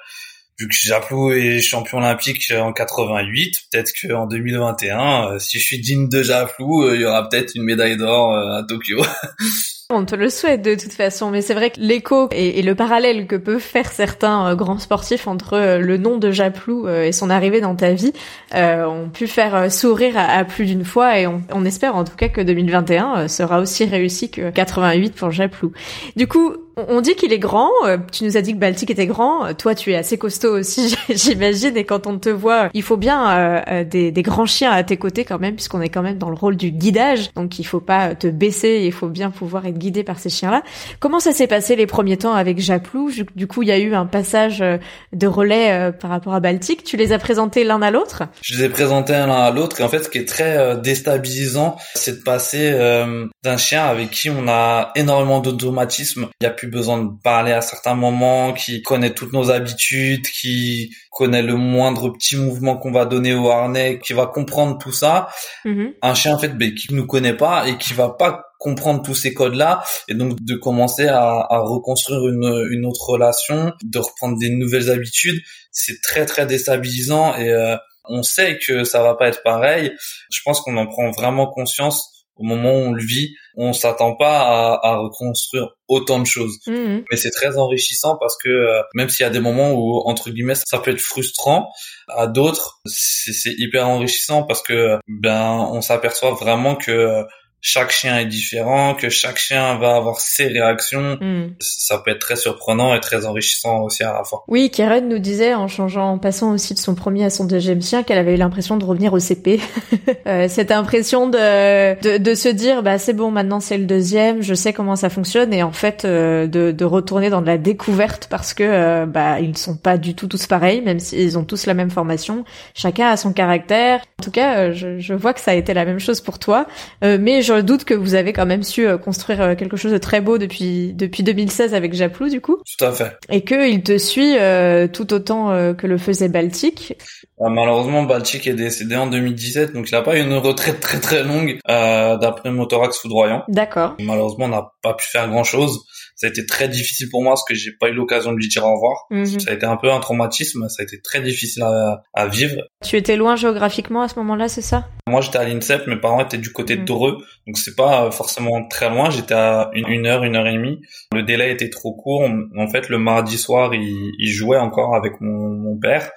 vu 0.60 0.68
que 0.68 0.76
Japlou 0.76 1.32
est 1.32 1.62
champion 1.62 2.00
olympique 2.00 2.52
en 2.52 2.74
88, 2.74 3.60
peut-être 3.72 3.92
qu'en 4.02 4.26
2021, 4.26 5.34
euh, 5.34 5.40
si 5.40 5.60
je 5.60 5.66
suis 5.66 5.80
digne 5.80 6.10
de 6.10 6.24
Japlou, 6.24 6.92
il 6.96 7.02
y 7.02 7.06
aura 7.06 7.30
peut-être 7.30 7.54
une 7.54 7.62
médaille 7.62 7.96
d'or 7.96 8.36
à 8.36 8.64
Tokyo. 8.64 9.06
On 9.90 10.04
te 10.04 10.16
le 10.16 10.30
souhaite 10.30 10.64
de 10.64 10.76
toute 10.76 10.92
façon, 10.92 11.32
mais 11.32 11.42
c'est 11.42 11.54
vrai 11.54 11.70
que 11.70 11.80
l'écho 11.80 12.28
et, 12.34 12.62
le 12.62 12.76
parallèle 12.76 13.26
que 13.26 13.38
peuvent 13.38 13.62
faire 13.62 13.90
certains 13.90 14.50
euh, 14.50 14.56
grands 14.56 14.80
sportifs 14.80 15.30
entre 15.30 15.54
euh, 15.54 15.78
le 15.80 15.96
nom 15.96 16.18
de 16.18 16.30
Japlou 16.30 16.86
euh, 16.86 17.04
et 17.04 17.14
son 17.14 17.30
arrivée 17.30 17.62
dans 17.62 17.74
ta 17.74 17.94
vie 17.94 18.12
ont 18.54 19.08
pu 19.08 19.28
faire 19.28 19.72
sourire 19.72 20.16
à, 20.18 20.44
plus 20.44 20.66
d'une 20.66 20.84
fois 20.84 21.18
et 21.18 21.26
on, 21.26 21.64
espère 21.64 21.96
en 21.96 22.04
tout 22.04 22.18
cas 22.18 22.28
que 22.28 22.42
2021 22.42 23.18
euh, 23.18 23.28
sera 23.30 23.62
aussi 23.62 23.86
réussi 23.86 24.30
que 24.30 24.50
88 24.50 25.16
pour 25.16 25.32
Japlou. 25.32 25.72
Du 26.18 26.28
coup, 26.28 26.54
on, 26.76 27.00
dit 27.00 27.16
qu'il 27.16 27.32
est 27.32 27.40
grand, 27.40 27.72
tu 28.12 28.26
nous 28.26 28.36
as 28.36 28.42
dit 28.42 28.54
que 28.54 28.60
Baltic 28.60 28.92
était 28.92 29.08
grand, 29.08 29.54
toi 29.54 29.74
tu 29.74 29.92
es 29.92 29.96
assez 29.96 30.18
costaud 30.18 30.52
aussi 30.52 30.96
j'imagine 31.10 31.78
et 31.78 31.86
quand 31.86 32.08
on 32.08 32.20
te 32.20 32.30
voit, 32.30 32.70
il 32.74 32.84
faut 32.84 32.98
bien 32.98 33.64
des, 33.90 34.12
des 34.12 34.22
grands 34.22 34.46
chiens 34.46 34.72
à 34.72 34.84
tes 34.84 34.98
côtés 34.98 35.24
quand 35.26 35.40
même 35.40 35.56
puisqu'on 35.56 35.82
est 35.82 35.90
quand 35.90 36.04
même 36.04 36.18
dans 36.18 36.30
le 36.30 36.36
rôle 36.36 36.56
du 36.56 36.72
guidage, 36.72 37.34
donc 37.34 37.58
il 37.58 37.64
faut 37.64 37.80
pas 37.80 38.16
te 38.16 38.28
baisser, 38.28 38.82
il 38.84 38.92
faut 38.92 39.08
bien 39.08 39.32
pouvoir 39.32 39.66
être 39.78 39.82
guidé 39.82 40.04
par 40.04 40.20
ces 40.20 40.30
chiens-là. 40.30 40.64
Comment 41.00 41.20
ça 41.20 41.32
s'est 41.32 41.48
passé 41.48 41.76
les 41.76 41.88
premiers 41.88 42.18
temps 42.18 42.34
avec 42.34 42.60
Japlou 42.60 43.12
Du 43.36 43.48
coup, 43.48 43.62
il 43.62 43.70
y 43.70 43.72
a 43.72 43.78
eu 43.78 43.94
un 43.94 44.06
passage 44.06 44.62
euh, 44.62 44.78
de 45.14 45.28
relais 45.28 45.72
euh, 45.72 45.92
par 45.92 46.10
rapport 46.10 46.34
à 46.34 46.40
Baltic. 46.40 46.84
Tu 46.84 46.98
les 46.98 47.14
as 47.14 47.20
présentés 47.20 47.64
l'un 47.64 47.82
à 47.82 47.92
l'autre? 47.92 48.24
Je 48.42 48.56
les 48.56 48.66
ai 48.66 48.70
présentés 48.70 49.14
l'un 49.14 49.30
à 49.32 49.52
l'autre 49.52 49.80
et 49.82 49.84
en 49.84 49.90
fait 49.90 50.04
ce 50.04 50.10
qui 50.10 50.18
est 50.18 50.28
très 50.28 50.58
euh, 50.58 50.76
déstabilisant 50.76 51.78
c'est 51.96 52.20
de 52.20 52.24
passer 52.24 52.72
euh, 52.72 53.26
d'un 53.44 53.58
chien 53.58 53.86
avec 53.86 54.12
qui 54.12 54.30
on 54.30 54.48
a 54.48 54.92
énormément 54.96 55.40
d'automatisme. 55.40 56.28
Il 56.40 56.44
n'y 56.46 56.48
a 56.48 56.54
plus 56.54 56.68
besoin 56.68 57.04
de 57.04 57.10
parler 57.24 57.52
à 57.52 57.62
certains 57.62 57.96
moments, 57.96 58.54
qui 58.54 58.82
connaît 58.82 59.14
toutes 59.14 59.34
nos 59.34 59.52
habitudes, 59.52 60.26
qui 60.28 60.92
connaît 61.12 61.42
le 61.42 61.56
moindre 61.56 62.10
petit 62.10 62.38
mouvement 62.38 62.78
qu'on 62.78 62.92
va 62.92 63.06
donner 63.06 63.34
au 63.34 63.50
harnais, 63.50 64.00
qui 64.04 64.14
va 64.14 64.28
comprendre 64.28 64.78
tout 64.78 64.92
ça. 64.92 65.30
Mhm. 65.66 65.94
Un 66.02 66.14
chien 66.14 66.36
en 66.36 66.40
fait 66.40 66.58
ben, 66.58 66.74
qui 66.74 66.94
nous 66.94 67.06
connaît 67.06 67.36
pas 67.36 67.68
et 67.68 67.78
qui 67.78 67.94
va 67.94 68.10
pas 68.10 68.47
comprendre 68.60 69.02
tous 69.02 69.16
ces 69.16 69.34
codes-là 69.34 69.84
et 70.08 70.14
donc 70.14 70.42
de 70.42 70.56
commencer 70.56 71.08
à, 71.08 71.46
à 71.50 71.60
reconstruire 71.60 72.28
une, 72.28 72.68
une, 72.72 72.86
autre 72.86 73.10
relation, 73.10 73.74
de 73.84 74.00
reprendre 74.00 74.38
des 74.38 74.50
nouvelles 74.50 74.90
habitudes, 74.90 75.40
c'est 75.72 76.02
très 76.02 76.26
très 76.26 76.46
déstabilisant 76.46 77.36
et 77.36 77.50
euh, 77.50 77.76
on 78.10 78.24
sait 78.24 78.58
que 78.58 78.84
ça 78.84 79.02
va 79.04 79.16
pas 79.16 79.28
être 79.28 79.44
pareil. 79.44 79.92
Je 80.32 80.40
pense 80.44 80.62
qu'on 80.62 80.78
en 80.78 80.88
prend 80.88 81.12
vraiment 81.12 81.48
conscience 81.48 82.18
au 82.40 82.44
moment 82.44 82.72
où 82.72 82.90
on 82.90 82.92
le 82.92 83.04
vit, 83.04 83.36
on 83.56 83.74
s'attend 83.74 84.16
pas 84.16 84.42
à, 84.42 84.88
à, 84.88 84.98
reconstruire 84.98 85.70
autant 85.88 86.20
de 86.20 86.26
choses. 86.26 86.60
Mmh. 86.68 87.00
Mais 87.10 87.18
c'est 87.18 87.32
très 87.32 87.58
enrichissant 87.58 88.16
parce 88.18 88.38
que 88.38 88.50
euh, 88.50 88.82
même 88.94 89.10
s'il 89.10 89.24
y 89.24 89.28
a 89.28 89.32
des 89.32 89.40
moments 89.40 89.72
où 89.72 90.08
entre 90.08 90.30
guillemets 90.30 90.56
ça 90.56 90.78
peut 90.80 90.92
être 90.92 91.02
frustrant, 91.02 91.70
à 92.10 92.28
d'autres 92.28 92.80
c'est 92.86 93.56
hyper 93.58 93.88
enrichissant 93.88 94.44
parce 94.44 94.62
que 94.62 94.98
ben 95.08 95.68
on 95.72 95.82
s'aperçoit 95.82 96.32
vraiment 96.32 96.76
que 96.76 97.24
chaque 97.62 97.92
chien 97.92 98.18
est 98.20 98.26
différent, 98.26 98.94
que 98.94 99.10
chaque 99.10 99.38
chien 99.38 99.78
va 99.78 99.96
avoir 99.96 100.20
ses 100.20 100.48
réactions. 100.48 101.18
Hmm. 101.20 101.54
Ça 101.60 101.98
peut 101.98 102.12
être 102.12 102.20
très 102.20 102.36
surprenant 102.36 102.94
et 102.94 103.00
très 103.00 103.26
enrichissant 103.26 103.82
aussi 103.82 104.04
à 104.04 104.14
la 104.14 104.24
fois. 104.24 104.44
Oui, 104.48 104.70
Karen 104.70 105.08
nous 105.08 105.20
disait 105.20 105.54
en 105.54 105.68
changeant, 105.68 106.14
en 106.14 106.18
passant 106.18 106.54
aussi 106.54 106.74
de 106.74 106.80
son 106.80 106.96
premier 106.96 107.26
à 107.26 107.30
son 107.30 107.46
deuxième 107.46 107.82
chien, 107.82 108.04
qu'elle 108.04 108.20
avait 108.20 108.36
eu 108.36 108.38
l'impression 108.38 108.78
de 108.78 108.86
revenir 108.86 109.14
au 109.14 109.20
CP. 109.20 109.60
euh, 110.28 110.48
cette 110.48 110.72
impression 110.72 111.28
de, 111.28 112.00
de, 112.02 112.18
de 112.18 112.36
se 112.36 112.50
dire, 112.50 112.84
bah 112.84 112.98
c'est 112.98 113.14
bon, 113.14 113.32
maintenant 113.32 113.60
c'est 113.60 113.78
le 113.78 113.86
deuxième, 113.86 114.42
je 114.42 114.54
sais 114.54 114.72
comment 114.72 114.96
ça 114.96 115.10
fonctionne, 115.10 115.54
et 115.54 115.64
en 115.64 115.72
fait 115.72 116.06
euh, 116.06 116.48
de, 116.48 116.72
de 116.72 116.86
retourner 116.86 117.30
dans 117.30 117.42
de 117.42 117.48
la 117.48 117.58
découverte 117.58 118.28
parce 118.30 118.54
que 118.54 118.64
euh, 118.64 119.06
bah 119.06 119.40
ils 119.40 119.58
sont 119.58 119.76
pas 119.76 119.98
du 119.98 120.16
tout 120.16 120.28
tous 120.28 120.48
pareils, 120.48 120.82
même 120.82 121.00
s'ils 121.00 121.38
ont 121.38 121.44
tous 121.44 121.66
la 121.66 121.74
même 121.74 121.90
formation. 121.90 122.46
Chacun 122.76 123.08
a 123.08 123.18
son 123.18 123.34
caractère. 123.34 124.02
En 124.20 124.24
tout 124.24 124.32
cas, 124.32 124.58
euh, 124.58 124.74
je, 124.74 125.00
je 125.00 125.14
vois 125.14 125.34
que 125.34 125.40
ça 125.40 125.52
a 125.52 125.54
été 125.56 125.74
la 125.74 125.86
même 125.86 126.00
chose 126.00 126.22
pour 126.22 126.40
toi, 126.40 126.66
mais 127.02 127.42
je 127.42 127.57
doute 127.62 127.84
que 127.84 127.94
vous 127.94 128.16
avez 128.16 128.34
quand 128.34 128.46
même 128.46 128.64
su 128.64 128.88
euh, 128.88 128.98
construire 128.98 129.42
euh, 129.42 129.56
quelque 129.56 129.78
chose 129.78 129.92
de 129.92 129.98
très 129.98 130.22
beau 130.22 130.38
depuis 130.38 130.94
depuis 130.94 131.24
2016 131.24 131.74
avec 131.74 131.94
Japlou 131.94 132.30
du 132.30 132.42
coup. 132.42 132.58
Tout 132.58 132.86
à 132.86 132.92
fait. 132.92 133.18
Et 133.30 133.44
que 133.44 133.70
il 133.70 133.84
te 133.84 133.98
suit 133.98 134.38
euh, 134.38 134.88
tout 134.88 135.14
autant 135.14 135.48
que 135.76 135.88
le 135.88 135.98
faisait 135.98 136.30
Baltic. 136.30 136.98
malheureusement, 137.40 138.04
Baltic 138.04 138.48
est 138.48 138.54
décédé 138.54 138.96
en 138.96 139.08
2017, 139.08 139.74
donc 139.74 139.90
il 139.90 139.94
n'a 139.94 140.02
pas 140.02 140.18
eu 140.18 140.22
une 140.22 140.34
retraite 140.34 140.80
très 140.80 141.00
très 141.00 141.24
longue 141.24 141.60
d'après 141.68 142.52
Motorax 142.52 143.00
foudroyant. 143.00 143.44
D'accord. 143.48 143.96
Malheureusement, 144.00 144.46
on 144.46 144.50
n'a 144.50 144.72
pas 144.82 144.94
pu 144.94 145.06
faire 145.08 145.28
grand 145.30 145.44
chose 145.44 145.84
ça 146.18 146.26
a 146.26 146.30
été 146.32 146.46
très 146.46 146.68
difficile 146.68 147.10
pour 147.10 147.22
moi 147.22 147.34
parce 147.34 147.46
que 147.46 147.54
j'ai 147.54 147.72
pas 147.72 147.90
eu 147.90 147.94
l'occasion 147.94 148.32
de 148.32 148.38
lui 148.38 148.48
dire 148.48 148.66
au 148.66 148.74
revoir. 148.74 149.06
Mhm. 149.12 149.40
Ça 149.40 149.52
a 149.52 149.54
été 149.54 149.68
un 149.68 149.78
peu 149.78 149.92
un 149.92 150.00
traumatisme, 150.00 150.68
ça 150.68 150.82
a 150.82 150.84
été 150.84 151.00
très 151.00 151.22
difficile 151.22 151.62
à, 151.62 152.02
à 152.14 152.28
vivre. 152.28 152.64
Tu 152.84 152.98
étais 152.98 153.16
loin 153.16 153.36
géographiquement 153.36 154.02
à 154.02 154.08
ce 154.08 154.16
moment-là, 154.16 154.48
c'est 154.48 154.64
ça? 154.64 154.90
Moi, 155.08 155.22
j'étais 155.22 155.38
à 155.38 155.44
l'INSEP, 155.44 155.86
mes 155.86 155.96
parents 155.96 156.22
étaient 156.22 156.40
du 156.40 156.52
côté 156.52 156.76
de 156.76 156.82
mhm. 156.82 156.88
Dreux, 156.88 157.18
donc 157.46 157.58
c'est 157.58 157.76
pas 157.76 158.10
forcément 158.10 158.68
très 158.68 158.90
loin. 158.90 159.12
J'étais 159.12 159.36
à 159.36 159.70
une, 159.74 160.08
heure, 160.08 160.24
une 160.24 160.36
heure 160.36 160.48
et 160.48 160.54
demie. 160.54 160.82
Le 161.14 161.22
délai 161.22 161.52
était 161.52 161.70
trop 161.70 161.94
court. 161.94 162.28
En 162.58 162.68
fait, 162.68 162.90
le 162.90 162.98
mardi 162.98 163.38
soir, 163.38 163.76
il, 163.76 164.12
il 164.18 164.32
jouait 164.32 164.58
encore 164.58 164.96
avec 164.96 165.22
mon, 165.22 165.50
mon 165.50 165.78
père, 165.78 166.10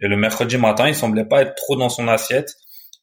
et 0.00 0.08
le 0.08 0.16
mercredi 0.16 0.58
matin, 0.58 0.88
il 0.88 0.96
semblait 0.96 1.24
pas 1.24 1.42
être 1.42 1.54
trop 1.54 1.76
dans 1.76 1.88
son 1.88 2.08
assiette. 2.08 2.56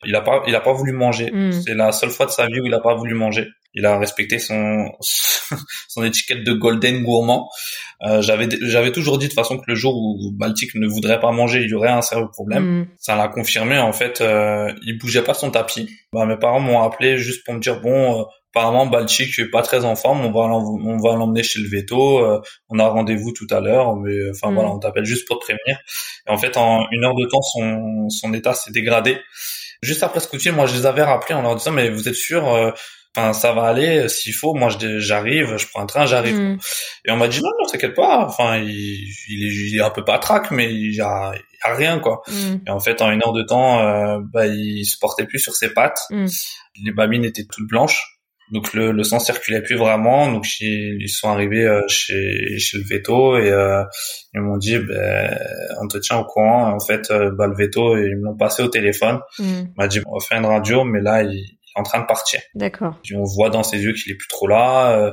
Il 0.04 0.16
a 0.16 0.22
pas, 0.22 0.44
il 0.48 0.56
a 0.56 0.62
pas 0.62 0.74
voulu 0.74 0.92
manger. 0.92 1.32
Mhm. 1.32 1.52
C'est 1.52 1.76
la 1.76 1.92
seule 1.92 2.10
fois 2.10 2.26
de 2.26 2.32
sa 2.32 2.48
vie 2.48 2.60
où 2.60 2.66
il 2.66 2.74
a 2.74 2.80
pas 2.80 2.96
voulu 2.96 3.14
manger 3.14 3.48
il 3.74 3.86
a 3.86 3.98
respecté 3.98 4.40
son 4.40 4.92
son 5.88 6.04
étiquette 6.04 6.44
de 6.44 6.54
golden 6.54 7.04
gourmand. 7.04 7.50
Euh, 8.04 8.22
j'avais 8.22 8.48
j'avais 8.62 8.92
toujours 8.92 9.18
dit 9.18 9.28
de 9.28 9.34
façon 9.34 9.58
que 9.58 9.66
le 9.68 9.76
jour 9.76 9.96
où 9.96 10.32
Baltic 10.34 10.76
ne 10.76 10.88
voudrait 10.88 11.20
pas 11.20 11.32
manger, 11.32 11.62
il 11.62 11.70
y 11.70 11.74
aurait 11.74 11.90
un 11.90 12.02
sérieux 12.02 12.30
problème. 12.32 12.64
Mm. 12.64 12.88
Ça 12.98 13.16
l'a 13.16 13.28
confirmé 13.28 13.78
en 13.78 13.94
fait. 13.94 14.22
Euh, 14.22 14.74
il 14.86 14.98
bougeait 14.98 15.24
pas 15.24 15.34
son 15.34 15.52
tapis. 15.52 15.90
Bah, 16.14 16.26
mes 16.26 16.38
parents 16.38 16.60
m'ont 16.60 16.82
appelé 16.82 17.18
juste 17.18 17.46
pour 17.46 17.54
me 17.54 17.60
dire 17.60 17.82
bon. 17.82 18.22
Euh, 18.22 18.24
apparemment 18.54 18.86
Baltic 18.86 19.40
est 19.40 19.50
pas 19.50 19.62
très 19.62 19.86
en 19.86 19.96
forme, 19.96 20.26
on 20.26 20.32
va 20.34 20.42
on 20.42 20.98
va 20.98 21.16
l'emmener 21.16 21.42
chez 21.42 21.62
le 21.62 21.70
veto, 21.70 22.20
euh, 22.20 22.42
on 22.68 22.80
a 22.80 22.88
rendez-vous 22.90 23.32
tout 23.32 23.48
à 23.50 23.62
l'heure, 23.62 23.96
mais 23.96 24.14
enfin 24.32 24.52
mm. 24.52 24.56
voilà, 24.56 24.72
on 24.72 24.80
t'appelle 24.80 25.06
juste 25.06 25.26
pour 25.26 25.40
te 25.40 25.46
prévenir. 25.46 25.80
Et 26.28 26.32
en 26.32 26.38
fait 26.38 26.58
en 26.58 26.86
une 26.92 27.06
heure 27.06 27.16
de 27.16 27.26
temps 27.28 27.42
son 27.42 28.10
son 28.10 28.34
état 28.34 28.54
s'est 28.54 28.72
dégradé. 28.72 29.20
Juste 29.82 30.04
après 30.04 30.20
ce 30.20 30.28
coup 30.28 30.38
de 30.38 30.42
fil, 30.42 30.52
moi 30.52 30.66
je 30.68 30.76
les 30.76 30.86
avais 30.86 31.04
rappelés 31.04 31.36
en 31.36 31.42
leur 31.42 31.56
disant 31.56 31.72
mais 31.72 31.90
vous 31.90 32.08
êtes 32.08 32.16
sûr 32.16 32.74
Enfin, 33.16 33.34
ça 33.34 33.52
va 33.52 33.64
aller. 33.64 34.08
S'il 34.08 34.34
faut, 34.34 34.54
moi, 34.54 34.70
j'arrive, 34.70 35.58
je 35.58 35.68
prends 35.68 35.82
un 35.82 35.86
train, 35.86 36.06
j'arrive. 36.06 36.40
Mm. 36.40 36.60
Et 37.06 37.12
on 37.12 37.18
m'a 37.18 37.28
dit 37.28 37.42
non, 37.42 37.50
non, 37.60 37.66
t'inquiète 37.70 37.94
pas. 37.94 38.26
Enfin, 38.26 38.58
il, 38.58 38.70
il, 38.70 39.44
est, 39.44 39.72
il 39.72 39.78
est 39.78 39.82
un 39.82 39.90
peu 39.90 40.06
patraque, 40.06 40.52
mais 40.52 40.74
il 40.74 40.96
y 40.96 41.02
a, 41.02 41.34
il 41.34 41.58
y 41.66 41.70
a 41.70 41.76
rien 41.76 42.00
quoi. 42.00 42.22
Mm. 42.30 42.56
Et 42.68 42.70
en 42.70 42.80
fait, 42.80 43.02
en 43.02 43.12
une 43.12 43.22
heure 43.22 43.34
de 43.34 43.44
temps, 43.44 43.80
euh, 43.80 44.20
bah, 44.22 44.48
il 44.48 44.86
se 44.86 44.98
portait 44.98 45.26
plus 45.26 45.40
sur 45.40 45.56
ses 45.56 45.74
pattes. 45.74 46.00
Mm. 46.10 46.28
Les 46.86 46.92
babines 46.92 47.26
étaient 47.26 47.44
toutes 47.44 47.68
blanches. 47.68 48.11
Donc 48.52 48.74
le, 48.74 48.92
le 48.92 49.04
sang 49.04 49.20
circulait 49.20 49.62
plus 49.62 49.78
vraiment. 49.78 50.32
Donc 50.32 50.46
ils, 50.60 51.08
sont 51.08 51.30
arrivés 51.30 51.66
euh, 51.66 51.82
chez, 51.88 52.60
chez 52.60 52.78
le 52.78 52.84
veto 52.84 53.38
et 53.38 53.50
euh, 53.50 53.84
ils 54.34 54.42
m'ont 54.42 54.58
dit 54.58 54.78
ben 54.78 55.38
on 55.82 55.88
te 55.88 55.98
tient 55.98 56.18
au 56.18 56.26
courant. 56.26 56.74
En 56.74 56.80
fait, 56.80 57.10
euh, 57.12 57.32
bah, 57.32 57.48
le 57.48 57.56
veto 57.56 57.98
ils 57.98 58.18
m'ont 58.18 58.36
passé 58.36 58.62
au 58.62 58.68
téléphone. 58.68 59.20
Mm. 59.40 59.64
m'a 59.78 59.88
dit 59.88 60.02
on 60.06 60.18
va 60.18 60.20
faire 60.20 60.38
une 60.38 60.46
radio, 60.46 60.84
mais 60.84 61.02
là 61.02 61.24
il, 61.24 61.44
en 61.76 61.84
train 61.84 62.00
de 62.00 62.06
partir. 62.06 62.42
D'accord. 62.56 63.00
On 63.14 63.24
voit 63.24 63.50
dans 63.50 63.64
ses 63.64 63.78
yeux 63.78 63.94
qu'il 63.94 64.12
est 64.12 64.16
plus 64.16 64.28
trop 64.28 64.48
là. 64.48 64.92
Euh, 64.92 65.12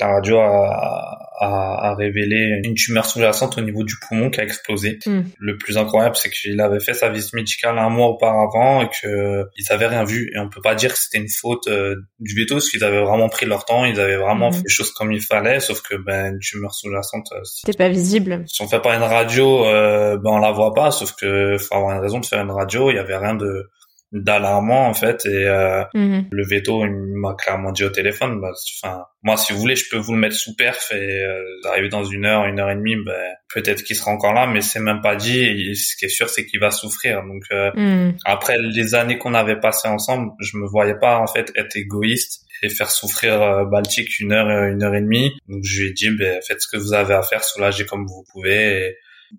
la 0.00 0.08
radio 0.08 0.38
a, 0.38 1.30
a, 1.40 1.90
a, 1.90 1.94
révélé 1.94 2.60
une 2.64 2.74
tumeur 2.74 3.06
sous-jacente 3.06 3.58
au 3.58 3.60
niveau 3.60 3.84
du 3.84 3.94
poumon 4.00 4.28
qui 4.30 4.40
a 4.40 4.44
explosé. 4.44 4.98
Hmm. 5.06 5.22
Le 5.38 5.56
plus 5.56 5.78
incroyable, 5.78 6.16
c'est 6.16 6.30
qu'il 6.30 6.60
avait 6.60 6.80
fait 6.80 6.94
sa 6.94 7.10
visite 7.10 7.32
médicale 7.32 7.78
un 7.78 7.90
mois 7.90 8.08
auparavant 8.08 8.82
et 8.82 8.88
qu'ils 8.88 9.72
avaient 9.72 9.86
rien 9.86 10.04
vu. 10.04 10.32
Et 10.34 10.38
on 10.38 10.48
peut 10.48 10.60
pas 10.60 10.74
dire 10.74 10.92
que 10.92 10.98
c'était 10.98 11.18
une 11.18 11.28
faute 11.28 11.68
euh, 11.68 11.94
du 12.18 12.34
veto, 12.34 12.56
parce 12.56 12.70
qu'ils 12.70 12.82
avaient 12.82 13.02
vraiment 13.02 13.28
pris 13.28 13.46
leur 13.46 13.64
temps, 13.64 13.84
ils 13.84 14.00
avaient 14.00 14.16
vraiment 14.16 14.50
hmm. 14.50 14.54
fait 14.54 14.62
les 14.64 14.72
choses 14.72 14.92
comme 14.92 15.12
il 15.12 15.22
fallait, 15.22 15.60
sauf 15.60 15.80
que 15.82 15.94
ben 15.94 16.34
une 16.34 16.40
tumeur 16.40 16.74
sous-jacente, 16.74 17.28
euh, 17.32 17.40
c'était 17.44 17.78
pas 17.78 17.88
visible. 17.88 18.44
Si 18.46 18.62
on 18.62 18.68
fait 18.68 18.80
pas 18.80 18.96
une 18.96 19.02
radio, 19.02 19.64
euh, 19.66 20.16
ben 20.16 20.30
on 20.30 20.38
la 20.38 20.50
voit 20.50 20.74
pas, 20.74 20.90
sauf 20.90 21.14
que 21.14 21.56
faut 21.58 21.74
avoir 21.74 21.96
une 21.96 22.02
raison 22.02 22.18
de 22.18 22.26
faire 22.26 22.42
une 22.42 22.50
radio. 22.50 22.90
Il 22.90 22.96
y 22.96 22.98
avait 22.98 23.16
rien 23.16 23.34
de 23.34 23.70
d'alarmant 24.14 24.88
en 24.88 24.94
fait 24.94 25.26
et 25.26 25.44
euh, 25.48 25.82
mhm. 25.92 26.28
le 26.30 26.46
veto 26.46 26.86
il 26.86 26.92
m'a 26.92 27.34
clairement 27.34 27.72
dit 27.72 27.82
au 27.82 27.90
téléphone 27.90 28.40
bah, 28.40 28.52
enfin 28.78 29.02
moi 29.24 29.36
si 29.36 29.52
vous 29.52 29.58
voulez 29.58 29.74
je 29.74 29.86
peux 29.90 29.96
vous 29.96 30.12
le 30.12 30.20
mettre 30.20 30.36
sous 30.36 30.54
perf 30.54 30.92
et 30.92 31.24
euh, 31.24 31.42
arriver 31.68 31.88
dans 31.88 32.04
une 32.04 32.24
heure 32.24 32.44
une 32.44 32.60
heure 32.60 32.70
et 32.70 32.76
demie 32.76 32.94
ben 33.04 33.12
peut-être 33.52 33.82
qu'il 33.82 33.96
sera 33.96 34.12
encore 34.12 34.32
là 34.32 34.46
mais 34.46 34.60
c'est 34.60 34.78
même 34.78 35.00
pas 35.00 35.16
dit 35.16 35.40
et 35.40 35.74
ce 35.74 35.96
qui 35.96 36.04
est 36.04 36.08
sûr 36.08 36.28
c'est 36.28 36.46
qu'il 36.46 36.60
va 36.60 36.70
souffrir 36.70 37.24
donc 37.24 37.42
euh, 37.50 37.72
mhm. 37.74 38.16
après 38.24 38.56
les 38.56 38.94
années 38.94 39.18
qu'on 39.18 39.34
avait 39.34 39.58
passées 39.58 39.88
ensemble 39.88 40.30
je 40.40 40.58
me 40.58 40.66
voyais 40.66 40.96
pas 40.96 41.18
en 41.18 41.26
fait 41.26 41.50
être 41.56 41.76
égoïste 41.76 42.42
et 42.62 42.68
faire 42.68 42.92
souffrir 42.92 43.42
euh, 43.42 43.64
Baltic 43.64 44.20
une 44.20 44.32
heure 44.32 44.48
une 44.68 44.84
heure 44.84 44.94
et 44.94 45.00
demie 45.00 45.32
donc 45.48 45.64
je 45.64 45.82
lui 45.82 45.88
ai 45.88 45.92
dit 45.92 46.10
ben 46.10 46.40
faites 46.46 46.62
ce 46.62 46.68
que 46.68 46.80
vous 46.80 46.92
avez 46.92 47.14
à 47.14 47.22
faire 47.22 47.42
soulagez 47.42 47.84
comme 47.84 48.06
vous 48.06 48.24
pouvez 48.32 48.86
et 48.86 48.96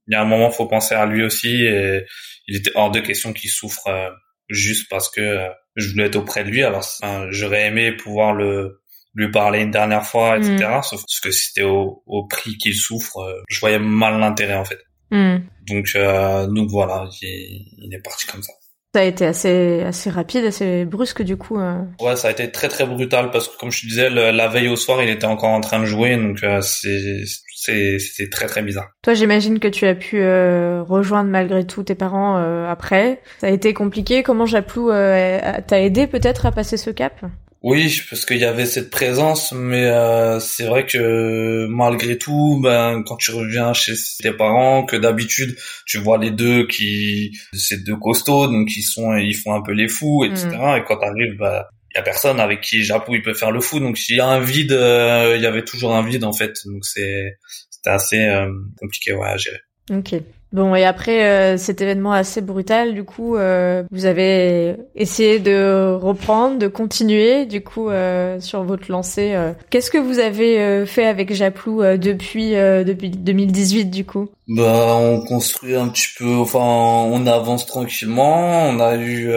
il 0.10 0.14
y 0.14 0.16
a 0.16 0.22
un 0.22 0.26
moment 0.26 0.52
faut 0.52 0.66
penser 0.66 0.96
à 0.96 1.06
lui 1.06 1.24
aussi 1.24 1.64
et 1.64 2.04
il 2.48 2.58
était 2.58 2.72
hors 2.76 2.92
de 2.92 3.00
question 3.00 3.34
qu'il 3.34 3.50
souffre 3.50 3.88
euh, 3.88 4.10
juste 4.50 4.90
parce 4.90 5.10
que 5.10 5.22
euh, 5.22 5.50
je 5.76 5.92
voulais 5.92 6.06
être 6.06 6.16
auprès 6.16 6.44
de 6.44 6.50
lui. 6.50 6.64
Alors 6.64 6.86
j'aurais 7.30 7.68
aimé 7.68 7.92
pouvoir 7.92 8.34
le 8.34 8.82
lui 9.16 9.32
parler 9.32 9.62
une 9.62 9.72
dernière 9.72 10.06
fois, 10.06 10.38
etc. 10.38 10.58
Mm. 10.58 10.84
Sauf 10.84 11.02
que 11.24 11.32
c'était 11.32 11.64
au, 11.64 12.04
au 12.06 12.28
prix 12.28 12.58
qu'il 12.58 12.76
souffre, 12.76 13.18
euh, 13.20 13.42
je 13.48 13.60
voyais 13.62 13.80
mal 13.80 14.20
l'intérêt 14.20 14.56
en 14.56 14.66
fait. 14.66 14.80
Mm. 15.12 15.38
Donc 15.68 15.88
euh, 15.96 16.48
donc 16.48 16.70
voilà, 16.70 17.08
il, 17.22 17.66
il, 17.78 17.94
est 17.94 18.02
parti 18.02 18.28
comme 18.28 18.44
ça. 18.44 18.54
Ça 18.94 19.02
a 19.02 19.04
été 19.04 19.26
assez 19.26 19.82
assez 19.82 20.10
rapide, 20.10 20.46
assez 20.46 20.86
brusque 20.86 21.22
du 21.22 21.38
coup. 21.38 21.60
Euh. 21.60 21.82
Ouais, 22.00 22.16
ça 22.16 22.30
a 22.30 22.32
été 22.32 22.52
très 22.52 22.68
très 22.68 22.86
brutal 22.86 23.32
parce 23.32 23.48
que 23.48 23.58
comme 23.58 23.72
je 23.72 23.82
te 23.82 23.88
disais, 23.88 24.10
la 24.10 24.48
veille 24.48 24.70
au 24.70 24.76
soir, 24.76 25.02
il 25.04 25.10
était 25.10 25.26
encore 25.26 25.50
en 25.50 25.62
train 25.62 25.80
de 25.80 25.86
jouer, 25.86 26.16
donc 26.16 26.44
euh, 26.44 26.62
c'est 26.62 27.24
c'était 27.66 28.30
très 28.30 28.48
très 28.48 28.62
bizarre. 28.62 28.90
Toi, 29.02 29.14
j'imagine 29.14 29.60
que 29.60 29.68
tu 29.68 29.86
as 29.86 29.96
pu 29.96 30.20
euh, 30.20 30.84
rejoindre 30.84 31.30
malgré 31.30 31.66
tout 31.66 31.84
tes 31.84 31.96
parents 31.96 32.36
après. 32.68 33.22
Ça 33.40 33.48
a 33.48 33.50
été 33.50 33.74
compliqué. 33.74 34.24
Comment 34.24 34.46
Japlou 34.46 34.90
t'a 34.90 35.82
aidé 35.82 36.08
peut-être 36.08 36.46
à 36.46 36.52
passer 36.52 36.78
ce 36.78 36.90
cap? 36.90 37.26
Oui, 37.66 38.00
parce 38.12 38.26
qu'il 38.28 38.38
y 38.38 38.46
avait 38.46 38.68
cette 38.68 38.92
présence, 38.92 39.52
mais 39.52 39.86
euh, 39.86 40.40
c'est 40.40 40.68
vrai 40.68 40.86
que 40.86 41.66
malgré 41.66 42.16
tout, 42.20 42.60
ben 42.62 43.02
quand 43.04 43.16
tu 43.16 43.32
reviens 43.32 43.74
chez 43.74 43.94
tes 44.20 44.32
parents, 44.32 44.86
que 44.86 44.96
d'habitude 44.96 45.58
tu 45.88 45.98
vois 45.98 46.20
les 46.20 46.30
deux 46.30 46.68
qui, 46.68 47.32
c'est 47.54 47.84
deux 47.84 47.96
costauds, 47.96 48.46
donc 48.46 48.78
ils 48.78 48.84
sont, 48.84 49.16
ils 49.16 49.34
font 49.34 49.56
un 49.56 49.64
peu 49.64 49.72
les 49.72 49.88
fous, 49.88 50.24
etc. 50.26 50.48
Mm. 50.48 50.78
Et 50.78 50.84
quand 50.88 50.98
t'arrives, 50.98 51.38
ben 51.40 51.64
y 51.96 52.00
a 52.00 52.04
personne 52.04 52.40
avec 52.40 52.62
qui 52.62 52.84
Japou 52.84 53.16
il 53.16 53.22
peut 53.22 53.34
faire 53.34 53.52
le 53.52 53.62
fou, 53.62 53.80
donc 53.80 53.98
s'il 53.98 54.18
y 54.18 54.20
a 54.20 54.28
un 54.28 54.40
vide, 54.40 54.72
euh, 54.72 55.34
il 55.36 55.42
y 55.42 55.46
avait 55.46 55.64
toujours 55.64 55.96
un 55.96 56.06
vide 56.06 56.24
en 56.24 56.34
fait, 56.34 56.54
donc 56.66 56.86
c'est 56.86 57.38
c'était 57.70 57.90
assez 57.90 58.28
euh, 58.28 58.52
compliqué 58.80 59.14
ouais, 59.14 59.28
à 59.28 59.38
gérer. 59.38 59.60
Ok. 59.92 60.16
Bon, 60.56 60.74
et 60.74 60.86
après 60.86 61.26
euh, 61.26 61.58
cet 61.58 61.82
événement 61.82 62.14
assez 62.14 62.40
brutal, 62.40 62.94
du 62.94 63.04
coup, 63.04 63.36
euh, 63.36 63.84
vous 63.92 64.06
avez 64.06 64.78
essayé 64.96 65.40
de 65.40 65.94
reprendre, 65.94 66.58
de 66.58 66.68
continuer, 66.70 67.46
du 67.46 67.62
coup, 67.62 67.90
euh, 67.90 68.40
sur 68.40 68.64
votre 68.64 68.90
lancée. 68.90 69.36
Qu'est-ce 69.70 69.92
que 69.92 69.98
vous 69.98 70.20
avez 70.20 70.86
fait 70.86 71.06
avec 71.06 71.34
Japlou 71.34 71.82
depuis 71.98 72.52
depuis 72.52 73.10
2018, 73.10 73.86
du 73.86 74.06
coup? 74.06 74.30
Bah, 74.48 74.96
on 74.96 75.26
construit 75.26 75.76
un 75.76 75.90
petit 75.90 76.08
peu. 76.18 76.36
Enfin, 76.38 76.60
on 76.60 77.28
avance 77.28 77.66
tranquillement. 77.66 78.70
On 78.70 78.80
a 78.80 78.96
eu 78.96 79.34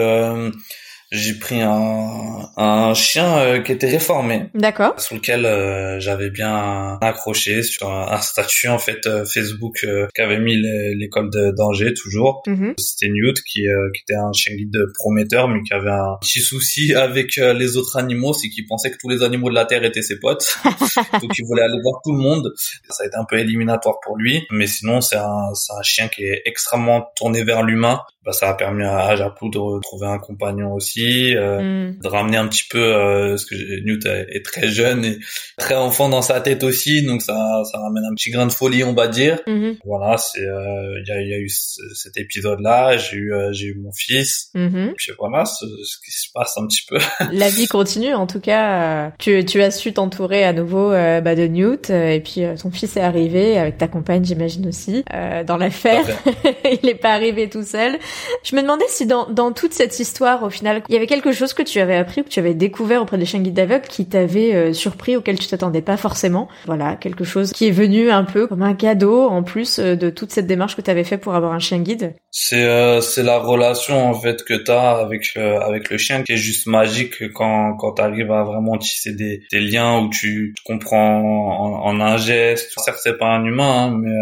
j'ai 1.11 1.33
pris 1.33 1.61
un, 1.61 2.49
un 2.55 2.93
chien 2.93 3.39
euh, 3.39 3.59
qui 3.61 3.71
était 3.71 3.89
réformé. 3.89 4.49
D'accord. 4.53 4.99
Sur 4.99 5.15
lequel 5.15 5.45
euh, 5.45 5.99
j'avais 5.99 6.29
bien 6.29 6.99
accroché 7.01 7.63
sur 7.63 7.91
un, 7.91 8.19
statut 8.21 8.67
en 8.67 8.77
fait 8.77 9.07
euh, 9.07 9.25
Facebook 9.25 9.85
qu'avait 10.13 10.39
mis 10.39 10.55
l'école 10.95 11.29
d'Angers 11.55 11.93
toujours. 11.93 12.43
Mhm. 12.45 12.75
C'était 12.77 13.11
Newt 13.11 13.41
qui, 13.41 13.61
qui 13.61 14.01
était 14.01 14.15
un 14.15 14.31
chien 14.33 14.55
guide 14.55 14.77
prometteur 14.93 15.47
mais 15.47 15.61
qui 15.63 15.73
avait 15.73 15.89
un 15.89 16.17
petit 16.21 16.41
souci 16.41 16.93
avec 16.93 17.37
les 17.37 17.77
autres 17.77 17.97
animaux, 17.97 18.33
c'est 18.33 18.49
qu'il 18.49 18.67
pensait 18.67 18.91
que 18.91 18.97
tous 18.97 19.09
les 19.09 19.23
animaux 19.23 19.49
de 19.49 19.55
la 19.55 19.65
terre 19.65 19.83
étaient 19.83 20.01
ses 20.01 20.19
potes. 20.19 20.57
Donc 20.65 21.37
il 21.37 21.45
voulait 21.45 21.63
aller 21.63 21.81
voir 21.81 22.01
tout 22.03 22.11
le 22.11 22.19
monde. 22.19 22.53
Ça 22.89 23.03
a 23.03 23.07
été 23.07 23.15
un 23.15 23.25
peu 23.25 23.37
éliminatoire 23.37 23.95
pour 24.03 24.17
lui, 24.17 24.45
mais 24.51 24.67
sinon 24.67 25.01
c'est 25.01 25.17
un, 25.17 25.49
un 25.51 25.81
chien 25.81 26.07
qui 26.07 26.23
est 26.23 26.41
extrêmement 26.45 27.07
tourné 27.15 27.43
vers 27.43 27.63
l'humain. 27.63 28.01
Bah, 28.25 28.33
ça 28.33 28.49
a 28.49 28.53
permis 28.53 28.83
à 28.83 29.15
Japou 29.15 29.49
de 29.49 29.57
retrouver 29.57 30.07
un 30.07 30.19
compagnon 30.19 30.73
aussi, 30.73 30.98
euh, 31.05 31.89
mm. 31.89 31.99
de 32.01 32.07
ramener 32.07 32.37
un 32.37 32.47
petit 32.47 32.65
peu 32.69 32.79
euh, 32.79 33.29
parce 33.29 33.45
que 33.45 33.55
Newt 33.83 34.05
est 34.05 34.45
très 34.45 34.67
jeune 34.67 35.05
et 35.05 35.19
très 35.57 35.75
enfant 35.75 36.09
dans 36.09 36.21
sa 36.21 36.41
tête 36.41 36.63
aussi, 36.63 37.03
donc 37.03 37.21
ça 37.21 37.63
ça 37.71 37.79
ramène 37.79 38.03
un 38.05 38.13
petit 38.15 38.31
grain 38.31 38.47
de 38.47 38.51
folie 38.51 38.83
on 38.83 38.93
va 38.93 39.07
dire. 39.07 39.39
Mm-hmm. 39.47 39.77
Voilà, 39.85 40.17
c'est 40.17 40.41
euh, 40.41 40.99
il 40.99 41.07
y, 41.07 41.11
a, 41.11 41.21
y, 41.21 41.33
a, 41.33 41.39
eu 41.39 41.49
cet 41.49 42.17
épisode 42.17 42.59
là, 42.61 42.97
j'ai 42.97 43.17
eu 43.17 43.33
euh, 43.33 43.51
j'ai 43.51 43.67
eu 43.67 43.75
mon 43.75 43.91
fils, 43.91 44.49
mm-hmm. 44.55 44.93
puis 44.95 45.11
voilà 45.17 45.45
ce, 45.45 45.65
ce, 45.65 45.97
qui 46.03 46.11
se 46.11 46.27
passe 46.33 46.57
un 46.57 46.67
petit 46.67 46.85
peu. 46.87 46.97
La 47.31 47.49
vie 47.49 47.67
continue 47.67 48.13
en 48.13 48.27
tout 48.27 48.39
cas. 48.39 49.11
Tu 49.19 49.45
tu 49.45 49.61
as 49.61 49.71
su 49.71 49.93
t'entourer 49.93 50.43
à 50.43 50.53
nouveau 50.53 50.89
bah, 50.89 51.35
de 51.35 51.47
Newt 51.47 51.89
et 51.89 52.21
puis 52.21 52.43
ton 52.61 52.71
fils 52.71 52.97
est 52.97 53.01
arrivé 53.01 53.57
avec 53.57 53.77
ta 53.77 53.87
compagne 53.87 54.23
j'imagine 54.23 54.67
aussi 54.67 55.03
dans 55.45 55.57
l'affaire. 55.57 56.05
il 56.83 56.89
est 56.89 56.95
pas 56.95 57.13
arrivé 57.13 57.49
tout 57.49 57.63
seul. 57.63 57.97
Je 58.43 58.55
me 58.55 58.61
demandais 58.61 58.85
si 58.87 59.05
dans, 59.05 59.29
dans 59.29 59.51
toute 59.51 59.73
cette 59.73 59.99
histoire, 59.99 60.43
au 60.43 60.49
final, 60.49 60.83
il 60.89 60.93
y 60.93 60.95
avait 60.97 61.05
quelque 61.05 61.31
chose 61.31 61.53
que 61.53 61.61
tu 61.61 61.79
avais 61.79 61.95
appris, 61.95 62.23
que 62.23 62.29
tu 62.29 62.39
avais 62.39 62.55
découvert 62.55 63.03
auprès 63.03 63.19
des 63.19 63.25
chiens 63.25 63.39
guides 63.39 63.53
d'aveugles 63.53 63.87
qui 63.87 64.07
t'avait 64.07 64.55
euh, 64.55 64.73
surpris, 64.73 65.15
auquel 65.15 65.37
tu 65.37 65.47
t'attendais 65.47 65.83
pas 65.83 65.97
forcément. 65.97 66.49
Voilà, 66.65 66.95
quelque 66.95 67.23
chose 67.23 67.51
qui 67.51 67.67
est 67.67 67.71
venu 67.71 68.09
un 68.09 68.23
peu 68.23 68.47
comme 68.47 68.63
un 68.63 68.73
cadeau 68.73 69.27
en 69.27 69.43
plus 69.43 69.77
euh, 69.77 69.95
de 69.95 70.09
toute 70.09 70.31
cette 70.31 70.47
démarche 70.47 70.75
que 70.75 70.81
tu 70.81 70.89
avais 70.89 71.03
fait 71.03 71.19
pour 71.19 71.35
avoir 71.35 71.53
un 71.53 71.59
chien 71.59 71.79
guide. 71.79 72.15
C'est 72.31 72.65
euh, 72.65 73.01
c'est 73.01 73.21
la 73.21 73.37
relation 73.37 74.09
en 74.09 74.15
fait 74.15 74.43
que 74.43 74.55
tu 74.55 74.71
as 74.71 74.97
avec 74.97 75.37
avec 75.37 75.91
le 75.91 75.99
chien 75.99 76.23
qui 76.23 76.31
est 76.31 76.37
juste 76.37 76.65
magique 76.65 77.31
quand 77.33 77.75
quand 77.75 77.93
tu 77.93 78.01
arrives 78.01 78.31
à 78.31 78.43
vraiment 78.43 78.77
tisser 78.77 79.13
des, 79.13 79.43
des 79.51 79.59
liens 79.59 79.99
où 79.99 80.09
tu 80.09 80.55
te 80.57 80.63
comprends 80.65 81.19
en, 81.19 81.85
en 81.85 82.01
un 82.01 82.17
geste. 82.17 82.73
Certes, 82.83 82.99
c'est 83.03 83.17
pas 83.19 83.27
un 83.27 83.45
humain, 83.45 83.91
hein, 83.91 83.97
mais 84.01 84.15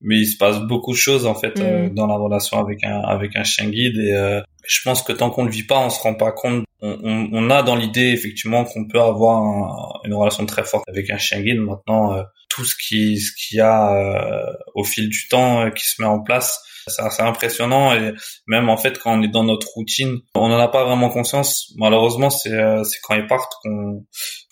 mais 0.00 0.18
il 0.18 0.26
se 0.26 0.36
passe 0.36 0.60
beaucoup 0.60 0.92
de 0.92 0.96
choses 0.98 1.26
en 1.26 1.34
fait 1.34 1.58
euh, 1.58 1.88
mm. 1.88 1.94
dans 1.94 2.06
la 2.06 2.16
relation 2.16 2.58
avec 2.58 2.84
un 2.84 3.00
avec 3.00 3.36
un 3.36 3.44
chien 3.44 3.68
guide 3.68 3.98
et 3.98 4.12
euh, 4.12 4.40
je 4.68 4.80
pense 4.84 5.02
que 5.02 5.12
tant 5.12 5.30
qu'on 5.30 5.44
le 5.44 5.50
vit 5.50 5.64
pas 5.64 5.78
on 5.78 5.90
se 5.90 6.00
rend 6.00 6.14
pas 6.14 6.30
compte. 6.30 6.64
On, 6.80 6.96
on, 7.02 7.28
on 7.32 7.50
a 7.50 7.62
dans 7.62 7.74
l'idée 7.74 8.10
effectivement 8.12 8.64
qu'on 8.64 8.86
peut 8.86 9.00
avoir 9.00 10.00
une 10.04 10.14
relation 10.14 10.46
très 10.46 10.62
forte 10.62 10.88
avec 10.88 11.10
un 11.10 11.16
chien 11.16 11.40
guide. 11.40 11.58
Maintenant 11.58 12.14
euh, 12.14 12.22
tout 12.50 12.64
ce 12.64 12.74
qui 12.76 13.18
ce 13.18 13.32
qu'il 13.32 13.58
y 13.58 13.60
a 13.60 14.54
au 14.74 14.84
fil 14.84 15.08
du 15.08 15.26
temps 15.28 15.70
qui 15.70 15.84
se 15.84 16.00
met 16.00 16.06
en 16.06 16.20
place 16.20 16.60
c'est 16.86 17.02
assez 17.02 17.22
impressionnant. 17.22 17.94
Et 17.94 18.12
même 18.46 18.68
en 18.68 18.76
fait 18.76 18.98
quand 18.98 19.18
on 19.18 19.22
est 19.22 19.28
dans 19.28 19.44
notre 19.44 19.68
routine 19.74 20.18
on 20.34 20.48
n'en 20.50 20.58
a 20.58 20.68
pas 20.68 20.84
vraiment 20.84 21.08
conscience. 21.08 21.72
Malheureusement 21.76 22.28
c'est 22.28 22.56
c'est 22.84 22.98
quand 23.02 23.14
ils 23.14 23.26
partent 23.26 23.52
qu'on 23.62 24.04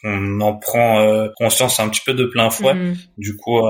on 0.03 0.41
en 0.41 0.57
prend 0.57 1.29
conscience 1.37 1.79
un 1.79 1.91
petit 1.91 2.03
peu 2.05 2.15
de 2.15 2.25
plein 2.25 2.49
fouet. 2.49 2.75
Mm. 2.75 2.97
du 3.19 3.37
coup 3.37 3.61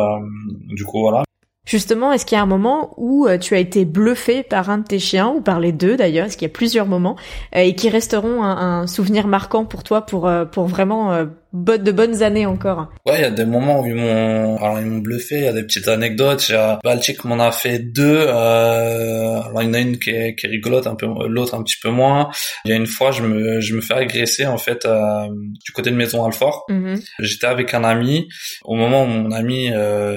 du 0.68 0.84
coup 0.84 1.01
voilà 1.01 1.24
Justement, 1.66 2.12
est-ce 2.12 2.24
qu'il 2.24 2.36
y 2.36 2.38
a 2.38 2.42
un 2.42 2.46
moment 2.46 2.94
où 2.96 3.26
euh, 3.26 3.38
tu 3.38 3.54
as 3.54 3.58
été 3.58 3.84
bluffé 3.84 4.44
par 4.44 4.70
un 4.70 4.78
de 4.78 4.84
tes 4.84 5.00
chiens, 5.00 5.28
ou 5.28 5.40
par 5.40 5.58
les 5.58 5.72
deux 5.72 5.96
d'ailleurs, 5.96 6.26
est-ce 6.26 6.36
qu'il 6.36 6.46
y 6.46 6.50
a 6.50 6.54
plusieurs 6.54 6.86
moments, 6.86 7.16
euh, 7.56 7.60
et 7.60 7.74
qui 7.74 7.88
resteront 7.88 8.44
un, 8.44 8.86
souvenir 8.86 9.26
marquant 9.26 9.64
pour 9.64 9.82
toi 9.82 10.02
pour, 10.02 10.28
euh, 10.28 10.44
pour 10.44 10.66
vraiment 10.66 11.26
de 11.52 11.92
bonnes 11.92 12.22
années 12.22 12.46
encore? 12.46 12.88
Ouais, 13.04 13.14
il 13.18 13.22
y 13.22 13.24
a 13.24 13.30
des 13.30 13.44
moments 13.44 13.80
où 13.80 13.86
ils 13.86 13.94
m'ont, 13.94 14.58
alors 14.58 14.78
ils 14.78 14.86
m'ont 14.86 14.98
bluffé, 14.98 15.38
il 15.38 15.44
y 15.44 15.48
a 15.48 15.52
des 15.52 15.64
petites 15.64 15.88
anecdotes, 15.88 16.48
il 16.50 16.78
Baltic 16.84 17.24
m'en 17.24 17.40
a 17.40 17.50
fait 17.50 17.80
deux, 17.80 18.28
alors 18.28 19.60
il 19.62 19.66
y 19.66 19.68
en 19.68 19.74
a 19.74 19.80
une 19.80 19.98
qui 19.98 20.10
est, 20.10 20.36
qui 20.36 20.46
est 20.46 20.50
rigolote, 20.50 20.86
un 20.86 20.94
peu, 20.94 21.06
l'autre 21.26 21.54
un 21.54 21.64
petit 21.64 21.78
peu 21.82 21.90
moins. 21.90 22.30
Il 22.64 22.70
y 22.70 22.74
a 22.74 22.76
une 22.76 22.86
fois, 22.86 23.10
je 23.10 23.22
me, 23.22 23.60
je 23.60 23.74
me 23.74 23.80
fais 23.80 23.94
agresser 23.94 24.46
en 24.46 24.58
fait 24.58 24.86
du 24.86 25.72
côté 25.72 25.90
de 25.90 25.96
Maison 25.96 26.24
Alfort. 26.24 26.64
Mm-hmm. 26.68 27.04
J'étais 27.18 27.46
avec 27.48 27.74
un 27.74 27.82
ami, 27.82 28.28
au 28.64 28.76
moment 28.76 29.02
où 29.02 29.06
mon 29.06 29.32
ami 29.32 29.70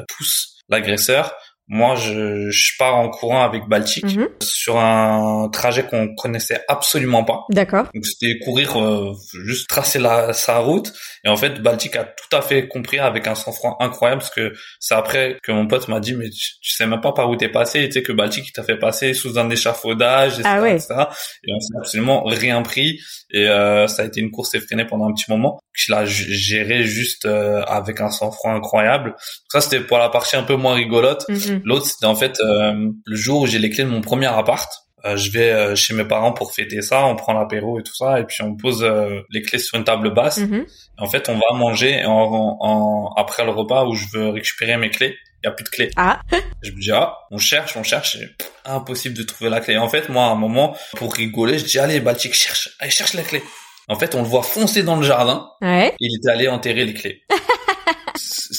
pousse 0.07 0.58
l'agresseur. 0.69 1.35
Moi, 1.71 1.95
je, 1.95 2.49
je, 2.49 2.71
pars 2.79 2.95
en 2.95 3.09
courant 3.09 3.43
avec 3.43 3.67
Baltic 3.67 4.03
mhm. 4.03 4.27
sur 4.41 4.79
un 4.79 5.49
trajet 5.53 5.83
qu'on 5.83 6.15
connaissait 6.15 6.61
absolument 6.67 7.23
pas. 7.23 7.45
D'accord. 7.49 7.85
Donc 7.93 8.07
c'était 8.07 8.39
courir, 8.39 8.75
euh, 8.81 9.13
juste 9.45 9.69
tracer 9.69 9.99
la, 9.99 10.33
sa 10.33 10.57
route. 10.57 10.91
Et 11.23 11.29
en 11.29 11.37
fait, 11.37 11.61
Baltic 11.61 11.95
a 11.95 12.05
tout 12.05 12.35
à 12.35 12.41
fait 12.41 12.67
compris 12.67 12.97
avec 12.97 13.27
un 13.27 13.35
sang-froid 13.35 13.77
incroyable 13.81 14.21
parce 14.21 14.33
que 14.33 14.53
c'est 14.79 14.95
après 14.95 15.37
que 15.43 15.51
mon 15.51 15.67
pote 15.67 15.87
m'a 15.89 15.99
dit 15.99 16.15
mais 16.15 16.31
tu, 16.31 16.55
sais 16.61 16.87
même 16.87 17.01
pas 17.01 17.11
par 17.11 17.29
où 17.29 17.35
t'es 17.35 17.49
passé. 17.49 17.87
Tu 17.87 17.91
sais 17.93 18.01
que 18.01 18.13
Baltic 18.13 18.51
t'a 18.51 18.63
fait 18.63 18.77
passer 18.77 19.13
sous 19.13 19.37
un 19.37 19.47
échafaudage, 19.51 20.39
etc. 20.39 20.49
Ah 20.51 20.61
ouais. 20.61 20.77
Et 20.77 21.53
on 21.53 21.59
s'est 21.59 21.77
absolument 21.77 22.23
rien 22.23 22.63
pris. 22.63 22.99
Et 23.31 23.47
euh, 23.47 23.85
ça 23.85 24.01
a 24.01 24.05
été 24.05 24.21
une 24.21 24.31
course 24.31 24.55
effrénée 24.55 24.85
pendant 24.85 25.07
un 25.07 25.13
petit 25.13 25.29
moment. 25.29 25.59
Je 25.73 25.93
l'ai 25.93 26.07
géré 26.07 26.83
juste 26.83 27.25
euh, 27.25 27.61
avec 27.67 28.01
un 28.01 28.09
sang-froid 28.09 28.53
incroyable. 28.53 29.15
Ça 29.49 29.61
c'était 29.61 29.81
pour 29.81 29.99
la 29.99 30.09
partie 30.09 30.35
un 30.35 30.43
peu 30.43 30.55
moins 30.55 30.73
rigolote. 30.73 31.25
Mhm. 31.59 31.65
L'autre, 31.65 31.85
c'était 31.85 32.05
en 32.05 32.15
fait 32.15 32.39
euh, 32.39 32.89
le 33.05 33.15
jour 33.15 33.41
où 33.41 33.47
j'ai 33.47 33.59
les 33.59 33.69
clés 33.69 33.83
de 33.83 33.89
mon 33.89 34.01
premier 34.01 34.27
appart. 34.27 34.69
Euh, 35.05 35.15
je 35.15 35.31
vais 35.31 35.51
euh, 35.51 35.75
chez 35.75 35.93
mes 35.93 36.03
parents 36.03 36.33
pour 36.33 36.51
fêter 36.53 36.81
ça, 36.81 37.05
on 37.05 37.15
prend 37.15 37.31
l'apéro 37.31 37.79
et 37.79 37.83
tout 37.83 37.95
ça, 37.95 38.19
et 38.19 38.25
puis 38.25 38.43
on 38.43 38.57
pose 38.57 38.85
les 39.29 39.41
clés 39.41 39.59
sur 39.59 39.77
une 39.77 39.85
table 39.85 40.13
basse. 40.13 40.39
Mm-hmm. 40.39 40.65
En 40.97 41.07
fait, 41.07 41.29
on 41.29 41.35
va 41.35 41.57
manger 41.57 42.03
en, 42.05 42.57
en, 42.59 43.13
après 43.15 43.45
le 43.45 43.51
repas 43.51 43.85
où 43.85 43.95
je 43.95 44.05
veux 44.13 44.29
récupérer 44.29 44.75
mes 44.77 44.89
clés. 44.89 45.15
Il 45.41 45.47
y 45.47 45.49
a 45.49 45.53
plus 45.53 45.63
de 45.63 45.69
clés. 45.69 45.89
Ah. 45.95 46.19
je 46.63 46.71
me 46.71 46.81
dis 46.81 46.91
ah, 46.91 47.15
on 47.31 47.37
cherche, 47.37 47.77
on 47.77 47.83
cherche, 47.83 48.17
et 48.17 48.27
impossible 48.65 49.15
de 49.15 49.23
trouver 49.23 49.49
la 49.49 49.61
clé. 49.61 49.77
En 49.77 49.87
fait, 49.87 50.09
moi, 50.09 50.25
à 50.25 50.29
un 50.31 50.35
moment, 50.35 50.75
pour 50.97 51.13
rigoler, 51.13 51.59
je 51.59 51.65
dis 51.65 51.79
allez, 51.79 52.01
Baltic, 52.01 52.33
cherche, 52.33 52.75
allez 52.79 52.91
cherche 52.91 53.13
la 53.13 53.23
clé. 53.23 53.41
En 53.87 53.95
fait, 53.95 54.13
on 54.15 54.21
le 54.21 54.27
voit 54.27 54.43
foncer 54.43 54.83
dans 54.83 54.97
le 54.97 55.03
jardin. 55.03 55.49
Ouais. 55.61 55.95
Il 55.99 56.15
était 56.15 56.29
allé 56.29 56.47
enterrer 56.47 56.85
les 56.85 56.93
clés. 56.93 57.23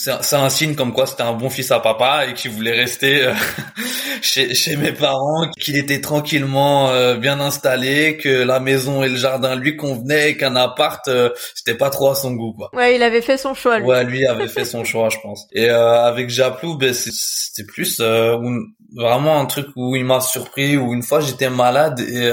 c'est 0.00 0.36
un 0.36 0.48
signe 0.48 0.74
comme 0.74 0.92
quoi 0.92 1.06
c'était 1.06 1.22
un 1.22 1.34
bon 1.34 1.50
fils 1.50 1.70
à 1.70 1.80
papa 1.80 2.26
et 2.26 2.34
qu'il 2.34 2.50
voulait 2.50 2.72
rester 2.72 3.22
euh, 3.24 3.34
chez, 4.22 4.54
chez 4.54 4.76
mes 4.76 4.92
parents, 4.92 5.48
qu'il 5.60 5.76
était 5.76 6.00
tranquillement 6.00 6.88
euh, 6.88 7.16
bien 7.16 7.38
installé, 7.40 8.16
que 8.16 8.42
la 8.42 8.60
maison 8.60 9.02
et 9.02 9.08
le 9.08 9.16
jardin 9.16 9.56
lui 9.56 9.76
convenaient, 9.76 10.36
qu'un 10.36 10.56
appart 10.56 11.06
euh, 11.08 11.30
c'était 11.54 11.76
pas 11.76 11.90
trop 11.90 12.10
à 12.10 12.14
son 12.14 12.32
goût 12.32 12.54
quoi. 12.54 12.70
Ouais, 12.72 12.96
il 12.96 13.02
avait 13.02 13.20
fait 13.20 13.36
son 13.36 13.54
choix. 13.54 13.78
Lui. 13.78 13.86
Ouais, 13.86 14.04
lui 14.04 14.26
avait 14.26 14.48
fait 14.48 14.64
son 14.64 14.84
choix, 14.84 15.10
je 15.10 15.18
pense. 15.22 15.46
Et 15.52 15.68
avec 15.68 16.30
Japlou, 16.30 16.76
ben 16.76 16.94
c'était 16.94 17.66
plus 17.66 18.00
vraiment 18.00 19.38
un 19.38 19.46
truc 19.46 19.68
où 19.76 19.96
il 19.96 20.04
m'a 20.04 20.20
surpris, 20.20 20.76
où 20.76 20.94
une 20.94 21.02
fois 21.02 21.20
j'étais 21.20 21.50
malade 21.50 22.00
et 22.00 22.30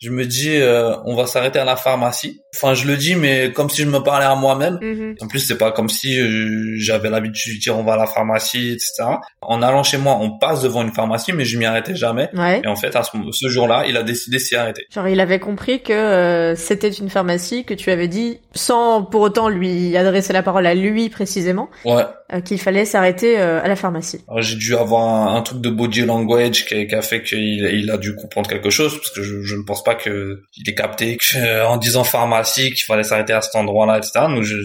je 0.00 0.10
me 0.10 0.24
dis 0.24 0.56
euh, 0.56 0.96
on 1.04 1.14
va 1.14 1.26
s'arrêter 1.26 1.58
à 1.58 1.64
la 1.64 1.76
pharmacie. 1.76 2.42
Enfin 2.54 2.72
je 2.72 2.86
le 2.86 2.96
dis 2.96 3.16
mais 3.16 3.52
comme 3.52 3.68
si 3.68 3.82
je 3.82 3.86
me 3.86 3.98
parlais 3.98 4.24
à 4.24 4.34
moi-même. 4.34 4.78
Mhm. 4.80 5.16
En 5.20 5.28
plus 5.28 5.40
c'est 5.40 5.58
pas 5.58 5.72
comme 5.72 5.90
si 5.90 6.18
euh, 6.18 6.74
j'avais 6.78 7.10
l'habitude 7.10 7.56
de 7.56 7.60
dire 7.60 7.76
on 7.76 7.84
va 7.84 7.94
à 7.94 7.96
la 7.98 8.06
pharmacie 8.06 8.70
etc. 8.70 9.04
En 9.42 9.60
allant 9.60 9.82
chez 9.82 9.98
moi 9.98 10.16
on 10.18 10.38
passe 10.38 10.62
devant 10.62 10.82
une 10.82 10.92
pharmacie 10.92 11.34
mais 11.34 11.44
je 11.44 11.58
m'y 11.58 11.66
arrêtais 11.66 11.94
jamais. 11.94 12.30
Et 12.62 12.66
en 12.66 12.76
fait 12.76 12.96
à 12.96 13.02
ce, 13.02 13.48
jour-là 13.48 13.84
il 13.86 13.96
a 13.98 14.02
décidé 14.02 14.38
s'y 14.38 14.56
arrêter. 14.56 14.86
Genre 14.90 15.06
il 15.06 15.20
avait 15.20 15.38
compris 15.38 15.82
que 15.82 15.92
euh, 15.92 16.56
c'était 16.56 16.90
une 16.90 17.10
pharmacie 17.10 17.64
que 17.64 17.74
tu 17.74 17.90
avais 17.90 18.08
dit 18.08 18.40
sans 18.54 19.02
pour 19.02 19.20
autant 19.20 19.50
lui 19.50 19.94
adresser 19.98 20.32
la 20.32 20.42
parole 20.42 20.66
à 20.66 20.74
lui 20.74 21.10
précisément. 21.10 21.68
Ouais. 21.84 22.04
Qu'il 22.44 22.60
fallait 22.60 22.84
s'arrêter 22.84 23.36
à 23.36 23.66
la 23.66 23.76
pharmacie. 23.76 24.24
J'ai 24.38 24.56
dû 24.56 24.76
avoir 24.76 25.34
un, 25.34 25.42
truc 25.42 25.60
de 25.60 25.70
body 25.70 26.02
language 26.02 26.66
qui, 26.66 26.94
a 26.94 27.02
fait 27.02 27.22
qu'il 27.22 27.64
il 27.64 27.90
a 27.90 27.96
dû 27.96 28.14
comprendre 28.14 28.48
quelque 28.48 28.70
chose 28.70 28.96
parce 28.96 29.10
que 29.10 29.22
je, 29.22 29.42
je 29.42 29.56
ne 29.56 29.62
pense 29.62 29.82
pas 29.82 29.94
que 29.94 30.42
il 30.56 30.68
est 30.68 30.74
capté 30.74 31.18
en 31.66 31.76
disant 31.76 32.04
pharmacie 32.04 32.70
qu'il 32.72 32.84
fallait 32.84 33.02
s'arrêter 33.02 33.32
à 33.32 33.40
cet 33.40 33.54
endroit-là, 33.54 33.98
etc. 33.98 34.26
Donc 34.28 34.42
je, 34.42 34.56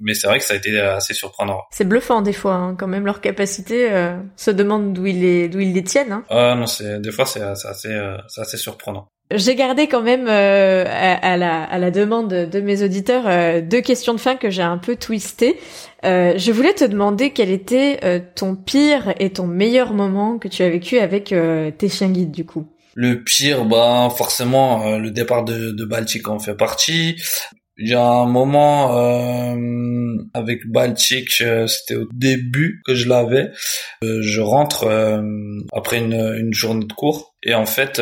mais 0.00 0.14
c'est 0.14 0.26
vrai 0.26 0.38
que 0.38 0.44
ça 0.44 0.54
a 0.54 0.56
été 0.56 0.78
assez 0.80 1.14
surprenant. 1.14 1.62
C'est 1.70 1.88
bluffant 1.88 2.22
des 2.22 2.32
fois, 2.32 2.54
hein, 2.54 2.76
quand 2.78 2.86
même 2.86 3.06
leur 3.06 3.20
capacité 3.20 3.92
euh, 3.92 4.16
se 4.36 4.50
demande 4.50 4.92
d'où 4.92 5.06
ils 5.06 5.20
les 5.20 5.48
d'où 5.48 5.60
ils 5.60 5.72
les 5.72 5.84
tiennent. 5.84 6.12
Hein. 6.12 6.24
Ah 6.30 6.54
non, 6.54 6.66
c'est 6.66 7.00
des 7.00 7.10
fois 7.10 7.26
c'est 7.26 7.42
assez 7.42 7.88
euh, 7.88 8.16
c'est 8.28 8.42
assez 8.42 8.56
surprenant. 8.56 9.08
J'ai 9.34 9.54
gardé 9.54 9.86
quand 9.86 10.02
même 10.02 10.26
euh, 10.28 10.84
à, 10.88 11.36
la, 11.36 11.62
à 11.62 11.78
la 11.78 11.90
demande 11.90 12.28
de 12.28 12.60
mes 12.60 12.82
auditeurs 12.82 13.62
deux 13.62 13.80
questions 13.80 14.14
de 14.14 14.20
fin 14.20 14.36
que 14.36 14.50
j'ai 14.50 14.62
un 14.62 14.78
peu 14.78 14.96
twistées. 14.96 15.58
je 16.02 16.52
voulais 16.52 16.74
te 16.74 16.84
demander 16.84 17.30
quel 17.30 17.50
était 17.50 18.24
ton 18.34 18.54
pire 18.54 19.14
et 19.18 19.30
ton 19.30 19.46
meilleur 19.46 19.92
moment 19.92 20.38
que 20.38 20.48
tu 20.48 20.62
as 20.62 20.70
vécu 20.70 20.98
avec 20.98 21.34
tes 21.78 21.88
chiens 21.88 22.10
guides 22.10 22.30
du 22.30 22.44
coup. 22.44 22.66
Le 22.94 23.24
pire, 23.24 23.64
bah 23.64 24.08
forcément, 24.16 24.86
euh, 24.86 24.98
le 24.98 25.10
départ 25.10 25.44
de, 25.44 25.72
de 25.72 25.84
Baltic 25.84 26.28
en 26.28 26.38
fait 26.38 26.54
partie. 26.54 27.16
Il 27.76 27.88
y 27.88 27.94
a 27.94 28.08
un 28.08 28.26
moment 28.26 28.96
euh, 28.96 30.16
avec 30.32 30.64
Baltic, 30.68 31.28
euh, 31.40 31.66
c'était 31.66 31.96
au 31.96 32.06
début 32.14 32.80
que 32.86 32.94
je 32.94 33.08
l'avais. 33.08 33.50
je 34.02 34.40
rentre 34.40 34.86
après 35.72 35.98
une, 35.98 36.14
une, 36.14 36.54
journée 36.54 36.86
de 36.86 36.92
cours 36.92 37.34
et 37.42 37.54
en 37.54 37.66
fait 37.66 38.00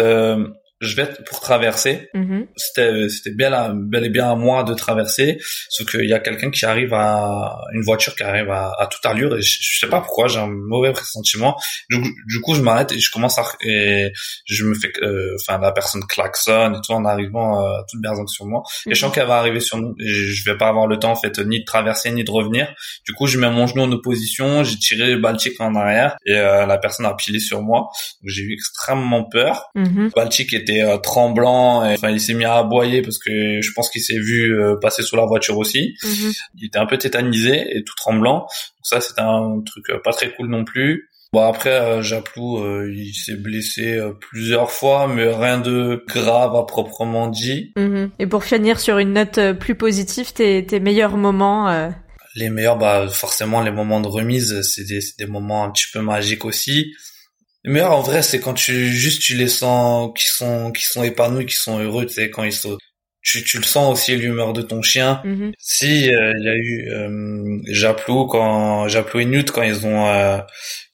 je 0.82 0.96
vais 0.96 1.06
pour 1.26 1.40
traverser. 1.40 2.10
Mhm. 2.14 2.48
C'était 2.56 3.08
c'était 3.08 3.30
bien 3.30 3.72
bel 3.74 4.04
et 4.04 4.10
bien 4.10 4.30
à 4.30 4.34
moi 4.34 4.64
de 4.64 4.74
traverser, 4.74 5.38
sauf 5.68 5.88
qu'il 5.90 6.08
y 6.08 6.12
a 6.12 6.18
quelqu'un 6.18 6.50
qui 6.50 6.64
arrive 6.64 6.92
à 6.92 7.56
une 7.72 7.82
voiture 7.82 8.14
qui 8.16 8.22
arrive 8.22 8.50
à, 8.50 8.72
à 8.78 8.86
toute 8.88 9.04
allure 9.06 9.36
et 9.36 9.42
je, 9.42 9.78
sais 9.80 9.88
pas 9.88 10.00
pourquoi 10.00 10.28
j'ai 10.28 10.38
un 10.38 10.48
mauvais 10.48 10.92
pressentiment. 10.92 11.56
Du, 11.88 12.00
du 12.00 12.40
coup, 12.40 12.54
je 12.54 12.62
m'arrête 12.62 12.92
et 12.92 12.98
je 12.98 13.10
commence 13.10 13.38
à 13.38 13.44
et 13.64 14.12
je 14.46 14.64
me 14.64 14.74
fais 14.74 14.92
euh, 15.02 15.36
enfin 15.40 15.58
la 15.58 15.72
personne 15.72 16.02
klaxonne 16.04 16.74
et 16.74 16.80
tout 16.84 16.92
en 16.92 17.04
arrivant 17.04 17.64
euh, 17.64 17.80
toute 17.88 18.00
berzingue 18.00 18.28
sur 18.28 18.46
moi. 18.46 18.62
Et 18.86 18.94
je 18.94 19.00
sens 19.00 19.10
mhm. 19.10 19.14
qu'elle 19.14 19.28
va 19.28 19.38
arriver 19.38 19.60
sur 19.60 19.78
nous 19.78 19.94
et 20.00 20.08
je 20.08 20.44
vais 20.44 20.56
pas 20.56 20.68
avoir 20.68 20.86
le 20.86 20.98
temps 20.98 21.12
en 21.12 21.16
fait 21.16 21.38
ni 21.38 21.60
de 21.60 21.64
traverser 21.64 22.10
ni 22.10 22.24
de 22.24 22.30
revenir. 22.30 22.74
Du 23.06 23.12
coup, 23.12 23.26
je 23.26 23.38
mets 23.38 23.50
mon 23.50 23.66
genou 23.66 23.82
en 23.82 23.92
opposition, 23.92 24.64
j'ai 24.64 24.78
tiré 24.78 25.16
Baltic 25.16 25.60
en 25.60 25.74
arrière 25.74 26.16
et 26.26 26.34
euh, 26.34 26.66
la 26.66 26.78
personne 26.78 27.06
a 27.06 27.14
pilé 27.14 27.38
sur 27.38 27.62
moi. 27.62 27.88
J'ai 28.24 28.42
eu 28.42 28.52
extrêmement 28.52 29.24
peur. 29.24 29.70
Mhm. 29.74 30.10
Baltic 30.14 30.52
était 30.52 30.71
euh, 30.80 30.96
tremblant, 30.96 31.84
et, 31.84 31.94
enfin 31.94 32.10
il 32.10 32.20
s'est 32.20 32.34
mis 32.34 32.44
à 32.44 32.54
aboyer 32.54 33.02
parce 33.02 33.18
que 33.18 33.60
je 33.60 33.72
pense 33.74 33.90
qu'il 33.90 34.00
s'est 34.00 34.18
vu 34.18 34.56
euh, 34.56 34.76
passer 34.80 35.02
sous 35.02 35.16
la 35.16 35.26
voiture 35.26 35.58
aussi. 35.58 35.94
Mhm. 36.04 36.32
Il 36.56 36.66
était 36.66 36.78
un 36.78 36.86
peu 36.86 36.96
tétanisé 36.96 37.76
et 37.76 37.82
tout 37.82 37.94
tremblant. 37.96 38.40
Donc 38.40 38.84
ça 38.84 39.00
c'était 39.00 39.20
un 39.20 39.62
truc 39.66 40.02
pas 40.02 40.12
très 40.12 40.32
cool 40.34 40.48
non 40.48 40.64
plus. 40.64 41.08
Bon 41.32 41.42
après 41.42 42.02
Japlou 42.02 42.62
il 42.86 43.14
s'est 43.14 43.36
blessé 43.36 43.98
plusieurs 44.20 44.70
fois 44.70 45.08
mais 45.08 45.32
rien 45.32 45.58
de 45.58 46.04
grave 46.06 46.54
à 46.54 46.64
proprement 46.64 47.28
dit. 47.28 47.72
Mhm. 47.76 48.10
Et 48.18 48.26
pour 48.26 48.44
finir 48.44 48.78
sur 48.78 48.98
une 48.98 49.14
note 49.14 49.40
plus 49.58 49.74
positive, 49.74 50.32
tes, 50.32 50.64
tes 50.64 50.78
meilleurs 50.78 51.16
moments 51.16 51.90
les 52.34 52.48
meilleurs, 52.48 52.78
bah 52.78 53.08
forcément 53.08 53.60
les 53.60 53.70
moments 53.70 54.00
de 54.00 54.08
remise, 54.08 54.62
c'est 54.62 54.84
des, 54.84 55.00
des 55.18 55.26
moments 55.26 55.64
un 55.64 55.70
petit 55.70 55.84
peu 55.92 56.00
magiques 56.00 56.44
aussi. 56.44 56.94
Les 57.64 57.72
meilleurs 57.72 57.92
en 57.92 58.02
vrai, 58.02 58.22
c'est 58.22 58.40
quand 58.40 58.54
tu 58.54 58.88
juste 58.88 59.22
tu 59.22 59.36
les 59.36 59.48
sens 59.48 60.10
qui 60.16 60.26
sont 60.26 60.72
qui 60.72 60.84
sont 60.84 61.02
épanouis, 61.04 61.46
qui 61.46 61.56
sont 61.56 61.78
heureux, 61.78 62.06
tu 62.06 62.14
sais 62.14 62.30
quand 62.30 62.44
ils 62.44 62.52
sont 62.52 62.76
tu, 63.24 63.44
tu 63.44 63.58
le 63.58 63.62
sens 63.62 63.92
aussi 63.92 64.16
l'humeur 64.16 64.52
de 64.52 64.62
ton 64.62 64.82
chien. 64.82 65.20
Mm-hmm. 65.24 65.52
Si 65.58 66.12
euh, 66.12 66.34
il 66.38 66.44
y 66.44 66.48
a 66.48 66.54
eu 66.56 66.90
euh, 66.90 67.58
Japlou 67.72 68.26
quand 68.26 68.88
Japlou 68.88 69.20
et 69.20 69.24
Newt 69.26 69.52
quand 69.52 69.62
ils 69.62 69.86
ont 69.86 70.06
euh, 70.08 70.38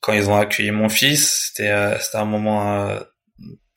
quand 0.01 0.13
ils 0.13 0.29
ont 0.29 0.37
accueilli 0.37 0.71
mon 0.71 0.91
fils, 0.91 1.49
c'était 1.49 1.71
euh, 1.71 1.99
c'était 1.99 2.19
un 2.19 2.27
moment 2.27 2.99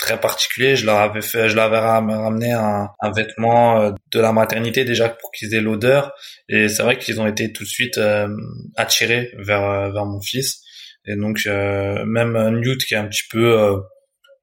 très 0.02 0.20
particulier. 0.20 0.76
Je 0.76 0.86
leur 0.86 0.98
avais 0.98 1.22
fait, 1.22 1.48
je 1.48 1.56
leur 1.56 1.66
avais 1.66 1.78
ramené 1.78 2.52
un, 2.52 2.89
un 3.00 3.12
vêtement 3.12 3.80
euh, 3.80 3.92
de 4.12 4.20
la 4.20 4.34
maternité 4.34 4.84
déjà 4.84 5.08
pour 5.08 5.32
qu'ils 5.32 5.54
aient 5.54 5.62
l'odeur. 5.62 6.12
Et 6.50 6.68
c'est 6.68 6.84
vrai 6.84 6.98
qu'ils 6.98 7.22
ont 7.22 7.28
été 7.28 7.54
tout 7.54 7.64
de 7.64 7.70
suite 7.70 7.98
euh, 7.98 8.28
attirés 8.76 9.32
vers 9.38 9.64
euh, 9.64 9.92
vers 9.92 10.06
mon 10.06 10.20
fils. 10.20 10.62
Et 11.06 11.16
donc 11.16 11.45
même 11.45 12.60
Newt 12.60 12.84
qui 12.86 12.93
est 12.93 12.97
un 12.97 13.08
petit 13.08 13.28
peu 13.30 13.82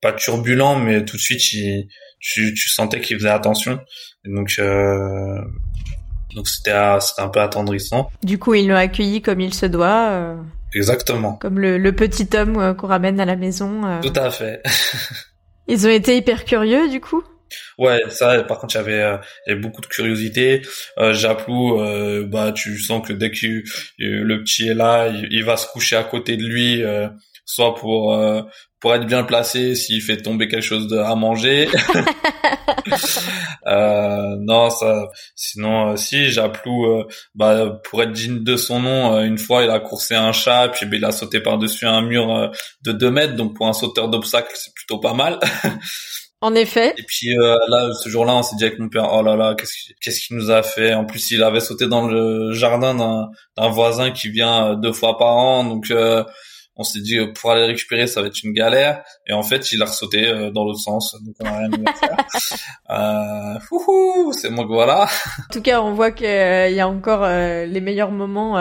pas 0.01 0.13
turbulent, 0.13 0.79
mais 0.79 1.05
tout 1.05 1.17
de 1.17 1.23
suite 1.23 1.53
il, 1.53 1.89
tu, 2.21 2.55
tu 2.55 2.69
sentais 2.69 3.01
qu'il 3.01 3.17
faisait 3.17 3.29
attention. 3.29 3.81
Et 4.25 4.35
donc 4.35 4.61
donc 6.35 6.49
c'était 6.49 7.01
c'était 7.01 7.23
un 7.23 7.29
peu 7.29 7.41
attendrissant. 7.41 8.11
Du 8.23 8.39
coup, 8.39 8.55
ils 8.55 8.69
l'ont 8.69 8.77
accueilli 8.77 9.23
comme 9.23 9.41
il 9.41 9.55
se 9.55 9.67
doit. 9.67 10.37
Exactement. 10.75 11.35
Comme 11.35 11.59
le, 11.61 11.79
le 11.79 11.93
petit 11.95 12.29
homme 12.37 12.77
qu'on 12.77 12.89
ramène 12.89 13.21
à 13.21 13.25
la 13.25 13.37
maison. 13.37 14.01
Tout 14.03 14.13
à 14.17 14.31
fait. 14.31 14.63
Ils 15.69 15.87
ont 15.87 15.91
été 15.91 16.17
hyper 16.17 16.45
curieux 16.45 16.89
du 16.89 17.01
coup? 17.01 17.23
Ouais, 17.79 18.01
ça. 18.11 18.43
Par 18.45 18.59
contre, 18.59 18.77
avait, 18.77 19.03
euh, 19.03 19.17
y 19.47 19.53
avait 19.53 19.61
beaucoup 19.61 19.81
de 19.81 19.87
curiosité. 19.87 20.63
Euh, 20.99 21.13
Japlou, 21.13 21.81
euh, 21.81 22.25
bah, 22.27 22.53
tu 22.53 22.79
sens 22.79 23.07
que 23.07 23.13
dès 23.13 23.31
que 23.31 23.63
le 23.99 24.41
petit 24.43 24.69
est 24.69 24.75
là, 24.75 25.09
il, 25.09 25.45
va 25.45 25.57
se 25.57 25.67
coucher 25.67 25.97
à 25.97 26.05
côté 26.05 26.37
de 26.37 26.45
lui, 26.45 26.83
euh, 26.83 27.09
soit 27.45 27.75
pour 27.75 28.15
euh, 28.15 28.43
pour 28.81 28.95
être 28.95 29.07
bien 29.07 29.25
placé 29.25 29.75
s'il 29.75 30.03
fait 30.03 30.19
tomber 30.19 30.47
quelque 30.49 30.63
chose 30.63 30.87
de, 30.87 30.99
à 30.99 31.15
manger. 31.15 31.69
euh, 33.67 34.37
non, 34.39 34.71
ça. 34.71 35.09
Sinon, 35.35 35.97
si 35.97 36.31
Japlou, 36.31 37.05
bah, 37.35 37.81
pour 37.85 38.03
être 38.03 38.13
digne 38.13 38.45
de 38.45 38.57
son 38.57 38.81
nom, 38.81 39.21
une 39.21 39.39
fois, 39.39 39.65
il 39.65 39.71
a 39.71 39.81
coursé 39.81 40.15
un 40.15 40.33
chat, 40.33 40.69
puis 40.69 40.87
bah, 40.87 40.97
il 40.97 41.05
a 41.05 41.11
sauté 41.11 41.41
par 41.41 41.59
dessus 41.59 41.87
un 41.87 42.03
mur 42.03 42.53
de 42.83 42.93
2 42.93 43.11
mètres. 43.11 43.35
Donc 43.35 43.57
pour 43.57 43.67
un 43.67 43.73
sauteur 43.73 44.09
d'obstacles, 44.09 44.53
c'est 44.55 44.73
plutôt 44.75 44.99
pas 44.99 45.15
mal. 45.15 45.41
En 46.41 46.55
effet. 46.55 46.95
Et 46.97 47.03
puis 47.03 47.37
euh, 47.37 47.57
là, 47.69 47.93
ce 47.95 48.09
jour-là, 48.09 48.37
on 48.37 48.43
s'est 48.43 48.55
dit 48.57 48.65
avec 48.65 48.79
mon 48.79 48.89
père, 48.89 49.09
oh 49.13 49.23
là 49.23 49.35
là, 49.35 49.55
qu'est-ce 49.57 49.93
qu'est-ce 50.01 50.21
qu'il 50.21 50.37
nous 50.37 50.51
a 50.51 50.63
fait? 50.63 50.95
En 50.95 51.05
plus, 51.05 51.33
il 51.33 51.43
avait 51.43 51.61
sauté 51.61 51.89
dans 51.89 52.07
le 52.07 52.53
jardin 52.53 52.95
d'un 52.95 53.69
voisin 53.71 54.13
qui 54.13 54.31
vient 54.31 54.75
deux 54.75 54.93
fois 54.93 55.19
par 55.19 55.37
an, 55.37 55.65
donc 55.65 55.91
euh, 55.91 56.23
on 56.79 56.85
s'est 56.85 57.01
dit 57.01 57.19
euh, 57.19 57.33
pour 57.33 57.51
aller 57.51 57.65
récupérer 57.65 58.07
ça 58.07 58.23
va 58.23 58.29
être 58.29 58.43
une 58.43 58.53
galère. 58.53 59.03
Et 59.27 59.33
en 59.33 59.43
fait 59.43 59.73
il 59.73 59.83
a 59.83 59.87
ressauté 59.87 60.27
euh, 60.27 60.51
dans 60.51 60.65
l'autre 60.65 60.79
sens 60.79 61.15
donc 61.21 61.35
on 61.41 61.47
a 61.47 61.59
rien 61.59 61.71
à 61.85 61.93
faire. 61.93 62.17
Euh, 62.91 63.59
c'est 64.33 64.49
moi 64.49 64.65
que 64.65 64.73
voilà. 64.73 65.05
En 65.05 65.53
tout 65.53 65.61
cas 65.61 65.83
on 65.83 65.93
voit 65.93 66.11
qu'il 66.11 66.27
y 66.27 66.81
a 66.81 66.89
encore 66.89 67.27
les 67.29 67.81
meilleurs 67.83 68.11
moments 68.11 68.57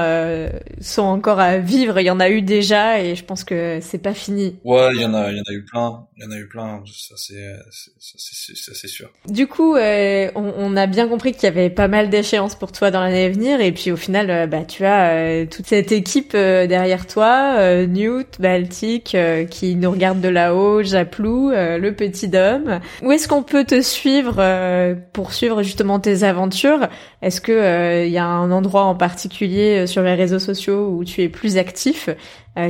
sont 0.81 1.03
encore 1.03 1.39
à 1.39 1.59
vivre. 1.59 1.99
Il 1.99 2.05
y 2.05 2.09
en 2.09 2.19
a 2.19 2.29
eu 2.29 2.41
déjà 2.41 3.01
et 3.01 3.15
je 3.15 3.23
pense 3.23 3.45
que 3.45 3.79
c'est 3.81 3.99
pas 3.99 4.13
fini. 4.13 4.57
Ouais 4.65 4.89
il 4.95 5.01
y 5.01 5.05
en 5.05 5.13
a 5.13 5.31
il 5.31 5.37
y 5.37 5.39
en 5.39 5.43
a 5.49 5.53
eu 5.53 5.63
plein. 5.63 6.07
Il 6.17 6.25
y 6.25 6.27
en 6.27 6.31
a 6.31 6.37
eu 6.37 6.47
plein 6.47 6.83
ça 6.85 7.15
c'est 7.15 7.55
ça 7.99 8.73
c'est 8.73 8.87
sûr. 8.87 9.09
Du 9.29 9.47
coup 9.47 9.77
on, 9.77 10.31
on, 10.35 10.75
a 10.75 10.87
bien 10.87 11.07
compris 11.07 11.31
qu'il 11.31 11.43
y 11.43 11.47
avait 11.47 11.69
pas 11.69 11.87
mal 11.87 12.09
d'échéances 12.09 12.55
pour 12.55 12.73
toi 12.73 12.91
dans 12.91 12.99
l'année 12.99 13.25
à 13.25 13.29
venir. 13.29 13.61
Et 13.61 13.71
puis 13.71 13.91
au 13.91 13.97
final 13.97 14.49
bah 14.49 14.65
tu 14.65 14.85
as 14.85 15.45
toute 15.45 15.67
cette 15.67 15.93
équipe 15.93 16.33
derrière 16.33 17.07
toi 17.07 17.85
New 17.85 18.06
Baltique, 18.39 19.15
euh, 19.15 19.45
qui 19.45 19.75
nous 19.75 19.91
regarde 19.91 20.21
de 20.21 20.29
là-haut, 20.29 20.83
Japlou, 20.83 21.51
euh, 21.51 21.77
le 21.77 21.93
petit 21.93 22.27
Dom. 22.27 22.79
Où 23.01 23.11
est-ce 23.11 23.27
qu'on 23.27 23.43
peut 23.43 23.65
te 23.65 23.81
suivre 23.81 24.35
euh, 24.39 24.95
pour 25.13 25.33
suivre 25.33 25.63
justement 25.63 25.99
tes 25.99 26.23
aventures? 26.23 26.87
Est-ce 27.21 27.41
que 27.41 28.05
il 28.05 28.11
y 28.11 28.17
a 28.17 28.25
un 28.25 28.51
endroit 28.51 28.83
en 28.83 28.95
particulier 28.95 29.87
sur 29.87 30.03
les 30.03 30.13
réseaux 30.13 30.39
sociaux 30.39 30.89
où 30.89 31.03
tu 31.03 31.23
es 31.23 31.29
plus 31.29 31.57
actif? 31.57 32.09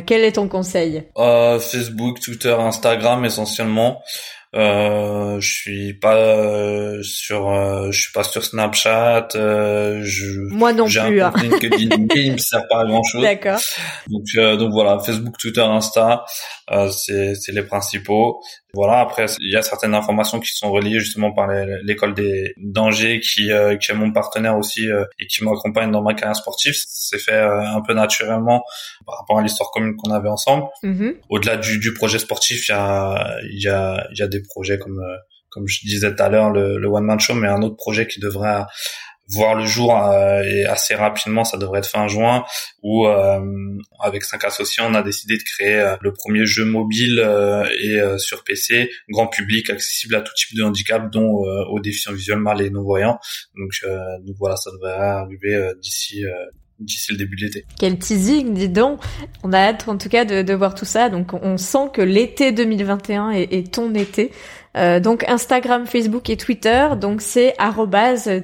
Quel 0.06 0.24
est 0.24 0.34
ton 0.34 0.48
conseil? 0.50 1.04
Facebook, 1.16 2.20
Twitter, 2.20 2.56
Instagram 2.60 3.24
essentiellement. 3.24 4.02
Euh, 4.58 5.40
je 5.40 5.52
suis 5.52 5.94
pas 5.94 6.16
euh, 6.16 7.04
sur, 7.04 7.50
euh, 7.50 7.92
je 7.92 8.02
suis 8.02 8.12
pas 8.12 8.24
sur 8.24 8.44
Snapchat. 8.44 9.28
Euh, 9.36 10.02
je, 10.04 10.26
Moi 10.50 10.74
non 10.74 10.88
j'ai 10.88 11.02
plus. 11.02 11.22
Un 11.22 11.28
hein. 11.28 11.34
LinkedIn, 11.40 12.08
il 12.16 12.32
me 12.34 12.38
sert 12.38 12.68
pas 12.68 12.82
à 12.82 12.86
grand 12.86 13.04
chose. 13.04 13.22
D'accord. 13.22 13.60
Donc, 14.08 14.24
donc 14.58 14.72
voilà, 14.72 15.00
Facebook, 15.00 15.38
Twitter, 15.38 15.62
Insta, 15.62 16.26
c'est, 16.92 17.36
c'est 17.36 17.52
les 17.52 17.64
principaux. 17.64 18.42
Voilà. 18.74 19.00
Après, 19.00 19.28
il 19.40 19.52
y 19.52 19.56
a 19.56 19.62
certaines 19.62 19.94
informations 19.94 20.40
qui 20.40 20.52
sont 20.52 20.72
reliées 20.72 21.00
justement 21.00 21.32
par 21.32 21.48
l'école 21.84 22.14
des 22.14 22.54
dangers, 22.58 23.20
qui, 23.20 23.50
qui 23.80 23.92
est 23.92 23.96
mon 23.96 24.12
partenaire 24.12 24.58
aussi 24.58 24.88
et 25.20 25.28
qui 25.28 25.44
m'accompagne 25.44 25.92
dans 25.92 26.02
ma 26.02 26.14
carrière 26.14 26.36
sportive. 26.36 26.74
C'est 26.76 27.20
fait 27.20 27.40
un 27.40 27.82
peu 27.82 27.94
naturellement 27.94 28.64
par 29.06 29.20
rapport 29.20 29.40
à 29.40 29.42
l'histoire 29.42 29.70
commune 29.72 29.96
qu'on 29.96 30.12
avait 30.12 30.30
ensemble. 30.30 30.66
Mm-hmm. 30.84 31.16
Au-delà 31.30 31.58
du, 31.58 31.80
du 31.80 31.94
projet 31.94 32.20
sportif, 32.20 32.68
il 32.68 32.72
y 32.72 32.76
a, 32.76 33.38
il 33.52 33.62
y 33.62 33.70
a, 33.70 34.08
il 34.12 34.18
y 34.18 34.22
a 34.22 34.28
des 34.28 34.42
projets 34.48 34.78
comme 34.78 35.00
euh, 35.00 35.18
comme 35.50 35.68
je 35.68 35.80
disais 35.82 36.14
tout 36.14 36.22
à 36.22 36.30
l'heure 36.30 36.52
le, 36.52 36.78
le 36.78 36.88
one 36.88 37.06
man 37.06 37.20
show, 37.20 37.34
mais 37.34 37.48
un 37.48 37.62
autre 37.62 37.78
projet 37.78 38.06
qui 38.08 38.20
devrait 38.20 38.64
voir 39.30 39.56
le 39.56 39.66
jour 39.66 39.98
euh, 39.98 40.42
et 40.44 40.66
assez 40.66 40.96
rapidement, 40.96 41.44
ça 41.44 41.58
devrait 41.58 41.80
être 41.80 41.90
fin 41.90 42.08
juin, 42.08 42.46
où 42.82 43.08
euh, 43.08 43.40
avec 44.00 44.24
cinq 44.24 44.46
associés, 44.46 44.84
on 44.86 44.94
a 44.94 45.02
décidé 45.02 45.38
de 45.38 45.44
créer 45.44 45.96
le 46.02 46.14
premier 46.14 46.46
jeu 46.46 46.64
mobile 46.64 47.20
et 47.82 48.00
sur 48.20 48.44
PC, 48.44 48.90
grand 49.10 49.28
public, 49.28 49.70
accessible 49.70 50.16
à 50.16 50.22
tout 50.22 50.34
type 50.34 50.58
de 50.58 50.64
handicap, 50.64 51.12
dont 51.12 51.44
aux 51.70 51.80
déficients 51.80 52.14
visuels, 52.14 52.40
mal 52.40 52.62
et 52.62 52.70
non-voyants. 52.70 53.20
Donc, 53.58 53.72
donc 54.26 54.36
voilà, 54.40 54.56
ça 54.56 54.72
devrait 54.72 54.94
arriver 54.94 55.72
d'ici 55.82 56.24
d'ici 56.80 57.12
le 57.12 57.18
début 57.18 57.36
de 57.36 57.46
l'été. 57.46 57.66
Quel 57.80 57.98
teasing, 57.98 58.54
dis 58.54 58.70
donc 58.70 59.00
On 59.44 59.54
a 59.54 59.58
hâte 59.58 59.88
en 59.88 59.98
tout 59.98 60.10
cas 60.10 60.26
de, 60.26 60.42
de 60.42 60.54
voir 60.54 60.76
tout 60.76 60.86
ça. 60.86 61.10
Donc 61.10 61.34
on 61.34 61.58
sent 61.58 61.90
que 61.94 62.02
l'été 62.02 62.52
2021 62.52 63.32
est, 63.32 63.54
est 63.54 63.74
ton 63.74 63.94
été. 63.94 64.32
Euh, 64.78 65.00
donc 65.00 65.28
Instagram, 65.28 65.88
Facebook 65.88 66.30
et 66.30 66.38
Twitter. 66.38 66.90
Donc 67.00 67.22
c'est 67.22 67.56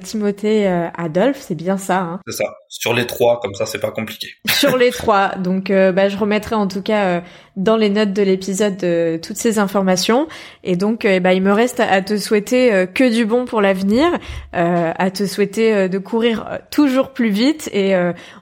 Timothée 0.02 0.66
euh, 0.66 0.88
Adolphe, 0.96 1.40
c'est 1.40 1.54
bien 1.54 1.76
ça. 1.76 2.00
Hein 2.00 2.20
c'est 2.26 2.36
ça. 2.36 2.56
Sur 2.76 2.92
les 2.92 3.06
trois, 3.06 3.40
comme 3.40 3.54
ça 3.54 3.66
c'est 3.66 3.78
pas 3.78 3.90
compliqué. 3.90 4.28
Sur 4.48 4.76
les 4.76 4.90
trois. 4.90 5.36
Donc 5.36 5.70
euh, 5.70 5.92
bah, 5.92 6.08
je 6.08 6.16
remettrai 6.16 6.54
en 6.54 6.66
tout 6.66 6.82
cas 6.82 7.22
dans 7.56 7.76
les 7.76 7.88
notes 7.88 8.12
de 8.12 8.22
l'épisode 8.22 8.78
toutes 9.22 9.36
ces 9.36 9.58
informations. 9.58 10.26
Et 10.64 10.76
donc 10.76 11.06
bah, 11.22 11.34
il 11.34 11.42
me 11.42 11.52
reste 11.52 11.80
à 11.80 12.02
te 12.02 12.16
souhaiter 12.16 12.86
que 12.92 13.14
du 13.14 13.26
bon 13.26 13.44
pour 13.44 13.60
l'avenir, 13.60 14.06
à 14.52 15.10
te 15.10 15.26
souhaiter 15.26 15.88
de 15.88 15.98
courir 15.98 16.60
toujours 16.70 17.10
plus 17.10 17.30
vite. 17.30 17.70
Et 17.72 17.94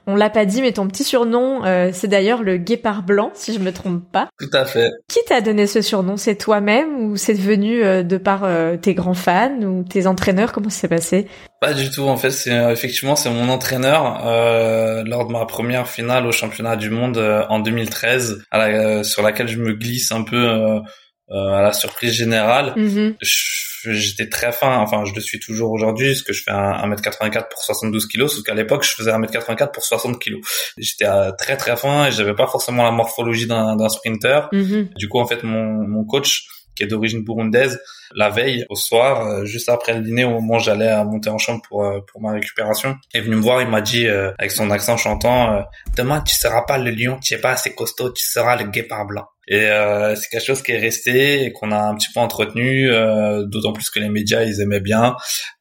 on 0.07 0.15
l'a 0.15 0.29
pas 0.29 0.45
dit, 0.45 0.61
mais 0.61 0.71
ton 0.71 0.87
petit 0.87 1.03
surnom 1.03 1.61
c'est 1.91 2.07
d'ailleurs 2.07 2.41
le 2.41 2.57
guépard 2.57 3.03
blanc, 3.03 3.31
si 3.33 3.53
je 3.53 3.59
me 3.59 3.71
trompe 3.71 4.03
pas. 4.11 4.29
Tout 4.39 4.49
à 4.53 4.65
fait. 4.65 4.89
Qui 5.07 5.19
t'a 5.27 5.41
donné 5.41 5.67
ce 5.67 5.81
surnom? 5.81 6.17
C'est 6.17 6.35
toi-même 6.35 6.97
ou 6.97 7.15
c'est 7.15 7.33
devenu 7.33 7.83
euh, 7.83 8.03
de 8.03 8.17
par 8.17 8.43
euh, 8.43 8.77
tes 8.77 8.93
grands 8.93 9.13
fans 9.13 9.61
ou 9.61 9.83
tes 9.83 10.07
entraîneurs? 10.07 10.51
Comment 10.51 10.69
ça 10.69 10.81
s'est 10.81 10.87
passé? 10.87 11.27
Pas 11.65 11.73
du 11.73 11.89
tout. 11.89 12.03
En 12.07 12.17
fait, 12.17 12.31
c'est 12.31 12.51
euh, 12.51 12.71
effectivement 12.71 13.15
c'est 13.15 13.29
mon 13.29 13.47
entraîneur 13.49 14.03
lors 15.05 15.27
de 15.27 15.31
ma 15.31 15.45
première 15.45 15.87
finale 15.87 16.25
au 16.27 16.31
championnat 16.31 16.75
du 16.75 16.89
monde 16.89 17.17
en 17.49 17.59
2013, 17.59 18.43
sur 19.03 19.21
laquelle 19.21 19.47
je 19.47 19.57
me 19.57 19.73
glisse 19.73 20.11
un 20.11 20.23
peu 20.23 20.81
à 21.31 21.61
la 21.61 21.71
surprise 21.73 22.13
générale, 22.13 22.73
Mhm. 22.75 23.15
j'étais 23.85 24.29
très 24.29 24.51
fin, 24.51 24.77
enfin 24.77 25.03
je 25.05 25.13
le 25.15 25.21
suis 25.21 25.39
toujours 25.39 25.71
aujourd'hui, 25.71 26.09
parce 26.09 26.21
que 26.21 26.33
je 26.33 26.43
fais 26.43 26.51
un 26.51 26.73
1m84 26.89 27.49
pour 27.49 27.61
72 27.63 28.07
kg, 28.07 28.27
sauf 28.27 28.43
qu'à 28.43 28.53
l'époque 28.53 28.83
je 28.83 28.91
faisais 28.91 29.11
1m84 29.11 29.71
pour 29.71 29.83
60 29.83 30.19
kg. 30.21 30.35
J'étais 30.77 31.05
euh, 31.05 31.31
très 31.31 31.57
très 31.57 31.75
fin 31.75 32.07
et 32.07 32.11
j'avais 32.11 32.35
pas 32.35 32.47
forcément 32.47 32.83
la 32.83 32.91
morphologie 32.91 33.47
d'un 33.47 33.89
sprinter. 33.89 34.47
Mhm. 34.51 34.89
Du 34.97 35.07
coup 35.09 35.19
en 35.19 35.25
fait 35.27 35.43
mon, 35.43 35.87
mon 35.87 36.03
coach 36.05 36.43
qui 36.75 36.83
est 36.83 36.87
d'origine 36.87 37.23
burundaise, 37.23 37.79
la 38.15 38.29
veille 38.29 38.65
au 38.69 38.75
soir, 38.75 39.25
euh, 39.25 39.45
juste 39.45 39.69
après 39.69 39.93
le 39.93 40.01
dîner, 40.01 40.23
au 40.23 40.31
moment 40.31 40.55
où 40.55 40.59
j'allais 40.59 40.87
à 40.87 41.03
monter 41.03 41.29
en 41.29 41.37
chambre 41.37 41.61
pour 41.67 41.83
euh, 41.85 41.99
pour 42.11 42.21
ma 42.21 42.31
récupération, 42.31 42.95
est 43.13 43.21
venu 43.21 43.35
me 43.35 43.41
voir, 43.41 43.61
il 43.61 43.67
m'a 43.67 43.81
dit 43.81 44.07
euh, 44.07 44.31
avec 44.37 44.51
son 44.51 44.71
accent 44.71 44.97
chantant, 44.97 45.53
euh, 45.53 45.61
demain 45.97 46.21
tu 46.21 46.35
seras 46.35 46.63
pas 46.63 46.77
le 46.77 46.91
lion, 46.91 47.19
tu 47.21 47.33
es 47.33 47.37
pas 47.37 47.51
assez 47.51 47.73
costaud, 47.73 48.11
tu 48.11 48.25
seras 48.25 48.55
le 48.55 48.65
guépard 48.65 49.05
blanc. 49.05 49.25
Et 49.47 49.65
euh, 49.65 50.15
c'est 50.15 50.29
quelque 50.29 50.45
chose 50.45 50.61
qui 50.61 50.71
est 50.71 50.77
resté 50.77 51.43
et 51.43 51.51
qu'on 51.51 51.71
a 51.71 51.77
un 51.77 51.95
petit 51.95 52.07
peu 52.13 52.21
entretenu, 52.21 52.89
euh, 52.89 53.43
d'autant 53.45 53.73
plus 53.73 53.89
que 53.89 53.99
les 53.99 54.07
médias 54.07 54.43
ils 54.43 54.61
aimaient 54.61 54.79
bien. 54.79 55.15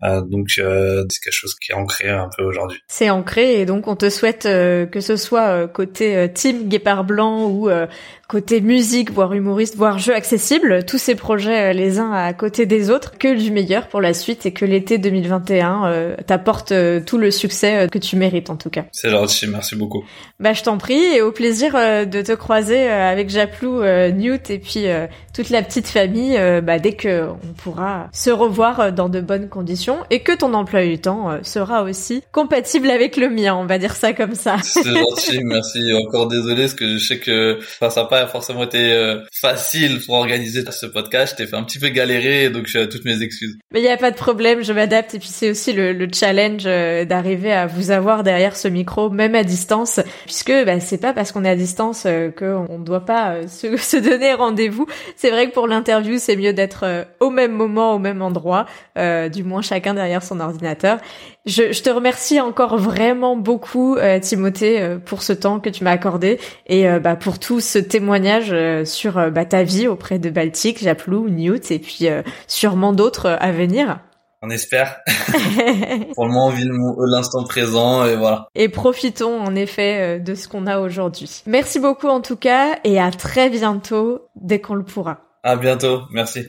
Euh, 0.04 0.20
donc 0.20 0.50
euh, 0.58 1.04
c'est 1.10 1.20
quelque 1.20 1.34
chose 1.34 1.56
qui 1.56 1.72
est 1.72 1.74
ancré 1.74 2.08
un 2.08 2.28
peu 2.36 2.44
aujourd'hui. 2.44 2.78
C'est 2.86 3.10
ancré 3.10 3.60
et 3.60 3.66
donc 3.66 3.88
on 3.88 3.96
te 3.96 4.08
souhaite 4.08 4.46
euh, 4.46 4.86
que 4.86 5.00
ce 5.00 5.16
soit 5.16 5.48
euh, 5.48 5.66
côté 5.66 6.16
euh, 6.16 6.28
team 6.28 6.68
Guépard 6.68 7.02
Blanc 7.02 7.48
ou 7.48 7.68
euh, 7.68 7.88
côté 8.32 8.62
musique, 8.62 9.12
voire 9.12 9.34
humoriste, 9.34 9.76
voire 9.76 9.98
jeu 9.98 10.14
accessible, 10.14 10.86
tous 10.86 10.96
ces 10.96 11.14
projets 11.14 11.68
euh, 11.68 11.72
les 11.74 11.98
uns 11.98 12.12
à 12.12 12.32
côté 12.32 12.64
des 12.64 12.88
autres, 12.88 13.18
que 13.18 13.34
du 13.34 13.50
meilleur 13.50 13.88
pour 13.88 14.00
la 14.00 14.14
suite 14.14 14.46
et 14.46 14.52
que 14.52 14.64
l'été 14.64 14.96
2021 14.96 15.84
euh, 15.84 16.16
t'apporte 16.26 16.72
euh, 16.72 17.02
tout 17.04 17.18
le 17.18 17.30
succès 17.30 17.76
euh, 17.76 17.88
que 17.88 17.98
tu 17.98 18.16
mérites 18.16 18.48
en 18.48 18.56
tout 18.56 18.70
cas. 18.70 18.86
C'est 18.90 19.10
gentil, 19.10 19.48
merci 19.48 19.76
beaucoup. 19.76 20.02
Bah 20.40 20.54
je 20.54 20.62
t'en 20.62 20.78
prie 20.78 21.02
et 21.14 21.20
au 21.20 21.30
plaisir 21.30 21.74
de 21.74 22.22
te 22.22 22.32
croiser 22.32 22.88
avec 22.88 23.28
Japlou, 23.28 23.82
Newt 23.82 24.50
et 24.50 24.58
puis 24.58 24.86
toute 25.32 25.50
la 25.50 25.62
petite 25.62 25.86
famille 25.86 26.36
bah, 26.62 26.78
dès 26.80 26.94
que 26.94 27.28
on 27.28 27.52
pourra 27.52 28.08
se 28.12 28.30
revoir 28.30 28.92
dans 28.92 29.08
de 29.08 29.20
bonnes 29.20 29.48
conditions 29.48 29.98
et 30.10 30.20
que 30.20 30.32
ton 30.32 30.52
emploi 30.54 30.84
du 30.84 30.98
temps 30.98 31.38
sera 31.42 31.84
aussi 31.84 32.24
compatible 32.32 32.90
avec 32.90 33.16
le 33.16 33.30
mien, 33.30 33.54
on 33.54 33.66
va 33.66 33.78
dire 33.78 33.94
ça 33.94 34.12
comme 34.14 34.34
ça. 34.34 34.56
C'est 34.62 34.82
gentil, 34.84 35.40
merci. 35.44 35.92
Encore 35.92 36.26
désolé 36.26 36.62
parce 36.62 36.74
que 36.74 36.88
je 36.88 36.98
sais 36.98 37.18
que 37.20 37.58
enfin, 37.60 37.90
ça 37.90 38.02
n'a 38.02 38.21
pas 38.22 38.30
forcément 38.30 38.62
été 38.62 38.92
euh, 38.92 39.20
facile 39.32 40.00
pour 40.04 40.14
organiser 40.14 40.64
ce 40.70 40.86
podcast. 40.86 41.34
Je 41.36 41.42
t'ai 41.42 41.50
fait 41.50 41.56
un 41.56 41.64
petit 41.64 41.78
peu 41.78 41.88
galérer, 41.88 42.50
donc 42.50 42.66
je 42.66 42.84
toutes 42.84 43.04
mes 43.04 43.22
excuses. 43.22 43.58
Mais 43.72 43.80
il 43.80 43.84
y 43.84 43.88
a 43.88 43.96
pas 43.96 44.10
de 44.10 44.16
problème, 44.16 44.62
je 44.62 44.72
m'adapte 44.72 45.14
et 45.14 45.18
puis 45.18 45.28
c'est 45.28 45.50
aussi 45.50 45.72
le, 45.72 45.92
le 45.92 46.08
challenge 46.12 46.62
euh, 46.66 47.04
d'arriver 47.04 47.52
à 47.52 47.66
vous 47.66 47.90
avoir 47.90 48.22
derrière 48.22 48.56
ce 48.56 48.68
micro, 48.68 49.10
même 49.10 49.34
à 49.34 49.42
distance, 49.42 50.00
puisque 50.24 50.52
bah, 50.64 50.78
c'est 50.80 50.98
pas 50.98 51.12
parce 51.12 51.32
qu'on 51.32 51.44
est 51.44 51.50
à 51.50 51.56
distance 51.56 52.04
euh, 52.06 52.30
qu'on 52.30 52.78
ne 52.78 52.84
doit 52.84 53.04
pas 53.04 53.46
se, 53.48 53.76
se 53.76 53.96
donner 53.96 54.34
rendez-vous. 54.34 54.86
C'est 55.16 55.30
vrai 55.30 55.48
que 55.48 55.54
pour 55.54 55.66
l'interview, 55.66 56.18
c'est 56.18 56.36
mieux 56.36 56.52
d'être 56.52 57.06
au 57.20 57.30
même 57.30 57.52
moment, 57.52 57.94
au 57.94 57.98
même 57.98 58.22
endroit, 58.22 58.66
euh, 58.98 59.28
du 59.28 59.42
moins 59.42 59.62
chacun 59.62 59.94
derrière 59.94 60.22
son 60.22 60.38
ordinateur. 60.40 60.98
Je, 61.44 61.72
je 61.72 61.82
te 61.82 61.90
remercie 61.90 62.40
encore 62.40 62.76
vraiment 62.78 63.36
beaucoup, 63.36 63.96
euh, 63.96 64.20
Timothée, 64.20 64.96
pour 65.06 65.22
ce 65.22 65.32
temps 65.32 65.58
que 65.58 65.70
tu 65.70 65.82
m'as 65.82 65.90
accordé 65.90 66.38
et 66.66 66.88
euh, 66.88 67.00
bah, 67.00 67.16
pour 67.16 67.38
tout 67.38 67.60
ce 67.60 67.78
témoignage 67.78 68.11
euh, 68.14 68.84
sur 68.84 69.18
euh, 69.18 69.30
bah, 69.30 69.44
ta 69.44 69.62
vie 69.62 69.88
auprès 69.88 70.18
de 70.18 70.30
Baltic, 70.30 70.82
Japlou, 70.82 71.28
Newt 71.28 71.70
et 71.70 71.78
puis 71.78 72.08
euh, 72.08 72.22
sûrement 72.46 72.92
d'autres 72.92 73.28
à 73.28 73.52
venir. 73.52 74.00
On 74.42 74.50
espère. 74.50 75.00
pour 76.14 76.26
le 76.26 76.32
moment, 76.32 76.46
on 76.46 76.50
vit 76.50 76.68
l'instant 77.06 77.44
présent 77.44 78.04
et 78.04 78.16
voilà. 78.16 78.48
et 78.56 78.68
profitons 78.68 79.40
en 79.40 79.54
effet 79.54 80.18
de 80.18 80.34
ce 80.34 80.48
qu'on 80.48 80.66
a 80.66 80.80
aujourd'hui. 80.80 81.42
Merci 81.46 81.78
beaucoup 81.78 82.08
en 82.08 82.20
tout 82.20 82.36
cas 82.36 82.76
et 82.82 83.00
à 83.00 83.12
très 83.12 83.50
bientôt 83.50 84.22
dès 84.34 84.60
qu'on 84.60 84.74
le 84.74 84.84
pourra. 84.84 85.20
À 85.44 85.54
bientôt. 85.54 86.02
Merci. 86.10 86.48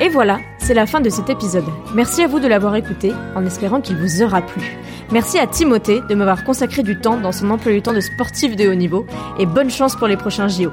Et 0.00 0.08
voilà, 0.10 0.38
c'est 0.66 0.74
la 0.74 0.86
fin 0.86 1.00
de 1.00 1.10
cet 1.10 1.30
épisode. 1.30 1.64
Merci 1.94 2.24
à 2.24 2.26
vous 2.26 2.40
de 2.40 2.48
l'avoir 2.48 2.74
écouté, 2.74 3.12
en 3.36 3.46
espérant 3.46 3.80
qu'il 3.80 3.96
vous 3.98 4.20
aura 4.22 4.42
plu. 4.42 4.76
Merci 5.12 5.38
à 5.38 5.46
Timothée 5.46 6.00
de 6.08 6.14
m'avoir 6.16 6.42
consacré 6.42 6.82
du 6.82 6.98
temps 6.98 7.18
dans 7.18 7.30
son 7.30 7.50
emploi 7.50 7.70
du 7.70 7.82
temps 7.82 7.92
de 7.92 8.00
sportif 8.00 8.56
de 8.56 8.68
haut 8.68 8.74
niveau, 8.74 9.06
et 9.38 9.46
bonne 9.46 9.70
chance 9.70 9.94
pour 9.94 10.08
les 10.08 10.16
prochains 10.16 10.48
JO. 10.48 10.72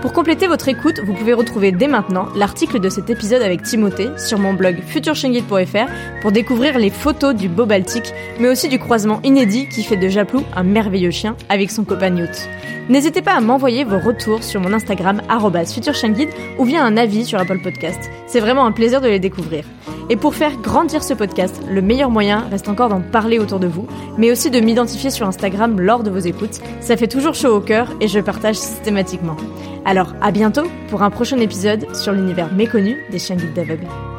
Pour 0.00 0.14
compléter 0.14 0.46
votre 0.46 0.68
écoute, 0.68 1.00
vous 1.04 1.12
pouvez 1.12 1.34
retrouver 1.34 1.72
dès 1.72 1.88
maintenant 1.88 2.28
l'article 2.34 2.80
de 2.80 2.88
cet 2.88 3.10
épisode 3.10 3.42
avec 3.42 3.62
Timothée 3.62 4.08
sur 4.16 4.38
mon 4.38 4.54
blog 4.54 4.78
futurshengit.fr 4.86 5.90
pour 6.22 6.32
découvrir 6.32 6.78
les 6.78 6.88
photos 6.88 7.34
du 7.34 7.50
beau 7.50 7.66
Baltique, 7.66 8.14
mais 8.40 8.48
aussi 8.48 8.70
du 8.70 8.78
croisement 8.78 9.20
inédit 9.24 9.68
qui 9.68 9.82
fait 9.82 9.98
de 9.98 10.08
Japlou 10.08 10.42
un 10.56 10.62
merveilleux 10.62 11.10
chien 11.10 11.36
avec 11.50 11.70
son 11.70 11.84
copain 11.84 12.08
Newt. 12.08 12.48
N'hésitez 12.90 13.22
pas 13.22 13.32
à 13.32 13.40
m'envoyer 13.40 13.84
vos 13.84 13.98
retours 13.98 14.42
sur 14.42 14.60
mon 14.60 14.74
Instagram 14.74 15.22
@futurshengit 15.66 16.28
ou 16.58 16.64
via 16.64 16.84
un 16.84 16.98
avis 16.98 17.24
sur 17.24 17.40
Apple 17.40 17.60
Podcast. 17.62 18.10
C'est 18.26 18.40
vraiment 18.40 18.66
un 18.66 18.72
plaisir 18.72 19.00
de 19.00 19.08
les 19.08 19.18
Et 20.10 20.16
pour 20.16 20.34
faire 20.34 20.56
grandir 20.58 21.02
ce 21.02 21.14
podcast, 21.14 21.60
le 21.68 21.82
meilleur 21.82 22.10
moyen 22.10 22.46
reste 22.50 22.68
encore 22.68 22.88
d'en 22.88 23.00
parler 23.00 23.38
autour 23.38 23.58
de 23.58 23.66
vous, 23.66 23.86
mais 24.18 24.30
aussi 24.30 24.50
de 24.50 24.60
m'identifier 24.60 25.10
sur 25.10 25.26
Instagram 25.26 25.80
lors 25.80 26.02
de 26.02 26.10
vos 26.10 26.18
écoutes. 26.18 26.60
Ça 26.80 26.96
fait 26.96 27.08
toujours 27.08 27.34
chaud 27.34 27.56
au 27.56 27.60
cœur 27.60 27.88
et 28.00 28.08
je 28.08 28.20
partage 28.20 28.56
systématiquement. 28.56 29.36
Alors 29.84 30.14
à 30.20 30.30
bientôt 30.30 30.66
pour 30.88 31.02
un 31.02 31.10
prochain 31.10 31.38
épisode 31.38 31.94
sur 31.94 32.12
l'univers 32.12 32.52
méconnu 32.52 32.98
des 33.10 33.18
chiens 33.18 33.36
guides 33.36 33.54
d'aveugles. 33.54 34.13